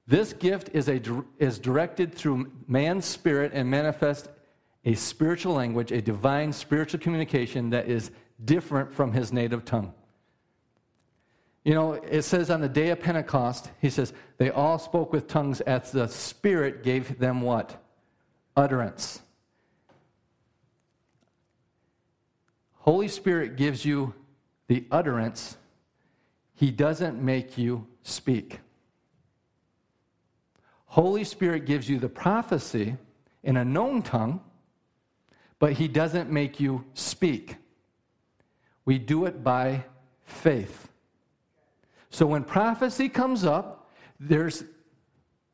This 0.06 0.32
gift 0.32 0.70
is, 0.72 0.88
a, 0.88 1.00
is 1.38 1.60
directed 1.60 2.12
through 2.12 2.50
man's 2.66 3.04
spirit 3.04 3.52
and 3.54 3.70
manifests 3.70 4.28
a 4.84 4.94
spiritual 4.94 5.54
language, 5.54 5.92
a 5.92 6.02
divine 6.02 6.52
spiritual 6.52 6.98
communication 6.98 7.70
that 7.70 7.88
is 7.88 8.10
different 8.44 8.92
from 8.92 9.12
his 9.12 9.32
native 9.32 9.64
tongue. 9.64 9.94
You 11.64 11.74
know, 11.74 11.92
it 11.92 12.22
says 12.22 12.50
on 12.50 12.60
the 12.60 12.68
day 12.68 12.90
of 12.90 13.00
Pentecost, 13.00 13.70
he 13.80 13.88
says, 13.88 14.12
they 14.36 14.50
all 14.50 14.78
spoke 14.78 15.12
with 15.12 15.28
tongues 15.28 15.60
as 15.60 15.92
the 15.92 16.08
Spirit 16.08 16.82
gave 16.82 17.18
them 17.18 17.40
what? 17.40 17.80
Utterance. 18.56 19.22
Holy 22.74 23.06
Spirit 23.06 23.56
gives 23.56 23.84
you 23.84 24.12
the 24.66 24.84
utterance, 24.90 25.56
He 26.54 26.70
doesn't 26.70 27.22
make 27.22 27.56
you 27.56 27.86
speak. 28.02 28.58
Holy 30.86 31.24
Spirit 31.24 31.64
gives 31.64 31.88
you 31.88 31.98
the 31.98 32.08
prophecy 32.08 32.96
in 33.44 33.56
a 33.56 33.64
known 33.64 34.02
tongue, 34.02 34.40
but 35.60 35.74
He 35.74 35.86
doesn't 35.86 36.30
make 36.30 36.58
you 36.58 36.84
speak. 36.94 37.56
We 38.84 38.98
do 38.98 39.26
it 39.26 39.44
by 39.44 39.84
faith. 40.24 40.88
So 42.12 42.26
when 42.26 42.44
prophecy 42.44 43.08
comes 43.08 43.42
up, 43.44 43.90
there's 44.20 44.62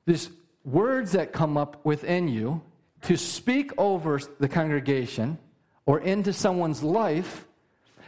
this 0.07 0.29
words 0.65 1.13
that 1.13 1.33
come 1.33 1.57
up 1.57 1.85
within 1.85 2.27
you 2.27 2.61
to 3.03 3.17
speak 3.17 3.71
over 3.79 4.21
the 4.41 4.49
congregation 4.49 5.39
or 5.87 6.01
into 6.01 6.33
someone's 6.33 6.83
life. 6.83 7.47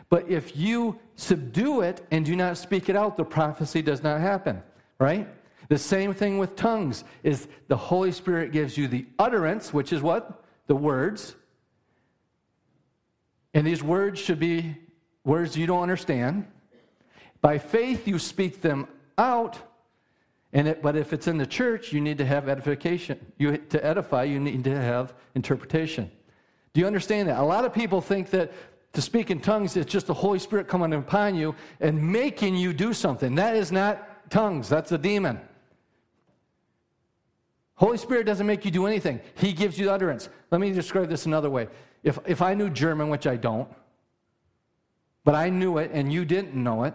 But 0.08 0.28
if 0.28 0.56
you 0.56 0.98
subdue 1.14 1.82
it 1.82 2.04
and 2.10 2.26
do 2.26 2.34
not 2.34 2.58
speak 2.58 2.88
it 2.88 2.96
out, 2.96 3.16
the 3.16 3.24
prophecy 3.24 3.82
does 3.82 4.02
not 4.02 4.20
happen, 4.20 4.60
right? 4.98 5.28
The 5.68 5.78
same 5.78 6.12
thing 6.12 6.38
with 6.38 6.56
tongues 6.56 7.04
is 7.22 7.46
the 7.68 7.76
Holy 7.76 8.10
Spirit 8.10 8.50
gives 8.50 8.76
you 8.76 8.88
the 8.88 9.06
utterance, 9.16 9.72
which 9.72 9.92
is 9.92 10.02
what? 10.02 10.44
The 10.66 10.74
words. 10.74 11.36
And 13.54 13.64
these 13.64 13.80
words 13.82 14.18
should 14.18 14.40
be 14.40 14.76
words 15.22 15.56
you 15.56 15.68
don't 15.68 15.82
understand. 15.82 16.48
By 17.40 17.58
faith, 17.58 18.06
you 18.06 18.18
speak 18.18 18.60
them 18.60 18.86
out. 19.16 19.58
And 20.52 20.66
it, 20.66 20.82
but 20.82 20.96
if 20.96 21.12
it's 21.12 21.28
in 21.28 21.38
the 21.38 21.46
church, 21.46 21.92
you 21.92 22.00
need 22.00 22.18
to 22.18 22.26
have 22.26 22.48
edification. 22.48 23.18
You, 23.38 23.56
to 23.56 23.84
edify, 23.84 24.24
you 24.24 24.40
need 24.40 24.64
to 24.64 24.76
have 24.76 25.14
interpretation. 25.34 26.10
Do 26.72 26.80
you 26.80 26.86
understand 26.86 27.28
that? 27.28 27.38
A 27.38 27.44
lot 27.44 27.64
of 27.64 27.72
people 27.72 28.00
think 28.00 28.30
that 28.30 28.52
to 28.92 29.02
speak 29.02 29.30
in 29.30 29.40
tongues 29.40 29.76
is 29.76 29.86
just 29.86 30.06
the 30.06 30.14
Holy 30.14 30.38
Spirit 30.38 30.66
coming 30.66 30.92
upon 30.92 31.36
you 31.36 31.54
and 31.80 32.12
making 32.12 32.56
you 32.56 32.72
do 32.72 32.92
something. 32.92 33.36
That 33.36 33.54
is 33.56 33.70
not 33.70 34.30
tongues, 34.30 34.68
that's 34.68 34.90
a 34.92 34.98
demon. 34.98 35.40
Holy 37.74 37.96
Spirit 37.96 38.26
doesn't 38.26 38.46
make 38.46 38.64
you 38.64 38.70
do 38.70 38.86
anything, 38.86 39.20
He 39.34 39.52
gives 39.52 39.78
you 39.78 39.90
utterance. 39.90 40.28
Let 40.50 40.60
me 40.60 40.72
describe 40.72 41.08
this 41.08 41.26
another 41.26 41.48
way. 41.48 41.68
If, 42.02 42.18
if 42.26 42.42
I 42.42 42.54
knew 42.54 42.70
German, 42.70 43.08
which 43.08 43.26
I 43.26 43.36
don't, 43.36 43.68
but 45.22 45.34
I 45.34 45.50
knew 45.50 45.78
it 45.78 45.90
and 45.92 46.12
you 46.12 46.24
didn't 46.24 46.54
know 46.54 46.84
it, 46.84 46.94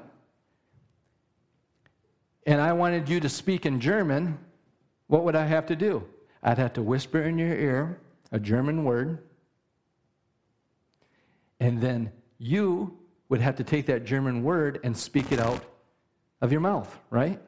and 2.46 2.62
I 2.62 2.74
wanted 2.74 3.10
you 3.10 3.20
to 3.20 3.30
speak 3.30 3.66
in 3.66 3.80
German, 3.80 4.38
what 5.08 5.24
would 5.24 5.36
I 5.36 5.46
have 5.46 5.66
to 5.68 5.76
do? 5.76 6.04
I'd 6.44 6.58
have 6.58 6.74
to 6.74 6.82
whisper 6.82 7.22
in 7.22 7.38
your 7.38 7.56
ear 7.56 8.00
a 8.32 8.40
German 8.40 8.84
word, 8.84 9.20
and 11.60 11.82
then 11.82 12.12
you 12.38 12.98
would 13.30 13.42
have 13.42 13.56
to 13.56 13.64
take 13.64 13.86
that 13.88 14.06
German 14.06 14.44
word 14.44 14.80
and 14.84 14.96
speak 14.96 15.32
it 15.32 15.40
out 15.40 15.64
of 16.42 16.52
your 16.52 16.62
mouth, 16.62 16.96
right? 17.10 17.42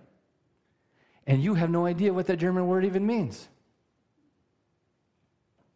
And 1.26 1.44
you 1.44 1.56
have 1.56 1.70
no 1.70 1.86
idea 1.86 2.14
what 2.14 2.26
that 2.28 2.38
German 2.38 2.68
word 2.68 2.86
even 2.86 3.06
means. 3.06 3.48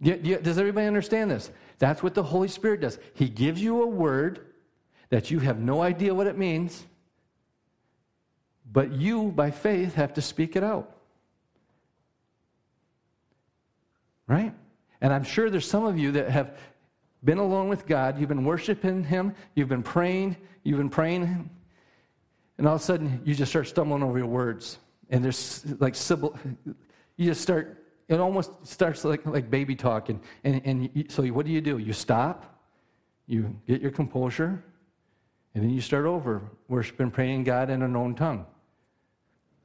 Does 0.01 0.57
everybody 0.57 0.88
understand 0.88 1.30
this? 1.30 1.51
That's 1.78 2.01
what 2.01 2.15
the 2.15 2.24
Holy 2.24 2.47
Spirit 2.47 2.82
does. 2.82 2.97
He 3.13 3.30
gives 3.30 3.61
you 3.61 3.84
a 3.84 3.88
word 3.88 4.47
that 5.09 5.30
you 5.30 5.39
have 5.39 5.59
no 5.59 5.82
idea 5.82 6.15
what 6.15 6.26
it 6.26 6.38
means, 6.38 6.86
but 8.72 8.91
you, 8.93 9.32
by 9.32 9.51
faith, 9.51 9.95
have 9.95 10.13
to 10.13 10.22
speak 10.22 10.55
it 10.55 10.63
out. 10.63 10.95
Right? 14.28 14.53
And 15.01 15.11
I'm 15.11 15.24
sure 15.24 15.49
there's 15.49 15.67
some 15.67 15.86
of 15.86 15.97
you 15.97 16.11
that 16.13 16.30
have 16.30 16.57
been 17.24 17.38
alone 17.38 17.67
with 17.67 17.86
God, 17.86 18.19
you've 18.19 18.30
been 18.30 18.45
worshiping 18.45 19.03
Him, 19.03 19.34
you've 19.55 19.69
been 19.69 19.84
praying, 19.84 20.38
you've 20.63 20.78
been 20.78 20.89
praying, 20.89 21.49
and 22.57 22.67
all 22.67 22.76
of 22.76 22.82
a 22.82 22.84
sudden 22.84 23.22
you 23.26 23.36
just 23.36 23.51
start 23.51 23.67
stumbling 23.67 24.03
over 24.03 24.17
your 24.17 24.28
words. 24.28 24.78
And 25.09 25.24
there's 25.24 25.65
like 25.80 25.95
you 27.17 27.26
just 27.26 27.41
start, 27.41 27.84
it 28.07 28.19
almost 28.19 28.51
starts 28.65 29.03
like, 29.03 29.26
like 29.26 29.49
baby 29.49 29.76
talk. 29.76 30.09
And, 30.09 30.19
and, 30.43 30.61
and 30.63 30.89
you, 30.93 31.05
so 31.09 31.24
what 31.28 31.45
do 31.45 31.51
you 31.51 31.61
do? 31.61 31.78
You 31.78 31.93
stop, 31.93 32.59
you 33.28 33.55
get 33.67 33.82
your 33.82 33.91
composure, 33.91 34.63
and 35.53 35.63
then 35.63 35.72
you 35.72 35.82
start 35.82 36.05
over, 36.05 36.41
worshiping, 36.69 37.11
praying 37.11 37.43
God 37.43 37.69
in 37.69 37.82
a 37.82 37.88
known 37.88 38.15
tongue. 38.15 38.45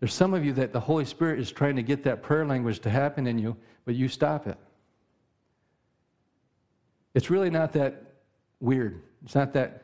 There's 0.00 0.12
some 0.12 0.34
of 0.34 0.44
you 0.44 0.52
that 0.54 0.72
the 0.72 0.80
Holy 0.80 1.04
Spirit 1.04 1.40
is 1.40 1.50
trying 1.50 1.76
to 1.76 1.82
get 1.82 2.04
that 2.04 2.22
prayer 2.22 2.44
language 2.46 2.80
to 2.80 2.90
happen 2.90 3.26
in 3.26 3.38
you, 3.38 3.56
but 3.84 3.94
you 3.94 4.08
stop 4.08 4.46
it. 4.46 4.58
It's 7.14 7.30
really 7.30 7.48
not 7.48 7.72
that 7.72 8.02
weird. 8.60 9.00
It's 9.24 9.34
not 9.34 9.54
that. 9.54 9.82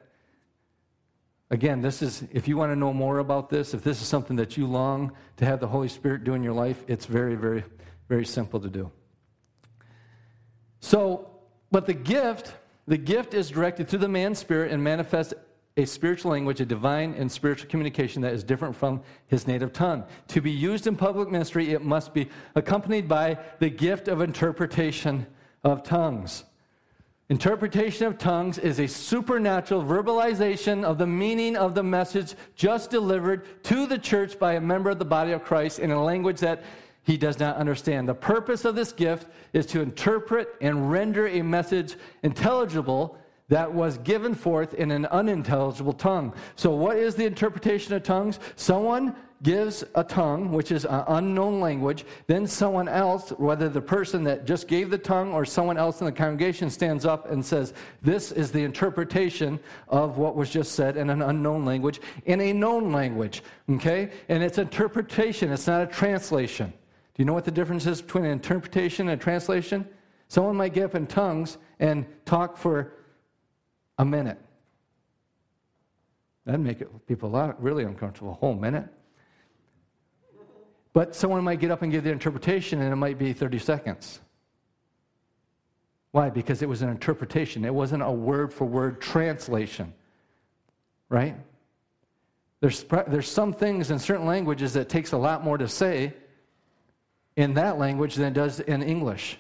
Again, 1.51 1.81
this 1.83 2.01
is, 2.03 2.25
if 2.33 2.49
you 2.49 2.57
want 2.57 2.73
to 2.73 2.77
know 2.77 2.93
more 2.93 3.19
about 3.19 3.51
this, 3.51 3.75
if 3.75 3.83
this 3.83 4.01
is 4.01 4.07
something 4.07 4.37
that 4.37 4.57
you 4.57 4.67
long 4.67 5.13
to 5.37 5.45
have 5.45 5.61
the 5.61 5.67
Holy 5.67 5.89
Spirit 5.89 6.25
do 6.25 6.35
in 6.35 6.43
your 6.43 6.55
life, 6.55 6.83
it's 6.89 7.05
very, 7.05 7.35
very, 7.35 7.65
very 8.09 8.25
simple 8.25 8.59
to 8.61 8.69
do. 8.69 8.91
So, 10.81 11.31
but 11.71 11.87
the 11.87 11.95
gift, 11.95 12.55
the 12.87 12.97
gift 12.97 13.35
is 13.35 13.51
directed 13.51 13.89
through 13.89 14.01
the 14.01 14.09
man's 14.09 14.39
spirit 14.39 14.73
and 14.73 14.83
manifests 14.83 15.35
a 15.77 15.85
spiritual 15.87 16.33
language, 16.33 16.61
a 16.61 16.67
divine 16.67 17.15
and 17.15 17.31
spiritual 17.31 17.69
communication 17.71 18.21
that 18.23 18.35
is 18.35 18.45
different 18.45 18.77
from 18.77 19.01
his 19.27 19.47
native 19.47 19.73
tongue. 19.73 20.05
To 20.29 20.41
be 20.41 20.51
used 20.51 20.87
in 20.87 20.97
public 20.97 21.31
ministry, 21.31 21.73
it 21.73 21.83
must 21.83 22.13
be 22.13 22.29
accompanied 22.55 23.09
by 23.09 23.39
the 23.59 23.71
gift 23.71 24.09
of 24.09 24.21
interpretation 24.21 25.27
of 25.65 25.83
tongues. 25.83 26.45
Interpretation 27.31 28.07
of 28.07 28.19
tongues 28.19 28.59
is 28.59 28.79
a 28.79 28.87
supernatural 28.87 29.83
verbalization 29.83 30.85
of 30.85 30.99
the 30.99 31.07
meaning 31.07 31.57
of 31.57 31.75
the 31.75 31.83
message 31.83 32.35
just 32.55 32.91
delivered 32.91 33.65
to 33.65 33.87
the 33.87 33.97
church 33.97 34.39
by 34.39 34.55
a 34.55 34.61
member 34.61 34.91
of 34.91 34.99
the 34.99 35.05
body 35.07 35.33
of 35.33 35.43
Christ 35.43 35.79
in 35.79 35.91
a 35.91 36.05
language 36.05 36.41
that 36.41 36.63
he 37.05 37.17
does 37.17 37.39
not 37.39 37.57
understand. 37.57 38.07
The 38.07 38.15
purpose 38.15 38.67
of 38.67 38.75
this 38.75 38.93
gift 38.93 39.29
is 39.55 39.65
to 39.67 39.81
interpret 39.81 40.55
and 40.61 40.91
render 40.91 41.27
a 41.27 41.41
message 41.41 41.97
intelligible 42.23 43.19
that 43.49 43.73
was 43.73 43.99
given 43.99 44.35
forth 44.35 44.75
in 44.75 44.91
an 44.91 45.07
unintelligible 45.07 45.93
tongue. 45.93 46.33
So, 46.57 46.71
what 46.71 46.97
is 46.97 47.15
the 47.15 47.27
interpretation 47.27 47.95
of 47.95 48.03
tongues? 48.03 48.39
Someone 48.57 49.15
gives 49.43 49.83
a 49.97 50.05
tongue, 50.05 50.53
which 50.53 50.71
is 50.71 50.85
an 50.85 51.03
unknown 51.09 51.61
language, 51.61 52.05
then 52.29 52.47
someone 52.47 52.89
else, 52.89 53.31
whether 53.31 53.69
the 53.69 53.81
person 53.81 54.23
that 54.25 54.47
just 54.47 54.69
gave 54.69 54.89
the 54.89 54.99
tongue 54.99 55.33
or 55.33 55.45
someone 55.45 55.77
else 55.77 56.01
in 56.01 56.07
the 56.07 56.13
congregation, 56.13 56.71
stands 56.71 57.05
up 57.05 57.31
and 57.31 57.45
says, 57.45 57.75
This 58.03 58.31
is 58.31 58.53
the 58.53 58.63
interpretation 58.63 59.59
of 59.89 60.17
what 60.17 60.37
was 60.37 60.49
just 60.49 60.73
said 60.73 60.97
in 60.97 61.11
an 61.11 61.23
unknown 61.23 61.65
language, 61.65 62.01
in 62.27 62.41
a 62.41 62.53
known 62.53 62.93
language. 62.93 63.43
Okay? 63.69 64.11
And 64.29 64.43
it's 64.43 64.59
interpretation, 64.59 65.53
it's 65.53 65.67
not 65.67 65.83
a 65.83 65.87
translation. 65.87 66.73
Do 67.15 67.23
you 67.23 67.25
know 67.25 67.35
what 67.35 67.45
the 67.45 67.51
difference 67.51 67.87
is 67.87 68.01
between 68.01 68.25
an 68.25 68.31
interpretation 68.31 69.09
and 69.09 69.21
a 69.21 69.23
translation? 69.23 69.87
Someone 70.29 70.57
might 70.57 70.73
get 70.73 70.85
up 70.85 70.95
in 70.95 71.07
tongues 71.07 71.59
and 71.79 72.07
talk 72.25 72.57
for 72.57 72.93
a 73.99 74.05
minute. 74.05 74.39
That'd 76.45 76.61
make 76.61 76.81
it, 76.81 77.07
people 77.07 77.29
a 77.29 77.33
lot 77.33 77.63
really 77.63 77.85
uncomfortable. 77.85 78.33
A 78.33 78.35
whole 78.35 78.55
minute. 78.55 78.89
But 80.93 81.15
someone 81.15 81.43
might 81.45 81.61
get 81.61 81.71
up 81.71 81.83
and 81.83 81.91
give 81.91 82.05
the 82.05 82.11
interpretation, 82.11 82.83
and 82.83 82.93
it 82.93 82.97
might 82.97 83.19
be 83.19 83.33
30 83.33 83.59
seconds. 83.59 84.21
Why? 86.11 86.29
Because 86.29 86.61
it 86.61 86.69
was 86.69 86.83
an 86.83 86.91
interpretation. 86.91 87.65
It 87.65 87.75
wasn't 87.75 88.03
a 88.03 88.11
word 88.11 88.53
for 88.53 88.67
word 88.67 89.01
translation. 89.01 89.95
Right? 91.09 91.37
There's, 92.61 92.85
there's 93.09 93.31
some 93.31 93.53
things 93.53 93.91
in 93.91 93.99
certain 93.99 94.27
languages 94.27 94.75
that 94.75 94.89
takes 94.89 95.13
a 95.13 95.17
lot 95.17 95.43
more 95.43 95.59
to 95.59 95.67
say 95.67 96.15
in 97.37 97.55
that 97.55 97.79
language 97.79 98.15
than 98.15 98.27
it 98.27 98.35
does 98.35 98.61
in 98.61 98.83
English. 98.83 99.39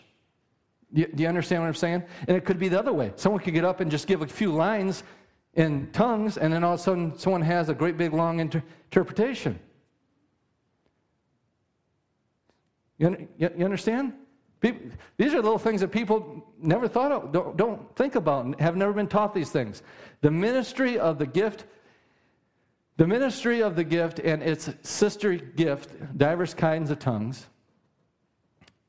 Do 0.92 1.06
you, 1.16 1.26
understand 1.26 1.62
what 1.62 1.68
I'm 1.68 1.74
saying? 1.74 2.02
And 2.28 2.36
it 2.36 2.44
could 2.44 2.58
be 2.58 2.68
the 2.68 2.78
other 2.78 2.92
way. 2.92 3.12
Someone 3.16 3.40
could 3.40 3.54
get 3.54 3.64
up 3.64 3.80
and 3.80 3.90
just 3.90 4.06
give 4.06 4.20
a 4.20 4.26
few 4.26 4.52
lines 4.52 5.04
in 5.54 5.90
tongues, 5.92 6.36
and 6.36 6.52
then 6.52 6.64
all 6.64 6.74
of 6.74 6.80
a 6.80 6.82
sudden 6.82 7.18
someone 7.18 7.42
has 7.42 7.68
a 7.68 7.74
great 7.74 7.96
big 7.96 8.12
long 8.12 8.40
inter- 8.40 8.62
interpretation. 8.84 9.58
You, 12.98 13.28
you, 13.36 13.64
understand? 13.64 14.12
People, 14.60 14.90
these 15.16 15.34
are 15.34 15.36
little 15.36 15.58
things 15.58 15.80
that 15.80 15.88
people 15.88 16.46
never 16.60 16.86
thought 16.86 17.10
of, 17.10 17.32
don't, 17.32 17.56
don't 17.56 17.96
think 17.96 18.14
about, 18.14 18.44
and 18.44 18.60
have 18.60 18.76
never 18.76 18.92
been 18.92 19.08
taught 19.08 19.34
these 19.34 19.50
things. 19.50 19.82
The 20.20 20.30
ministry 20.30 20.98
of 20.98 21.18
the 21.18 21.26
gift, 21.26 21.64
the 22.96 23.06
ministry 23.06 23.62
of 23.62 23.76
the 23.76 23.84
gift 23.84 24.20
and 24.20 24.42
its 24.42 24.70
sister 24.82 25.34
gift, 25.34 26.16
diverse 26.16 26.54
kinds 26.54 26.90
of 26.90 26.98
tongues, 26.98 27.46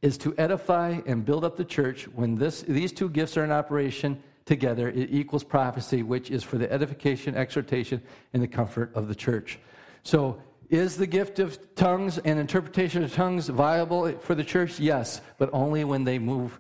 is 0.04 0.18
to 0.18 0.36
edify 0.38 1.00
and 1.08 1.26
build 1.26 1.46
up 1.46 1.56
the 1.56 1.64
church. 1.66 2.04
When 2.10 2.36
this, 2.36 2.62
these 2.62 2.92
two 2.92 3.10
gifts 3.10 3.38
are 3.38 3.46
in 3.46 3.52
operation 3.52 4.22
together, 4.46 4.90
it 4.90 5.10
equals 5.12 5.46
prophecy, 5.46 6.04
which 6.04 6.30
is 6.30 6.44
for 6.44 6.58
the 6.58 6.72
edification, 6.72 7.36
exhortation, 7.36 8.02
and 8.34 8.44
the 8.44 8.48
comfort 8.48 8.92
of 8.94 9.08
the 9.08 9.16
church. 9.16 9.60
So, 10.04 10.42
is 10.70 10.98
the 10.98 11.08
gift 11.08 11.40
of 11.40 11.58
tongues 11.76 12.18
and 12.18 12.38
interpretation 12.38 13.04
of 13.04 13.14
tongues 13.14 13.48
viable 13.48 14.12
for 14.20 14.36
the 14.36 14.44
church? 14.44 14.80
Yes, 14.80 15.22
but 15.38 15.50
only 15.54 15.84
when 15.84 16.04
they 16.04 16.20
move 16.20 16.60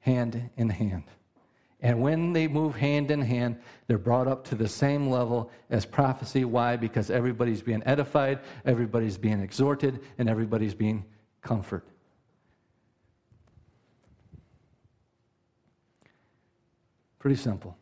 hand 0.00 0.50
in 0.56 0.68
hand. 0.68 1.04
And 1.80 2.02
when 2.02 2.32
they 2.32 2.46
move 2.46 2.76
hand 2.76 3.10
in 3.10 3.22
hand, 3.22 3.56
they're 3.86 3.98
brought 3.98 4.28
up 4.28 4.44
to 4.48 4.54
the 4.54 4.68
same 4.68 5.08
level 5.10 5.50
as 5.70 5.86
prophecy. 5.86 6.44
Why? 6.44 6.76
Because 6.76 7.10
everybody's 7.10 7.62
being 7.62 7.82
edified, 7.86 8.40
everybody's 8.64 9.16
being 9.16 9.40
exhorted, 9.40 10.00
and 10.18 10.28
everybody's 10.28 10.74
being 10.74 11.04
comforted. 11.40 11.91
Pretty 17.22 17.36
simple. 17.36 17.76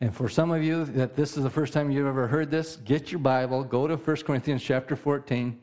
And 0.00 0.16
for 0.16 0.26
some 0.26 0.50
of 0.50 0.62
you 0.62 0.86
that 0.86 1.14
this 1.14 1.36
is 1.36 1.42
the 1.42 1.50
first 1.50 1.74
time 1.74 1.90
you've 1.90 2.06
ever 2.06 2.26
heard 2.26 2.50
this, 2.50 2.76
get 2.76 3.12
your 3.12 3.18
Bible, 3.18 3.62
go 3.62 3.86
to 3.86 3.96
1 3.96 4.16
Corinthians 4.22 4.62
chapter 4.62 4.96
14 4.96 5.60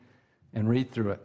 and 0.54 0.68
read 0.68 0.92
through 0.92 1.10
it. 1.10 1.20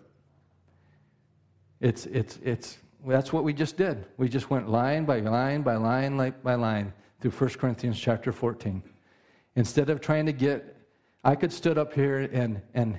It's, 1.79 2.07
it's, 2.07 2.39
it's, 2.43 2.79
that's 3.05 3.31
what 3.31 3.43
we 3.43 3.53
just 3.53 3.77
did. 3.77 4.07
We 4.17 4.27
just 4.27 4.49
went 4.49 4.67
line 4.67 5.05
by 5.05 5.19
line 5.19 5.61
by 5.61 5.75
line 5.75 6.17
like 6.17 6.41
by 6.41 6.55
line 6.55 6.91
through 7.21 7.31
1 7.31 7.51
Corinthians 7.51 7.99
chapter 7.99 8.31
14. 8.31 8.81
Instead 9.55 9.91
of 9.91 10.01
trying 10.01 10.25
to 10.25 10.33
get, 10.33 10.75
I 11.23 11.35
could 11.35 11.53
stood 11.53 11.77
up 11.77 11.93
here 11.93 12.21
and, 12.33 12.63
and 12.73 12.97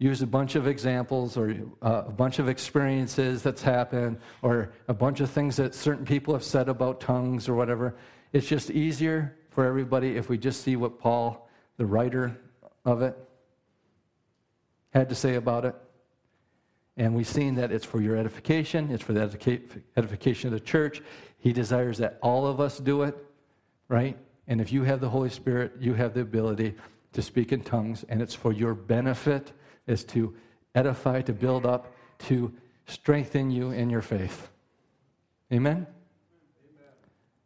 use 0.00 0.22
a 0.22 0.26
bunch 0.26 0.54
of 0.54 0.66
examples 0.66 1.36
or 1.36 1.54
uh, 1.82 2.04
a 2.06 2.10
bunch 2.10 2.38
of 2.38 2.48
experiences 2.48 3.42
that's 3.42 3.62
happened 3.62 4.18
or 4.40 4.72
a 4.88 4.94
bunch 4.94 5.20
of 5.20 5.30
things 5.30 5.56
that 5.56 5.74
certain 5.74 6.06
people 6.06 6.32
have 6.32 6.42
said 6.42 6.70
about 6.70 7.00
tongues 7.00 7.50
or 7.50 7.54
whatever. 7.54 7.94
It's 8.32 8.46
just 8.46 8.70
easier 8.70 9.36
for 9.50 9.66
everybody 9.66 10.16
if 10.16 10.30
we 10.30 10.38
just 10.38 10.62
see 10.62 10.74
what 10.74 10.98
Paul, 10.98 11.48
the 11.76 11.84
writer 11.84 12.40
of 12.86 13.02
it, 13.02 13.14
had 14.94 15.10
to 15.10 15.14
say 15.14 15.34
about 15.34 15.66
it. 15.66 15.74
And 16.96 17.14
we've 17.14 17.28
seen 17.28 17.54
that 17.56 17.70
it's 17.70 17.84
for 17.84 18.00
your 18.00 18.16
edification, 18.16 18.90
it's 18.90 19.02
for 19.02 19.12
the 19.12 19.20
edification 19.96 20.48
of 20.48 20.54
the 20.54 20.64
church. 20.64 21.02
He 21.38 21.52
desires 21.52 21.98
that 21.98 22.18
all 22.22 22.46
of 22.46 22.58
us 22.58 22.78
do 22.78 23.02
it, 23.02 23.16
right? 23.88 24.16
And 24.48 24.62
if 24.62 24.72
you 24.72 24.82
have 24.84 25.00
the 25.00 25.10
Holy 25.10 25.30
Spirit, 25.30 25.72
you 25.78 25.92
have 25.92 26.14
the 26.14 26.22
ability 26.22 26.74
to 27.12 27.20
speak 27.20 27.52
in 27.52 27.60
tongues, 27.60 28.04
and 28.08 28.22
it's 28.22 28.34
for 28.34 28.52
your 28.52 28.74
benefit 28.74 29.52
is 29.86 30.04
to 30.04 30.34
edify, 30.74 31.22
to 31.22 31.32
build 31.32 31.66
up, 31.66 31.92
to 32.18 32.52
strengthen 32.86 33.50
you 33.50 33.70
in 33.70 33.90
your 33.90 34.02
faith. 34.02 34.48
Amen? 35.52 35.86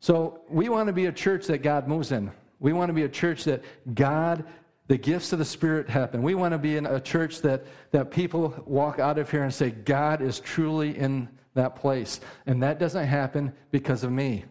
So 0.01 0.41
we 0.51 0.69
want 0.69 0.89
to 0.89 0.93
be 0.93 1.07
a 1.07 1.13
church 1.13 1.47
that 1.47 1.63
God 1.63 1.89
moves 1.89 2.13
in. 2.13 2.31
We 2.61 2.73
want 2.73 2.91
to 2.91 2.93
be 2.93 3.05
a 3.05 3.09
church 3.09 3.45
that 3.45 3.63
God, 3.95 4.45
the 4.87 4.99
gifts 4.99 5.33
of 5.33 5.39
the 5.39 5.45
Spirit 5.45 5.89
happen. 5.89 6.23
We 6.23 6.35
want 6.35 6.53
to 6.53 6.59
be 6.59 6.77
in 6.77 6.85
a 6.85 7.01
church 7.01 7.41
that, 7.41 7.65
that 7.91 8.11
people 8.11 8.63
walk 8.67 8.99
out 8.99 9.19
of 9.19 9.31
here 9.31 9.43
and 9.43 9.53
say, 9.53 9.71
God 9.71 10.21
is 10.21 10.41
truly 10.41 10.97
in 10.97 11.29
that 11.55 11.77
place. 11.77 12.21
And 12.47 12.63
that 12.63 12.79
doesn't 12.79 13.07
happen 13.07 13.53
because 13.71 14.05
of 14.05 14.13
me. 14.13 14.45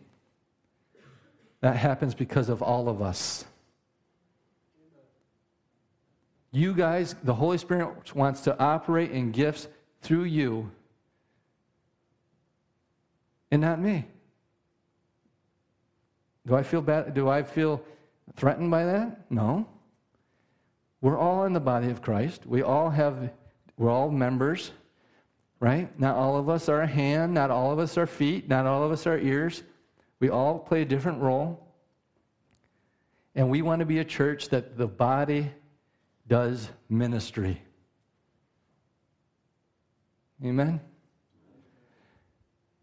That 1.61 1.75
happens 1.75 2.15
because 2.15 2.49
of 2.49 2.61
all 2.61 2.89
of 2.89 3.01
us. 3.01 3.45
You 6.55 6.75
guys, 6.75 7.15
the 7.23 7.33
Holy 7.33 7.57
Spirit 7.57 8.15
wants 8.15 8.41
to 8.41 8.57
operate 8.59 9.09
in 9.09 9.31
gifts 9.31 9.67
through 10.03 10.25
you 10.25 10.69
and 13.49 13.59
not 13.59 13.81
me. 13.81 14.05
Do 16.45 16.53
I 16.53 16.61
feel 16.61 16.83
bad? 16.83 17.15
Do 17.15 17.27
I 17.27 17.41
feel 17.41 17.81
threatened 18.35 18.69
by 18.69 18.85
that? 18.85 19.31
No. 19.31 19.67
We're 21.01 21.17
all 21.17 21.45
in 21.45 21.53
the 21.53 21.59
body 21.59 21.89
of 21.89 22.03
Christ. 22.03 22.45
We 22.45 22.61
all 22.61 22.91
have, 22.91 23.31
we're 23.75 23.89
all 23.89 24.11
members, 24.11 24.71
right? 25.59 25.89
Not 25.99 26.15
all 26.15 26.37
of 26.37 26.49
us 26.49 26.69
are 26.69 26.81
a 26.81 26.87
hand, 26.87 27.33
not 27.33 27.49
all 27.49 27.71
of 27.71 27.79
us 27.79 27.97
are 27.97 28.05
feet, 28.05 28.47
not 28.47 28.67
all 28.67 28.83
of 28.83 28.91
us 28.91 29.07
are 29.07 29.17
ears. 29.17 29.63
We 30.19 30.29
all 30.29 30.59
play 30.59 30.83
a 30.83 30.85
different 30.85 31.19
role. 31.19 31.65
And 33.33 33.49
we 33.49 33.63
want 33.63 33.79
to 33.79 33.87
be 33.87 33.97
a 33.97 34.05
church 34.05 34.49
that 34.49 34.77
the 34.77 34.87
body 34.87 35.51
does 36.27 36.69
ministry. 36.89 37.61
Amen? 40.43 40.81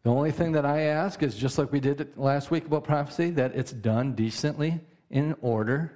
The 0.02 0.10
only 0.10 0.30
thing 0.30 0.52
that 0.52 0.64
I 0.64 0.82
ask 0.82 1.22
is 1.22 1.36
just 1.36 1.58
like 1.58 1.72
we 1.72 1.80
did 1.80 2.16
last 2.16 2.50
week 2.50 2.66
about 2.66 2.84
prophecy, 2.84 3.30
that 3.30 3.54
it's 3.54 3.72
done 3.72 4.14
decently, 4.14 4.80
in 5.10 5.36
order, 5.42 5.92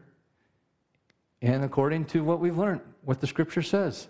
and 1.40 1.64
according 1.64 2.07
to 2.07 2.24
what 2.24 2.40
we've 2.40 2.59
learned, 2.59 2.80
what 3.03 3.20
the 3.20 3.26
scripture 3.26 3.62
says. 3.62 4.09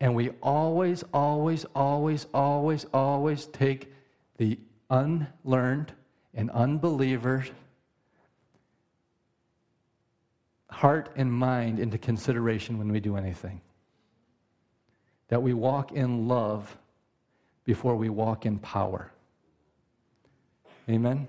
And 0.00 0.14
we 0.14 0.30
always, 0.42 1.04
always, 1.12 1.64
always, 1.74 2.26
always, 2.32 2.86
always 2.92 3.46
take 3.46 3.92
the 4.36 4.58
unlearned 4.90 5.92
and 6.34 6.50
unbelievers 6.50 7.50
heart 10.70 11.10
and 11.16 11.32
mind 11.32 11.78
into 11.78 11.98
consideration 11.98 12.78
when 12.78 12.90
we 12.90 13.00
do 13.00 13.16
anything. 13.16 13.60
That 15.28 15.42
we 15.42 15.52
walk 15.52 15.92
in 15.92 16.28
love 16.28 16.76
before 17.64 17.96
we 17.96 18.08
walk 18.08 18.46
in 18.46 18.58
power. 18.58 19.12
Amen? 20.88 21.28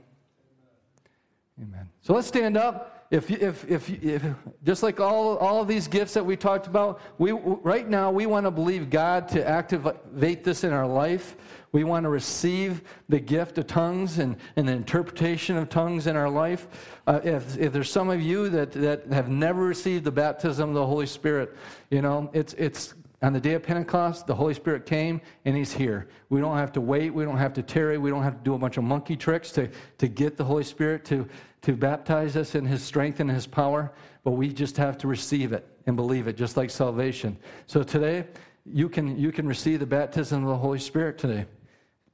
Amen. 1.61 1.89
So 2.01 2.13
let's 2.13 2.27
stand 2.27 2.55
up. 2.55 2.98
If, 3.11 3.31
if, 3.31 3.67
if, 3.67 3.89
if, 4.03 4.23
just 4.63 4.83
like 4.83 4.99
all, 4.99 5.37
all 5.37 5.61
of 5.61 5.67
these 5.67 5.87
gifts 5.87 6.13
that 6.13 6.23
we 6.23 6.35
talked 6.35 6.67
about, 6.67 7.01
we, 7.17 7.31
right 7.31 7.87
now 7.87 8.11
we 8.11 8.27
want 8.27 8.45
to 8.45 8.51
believe 8.51 8.91
God 8.91 9.27
to 9.29 9.47
activate 9.47 10.43
this 10.43 10.63
in 10.63 10.71
our 10.71 10.85
life. 10.85 11.35
We 11.71 11.83
want 11.83 12.03
to 12.03 12.09
receive 12.09 12.83
the 13.09 13.19
gift 13.19 13.57
of 13.57 13.65
tongues 13.65 14.19
and, 14.19 14.37
and 14.55 14.67
the 14.67 14.73
interpretation 14.73 15.57
of 15.57 15.69
tongues 15.69 16.05
in 16.05 16.15
our 16.15 16.29
life. 16.29 16.67
Uh, 17.07 17.19
if, 17.23 17.57
if 17.57 17.73
there's 17.73 17.91
some 17.91 18.11
of 18.11 18.21
you 18.21 18.47
that, 18.49 18.71
that 18.73 19.07
have 19.11 19.29
never 19.29 19.63
received 19.63 20.03
the 20.03 20.11
baptism 20.11 20.69
of 20.69 20.75
the 20.75 20.85
Holy 20.85 21.07
Spirit, 21.07 21.55
you 21.89 22.03
know, 22.03 22.29
it's, 22.33 22.53
it's 22.53 22.93
on 23.21 23.33
the 23.33 23.39
day 23.39 23.53
of 23.53 23.63
Pentecost, 23.63 24.27
the 24.27 24.35
Holy 24.35 24.53
Spirit 24.53 24.85
came 24.85 25.19
and 25.45 25.55
He's 25.55 25.73
here. 25.73 26.07
We 26.29 26.39
don't 26.39 26.57
have 26.57 26.71
to 26.73 26.81
wait. 26.81 27.09
We 27.09 27.25
don't 27.25 27.37
have 27.37 27.53
to 27.53 27.63
tarry. 27.63 27.97
We 27.97 28.09
don't 28.09 28.23
have 28.23 28.37
to 28.37 28.43
do 28.43 28.53
a 28.53 28.57
bunch 28.57 28.77
of 28.77 28.83
monkey 28.83 29.17
tricks 29.17 29.51
to, 29.53 29.69
to 29.97 30.07
get 30.07 30.37
the 30.37 30.45
Holy 30.45 30.63
Spirit 30.63 31.03
to, 31.05 31.27
to 31.61 31.73
baptize 31.73 32.35
us 32.35 32.55
in 32.55 32.65
His 32.65 32.83
strength 32.83 33.19
and 33.19 33.29
His 33.29 33.47
power, 33.47 33.91
but 34.23 34.31
we 34.31 34.53
just 34.53 34.77
have 34.77 34.97
to 34.99 35.07
receive 35.07 35.53
it 35.53 35.67
and 35.85 35.95
believe 35.95 36.27
it, 36.27 36.37
just 36.37 36.57
like 36.57 36.69
salvation. 36.69 37.37
So 37.67 37.83
today, 37.83 38.25
you 38.65 38.89
can, 38.89 39.17
you 39.17 39.31
can 39.31 39.47
receive 39.47 39.79
the 39.79 39.85
baptism 39.85 40.43
of 40.43 40.49
the 40.49 40.57
Holy 40.57 40.79
Spirit 40.79 41.17
today 41.17 41.45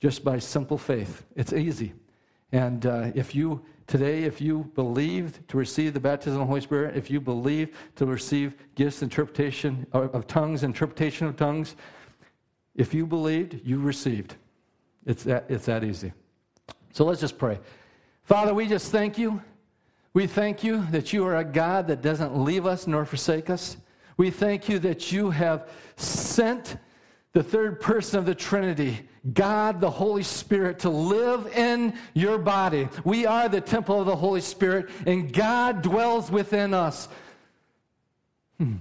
just 0.02 0.24
by 0.24 0.40
simple 0.40 0.78
faith. 0.78 1.24
It's 1.36 1.54
easy. 1.54 1.94
And 2.52 2.86
uh, 2.86 3.12
if 3.16 3.36
you 3.36 3.66
Today, 3.88 4.24
if 4.24 4.42
you 4.42 4.72
believed 4.74 5.48
to 5.50 5.58
receive 5.58 5.94
the 5.94 6.00
baptism 6.00 6.42
of 6.42 6.48
the 6.48 6.50
Holy 6.50 6.62
Spirit, 6.62 6.98
if 6.98 7.12
you 7.12 7.22
believe 7.22 7.78
to 7.98 8.06
receive 8.08 8.56
gifts, 8.74 9.04
interpretation 9.04 9.86
of 9.94 10.26
tongues, 10.26 10.64
interpretation 10.64 11.28
of 11.28 11.36
tongues, 11.36 11.76
if 12.74 12.96
you 12.96 13.06
believed, 13.06 13.62
you 13.64 13.80
received. 13.80 14.36
It's 15.06 15.24
that, 15.26 15.46
it's 15.50 15.66
that 15.66 15.84
easy. 15.84 16.14
So 16.94 17.06
let's 17.06 17.22
just 17.22 17.38
pray. 17.38 17.60
Father, 18.26 18.56
we 18.56 18.68
just 18.68 18.92
thank 18.92 19.20
you. 19.20 19.42
We 20.14 20.26
thank 20.26 20.64
you 20.64 20.86
that 20.90 21.14
you 21.14 21.26
are 21.26 21.38
a 21.38 21.44
God 21.44 21.88
that 21.88 22.02
doesn't 22.02 22.36
leave 22.36 22.66
us 22.66 22.88
nor 22.88 23.06
forsake 23.06 23.52
us. 23.52 23.78
We 24.18 24.32
thank 24.32 24.68
you 24.68 24.80
that 24.80 25.12
you 25.12 25.30
have 25.30 25.70
sent 25.96 26.78
the 27.34 27.44
third 27.44 27.80
person 27.80 28.18
of 28.18 28.26
the 28.26 28.34
Trinity, 28.34 29.08
God 29.34 29.80
the 29.80 29.92
Holy 29.92 30.24
Spirit, 30.24 30.80
to 30.80 30.90
live 30.90 31.48
in 31.56 31.94
your 32.16 32.40
body. 32.40 32.88
We 33.04 33.28
are 33.28 33.48
the 33.48 33.62
temple 33.62 34.00
of 34.00 34.08
the 34.08 34.16
Holy 34.16 34.42
Spirit, 34.42 34.90
and 35.06 35.32
God 35.32 35.84
dwells 35.84 36.32
within 36.32 36.74
us. 36.74 37.08
Hmm. 38.58 38.78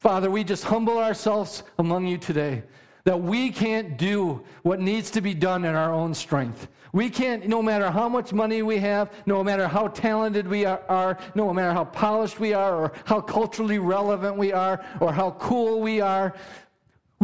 Father, 0.00 0.30
we 0.30 0.42
just 0.42 0.64
humble 0.64 0.98
ourselves 0.98 1.62
among 1.78 2.06
you 2.06 2.18
today 2.18 2.62
that 3.04 3.20
we 3.20 3.50
can't 3.50 3.96
do 3.98 4.42
what 4.62 4.80
needs 4.80 5.10
to 5.12 5.20
be 5.20 5.34
done 5.34 5.64
in 5.64 5.74
our 5.74 5.92
own 5.92 6.14
strength. 6.14 6.68
We 6.92 7.10
can't, 7.10 7.48
no 7.48 7.60
matter 7.60 7.90
how 7.90 8.08
much 8.08 8.32
money 8.32 8.62
we 8.62 8.78
have, 8.78 9.12
no 9.26 9.44
matter 9.44 9.68
how 9.68 9.88
talented 9.88 10.46
we 10.46 10.64
are, 10.64 11.18
no 11.34 11.52
matter 11.52 11.72
how 11.72 11.84
polished 11.84 12.40
we 12.40 12.54
are, 12.54 12.76
or 12.76 12.92
how 13.04 13.20
culturally 13.20 13.78
relevant 13.78 14.36
we 14.36 14.52
are, 14.52 14.84
or 15.00 15.12
how 15.12 15.32
cool 15.32 15.80
we 15.80 16.00
are, 16.00 16.34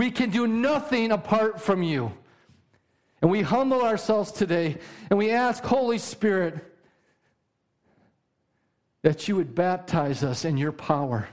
We 0.00 0.10
can 0.10 0.30
do 0.30 0.46
nothing 0.46 1.12
apart 1.12 1.60
from 1.60 1.82
you. 1.82 2.10
And 3.20 3.30
we 3.30 3.42
humble 3.42 3.82
ourselves 3.82 4.32
today 4.32 4.78
and 5.10 5.18
we 5.18 5.30
ask, 5.30 5.62
Holy 5.62 5.98
Spirit, 5.98 6.64
that 9.02 9.28
you 9.28 9.36
would 9.36 9.54
baptize 9.54 10.24
us 10.24 10.46
in 10.46 10.56
your 10.56 10.72
power, 10.72 11.28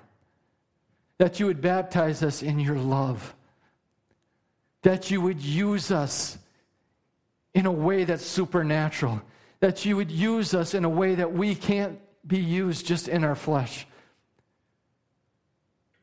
that 1.17 1.39
you 1.39 1.45
would 1.45 1.61
baptize 1.61 2.21
us 2.23 2.43
in 2.43 2.59
your 2.59 2.75
love, 2.75 3.35
that 4.87 5.11
you 5.11 5.19
would 5.19 5.41
use 5.41 5.91
us 5.91 6.37
in 7.53 7.65
a 7.65 7.71
way 7.71 8.05
that's 8.05 8.25
supernatural, 8.25 9.21
that 9.59 9.83
you 9.83 9.97
would 9.97 10.09
use 10.09 10.53
us 10.53 10.73
in 10.73 10.85
a 10.85 10.89
way 10.89 11.13
that 11.15 11.33
we 11.33 11.53
can't 11.55 11.99
be 12.25 12.39
used 12.39 12.87
just 12.87 13.09
in 13.09 13.25
our 13.25 13.35
flesh. 13.35 13.85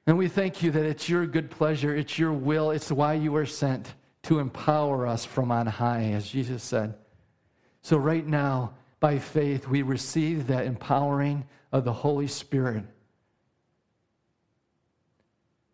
And 0.07 0.19
we 0.19 0.29
thank 0.29 0.63
you 0.63 0.71
that 0.73 0.85
it's 0.85 1.09
your 1.09 1.25
good 1.25 1.51
pleasure, 1.51 1.97
it's 1.97 2.19
your 2.19 2.35
will, 2.35 2.73
it's 2.73 2.93
why 2.93 3.15
you 3.15 3.33
were 3.33 3.47
sent 3.47 3.95
to 4.25 4.39
empower 4.39 5.07
us 5.07 5.25
from 5.25 5.51
on 5.51 5.67
high, 5.67 6.11
as 6.11 6.29
Jesus 6.29 6.63
said. 6.63 6.95
So, 7.81 7.97
right 7.97 8.27
now, 8.27 8.75
by 9.01 9.19
faith, 9.19 9.67
we 9.67 9.81
receive 9.81 10.49
that 10.49 10.67
empowering 10.67 11.47
of 11.73 11.85
the 11.85 11.93
Holy 11.95 12.27
Spirit. 12.27 12.85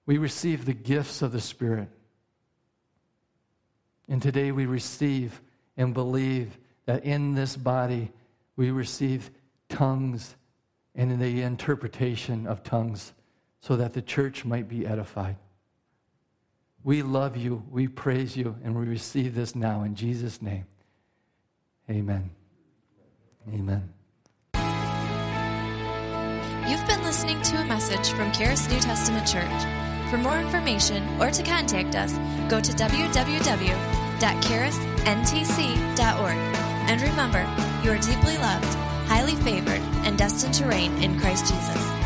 We 0.07 0.19
receive 0.19 0.65
the 0.65 0.75
gifts 0.75 1.23
of 1.23 1.33
the 1.33 1.41
Spirit. 1.41 1.89
And 4.11 4.21
today 4.21 4.53
we 4.53 4.67
receive 4.67 5.41
and 5.77 5.95
believe 5.95 6.59
that 6.85 7.05
in 7.05 7.35
this 7.35 7.57
body 7.57 8.11
we 8.57 8.73
receive 8.73 9.31
tongues 9.69 10.35
and 10.95 11.13
in 11.13 11.21
the 11.21 11.43
interpretation 11.43 12.47
of 12.47 12.63
tongues 12.65 13.13
so 13.61 13.77
that 13.77 13.95
the 13.95 14.03
church 14.03 14.45
might 14.45 14.69
be 14.69 14.87
edified. 14.87 15.37
We 16.83 17.03
love 17.03 17.37
you, 17.37 17.63
we 17.71 17.89
praise 17.89 18.37
you, 18.37 18.57
and 18.65 18.77
we 18.77 18.87
receive 18.87 19.35
this 19.35 19.55
now 19.55 19.85
in 19.85 19.95
Jesus' 19.95 20.43
name. 20.43 20.67
Amen. 21.89 22.31
Amen. 23.49 23.93
You've 26.69 26.87
been 26.87 27.03
listening 27.03 27.41
to 27.43 27.57
a 27.59 27.65
message 27.65 28.11
from 28.11 28.33
Charis 28.33 28.69
New 28.71 28.81
Testament 28.81 29.27
Church. 29.27 30.11
For 30.11 30.19
more 30.19 30.39
information 30.41 31.07
or 31.21 31.31
to 31.31 31.43
contact 31.45 31.95
us, 31.95 32.13
go 32.51 32.61
to 32.61 32.73
www.charisntc.org. 34.21 36.37
And 36.89 37.03
remember, 37.03 37.43
you 37.83 37.91
are 37.91 37.99
deeply 37.99 38.39
loved, 38.39 38.75
highly 39.09 39.35
favored, 39.37 39.81
and 40.05 40.19
destined 40.19 40.55
to 40.55 40.67
reign 40.67 40.93
in 41.03 41.19
Christ 41.19 41.53
Jesus. 41.53 42.00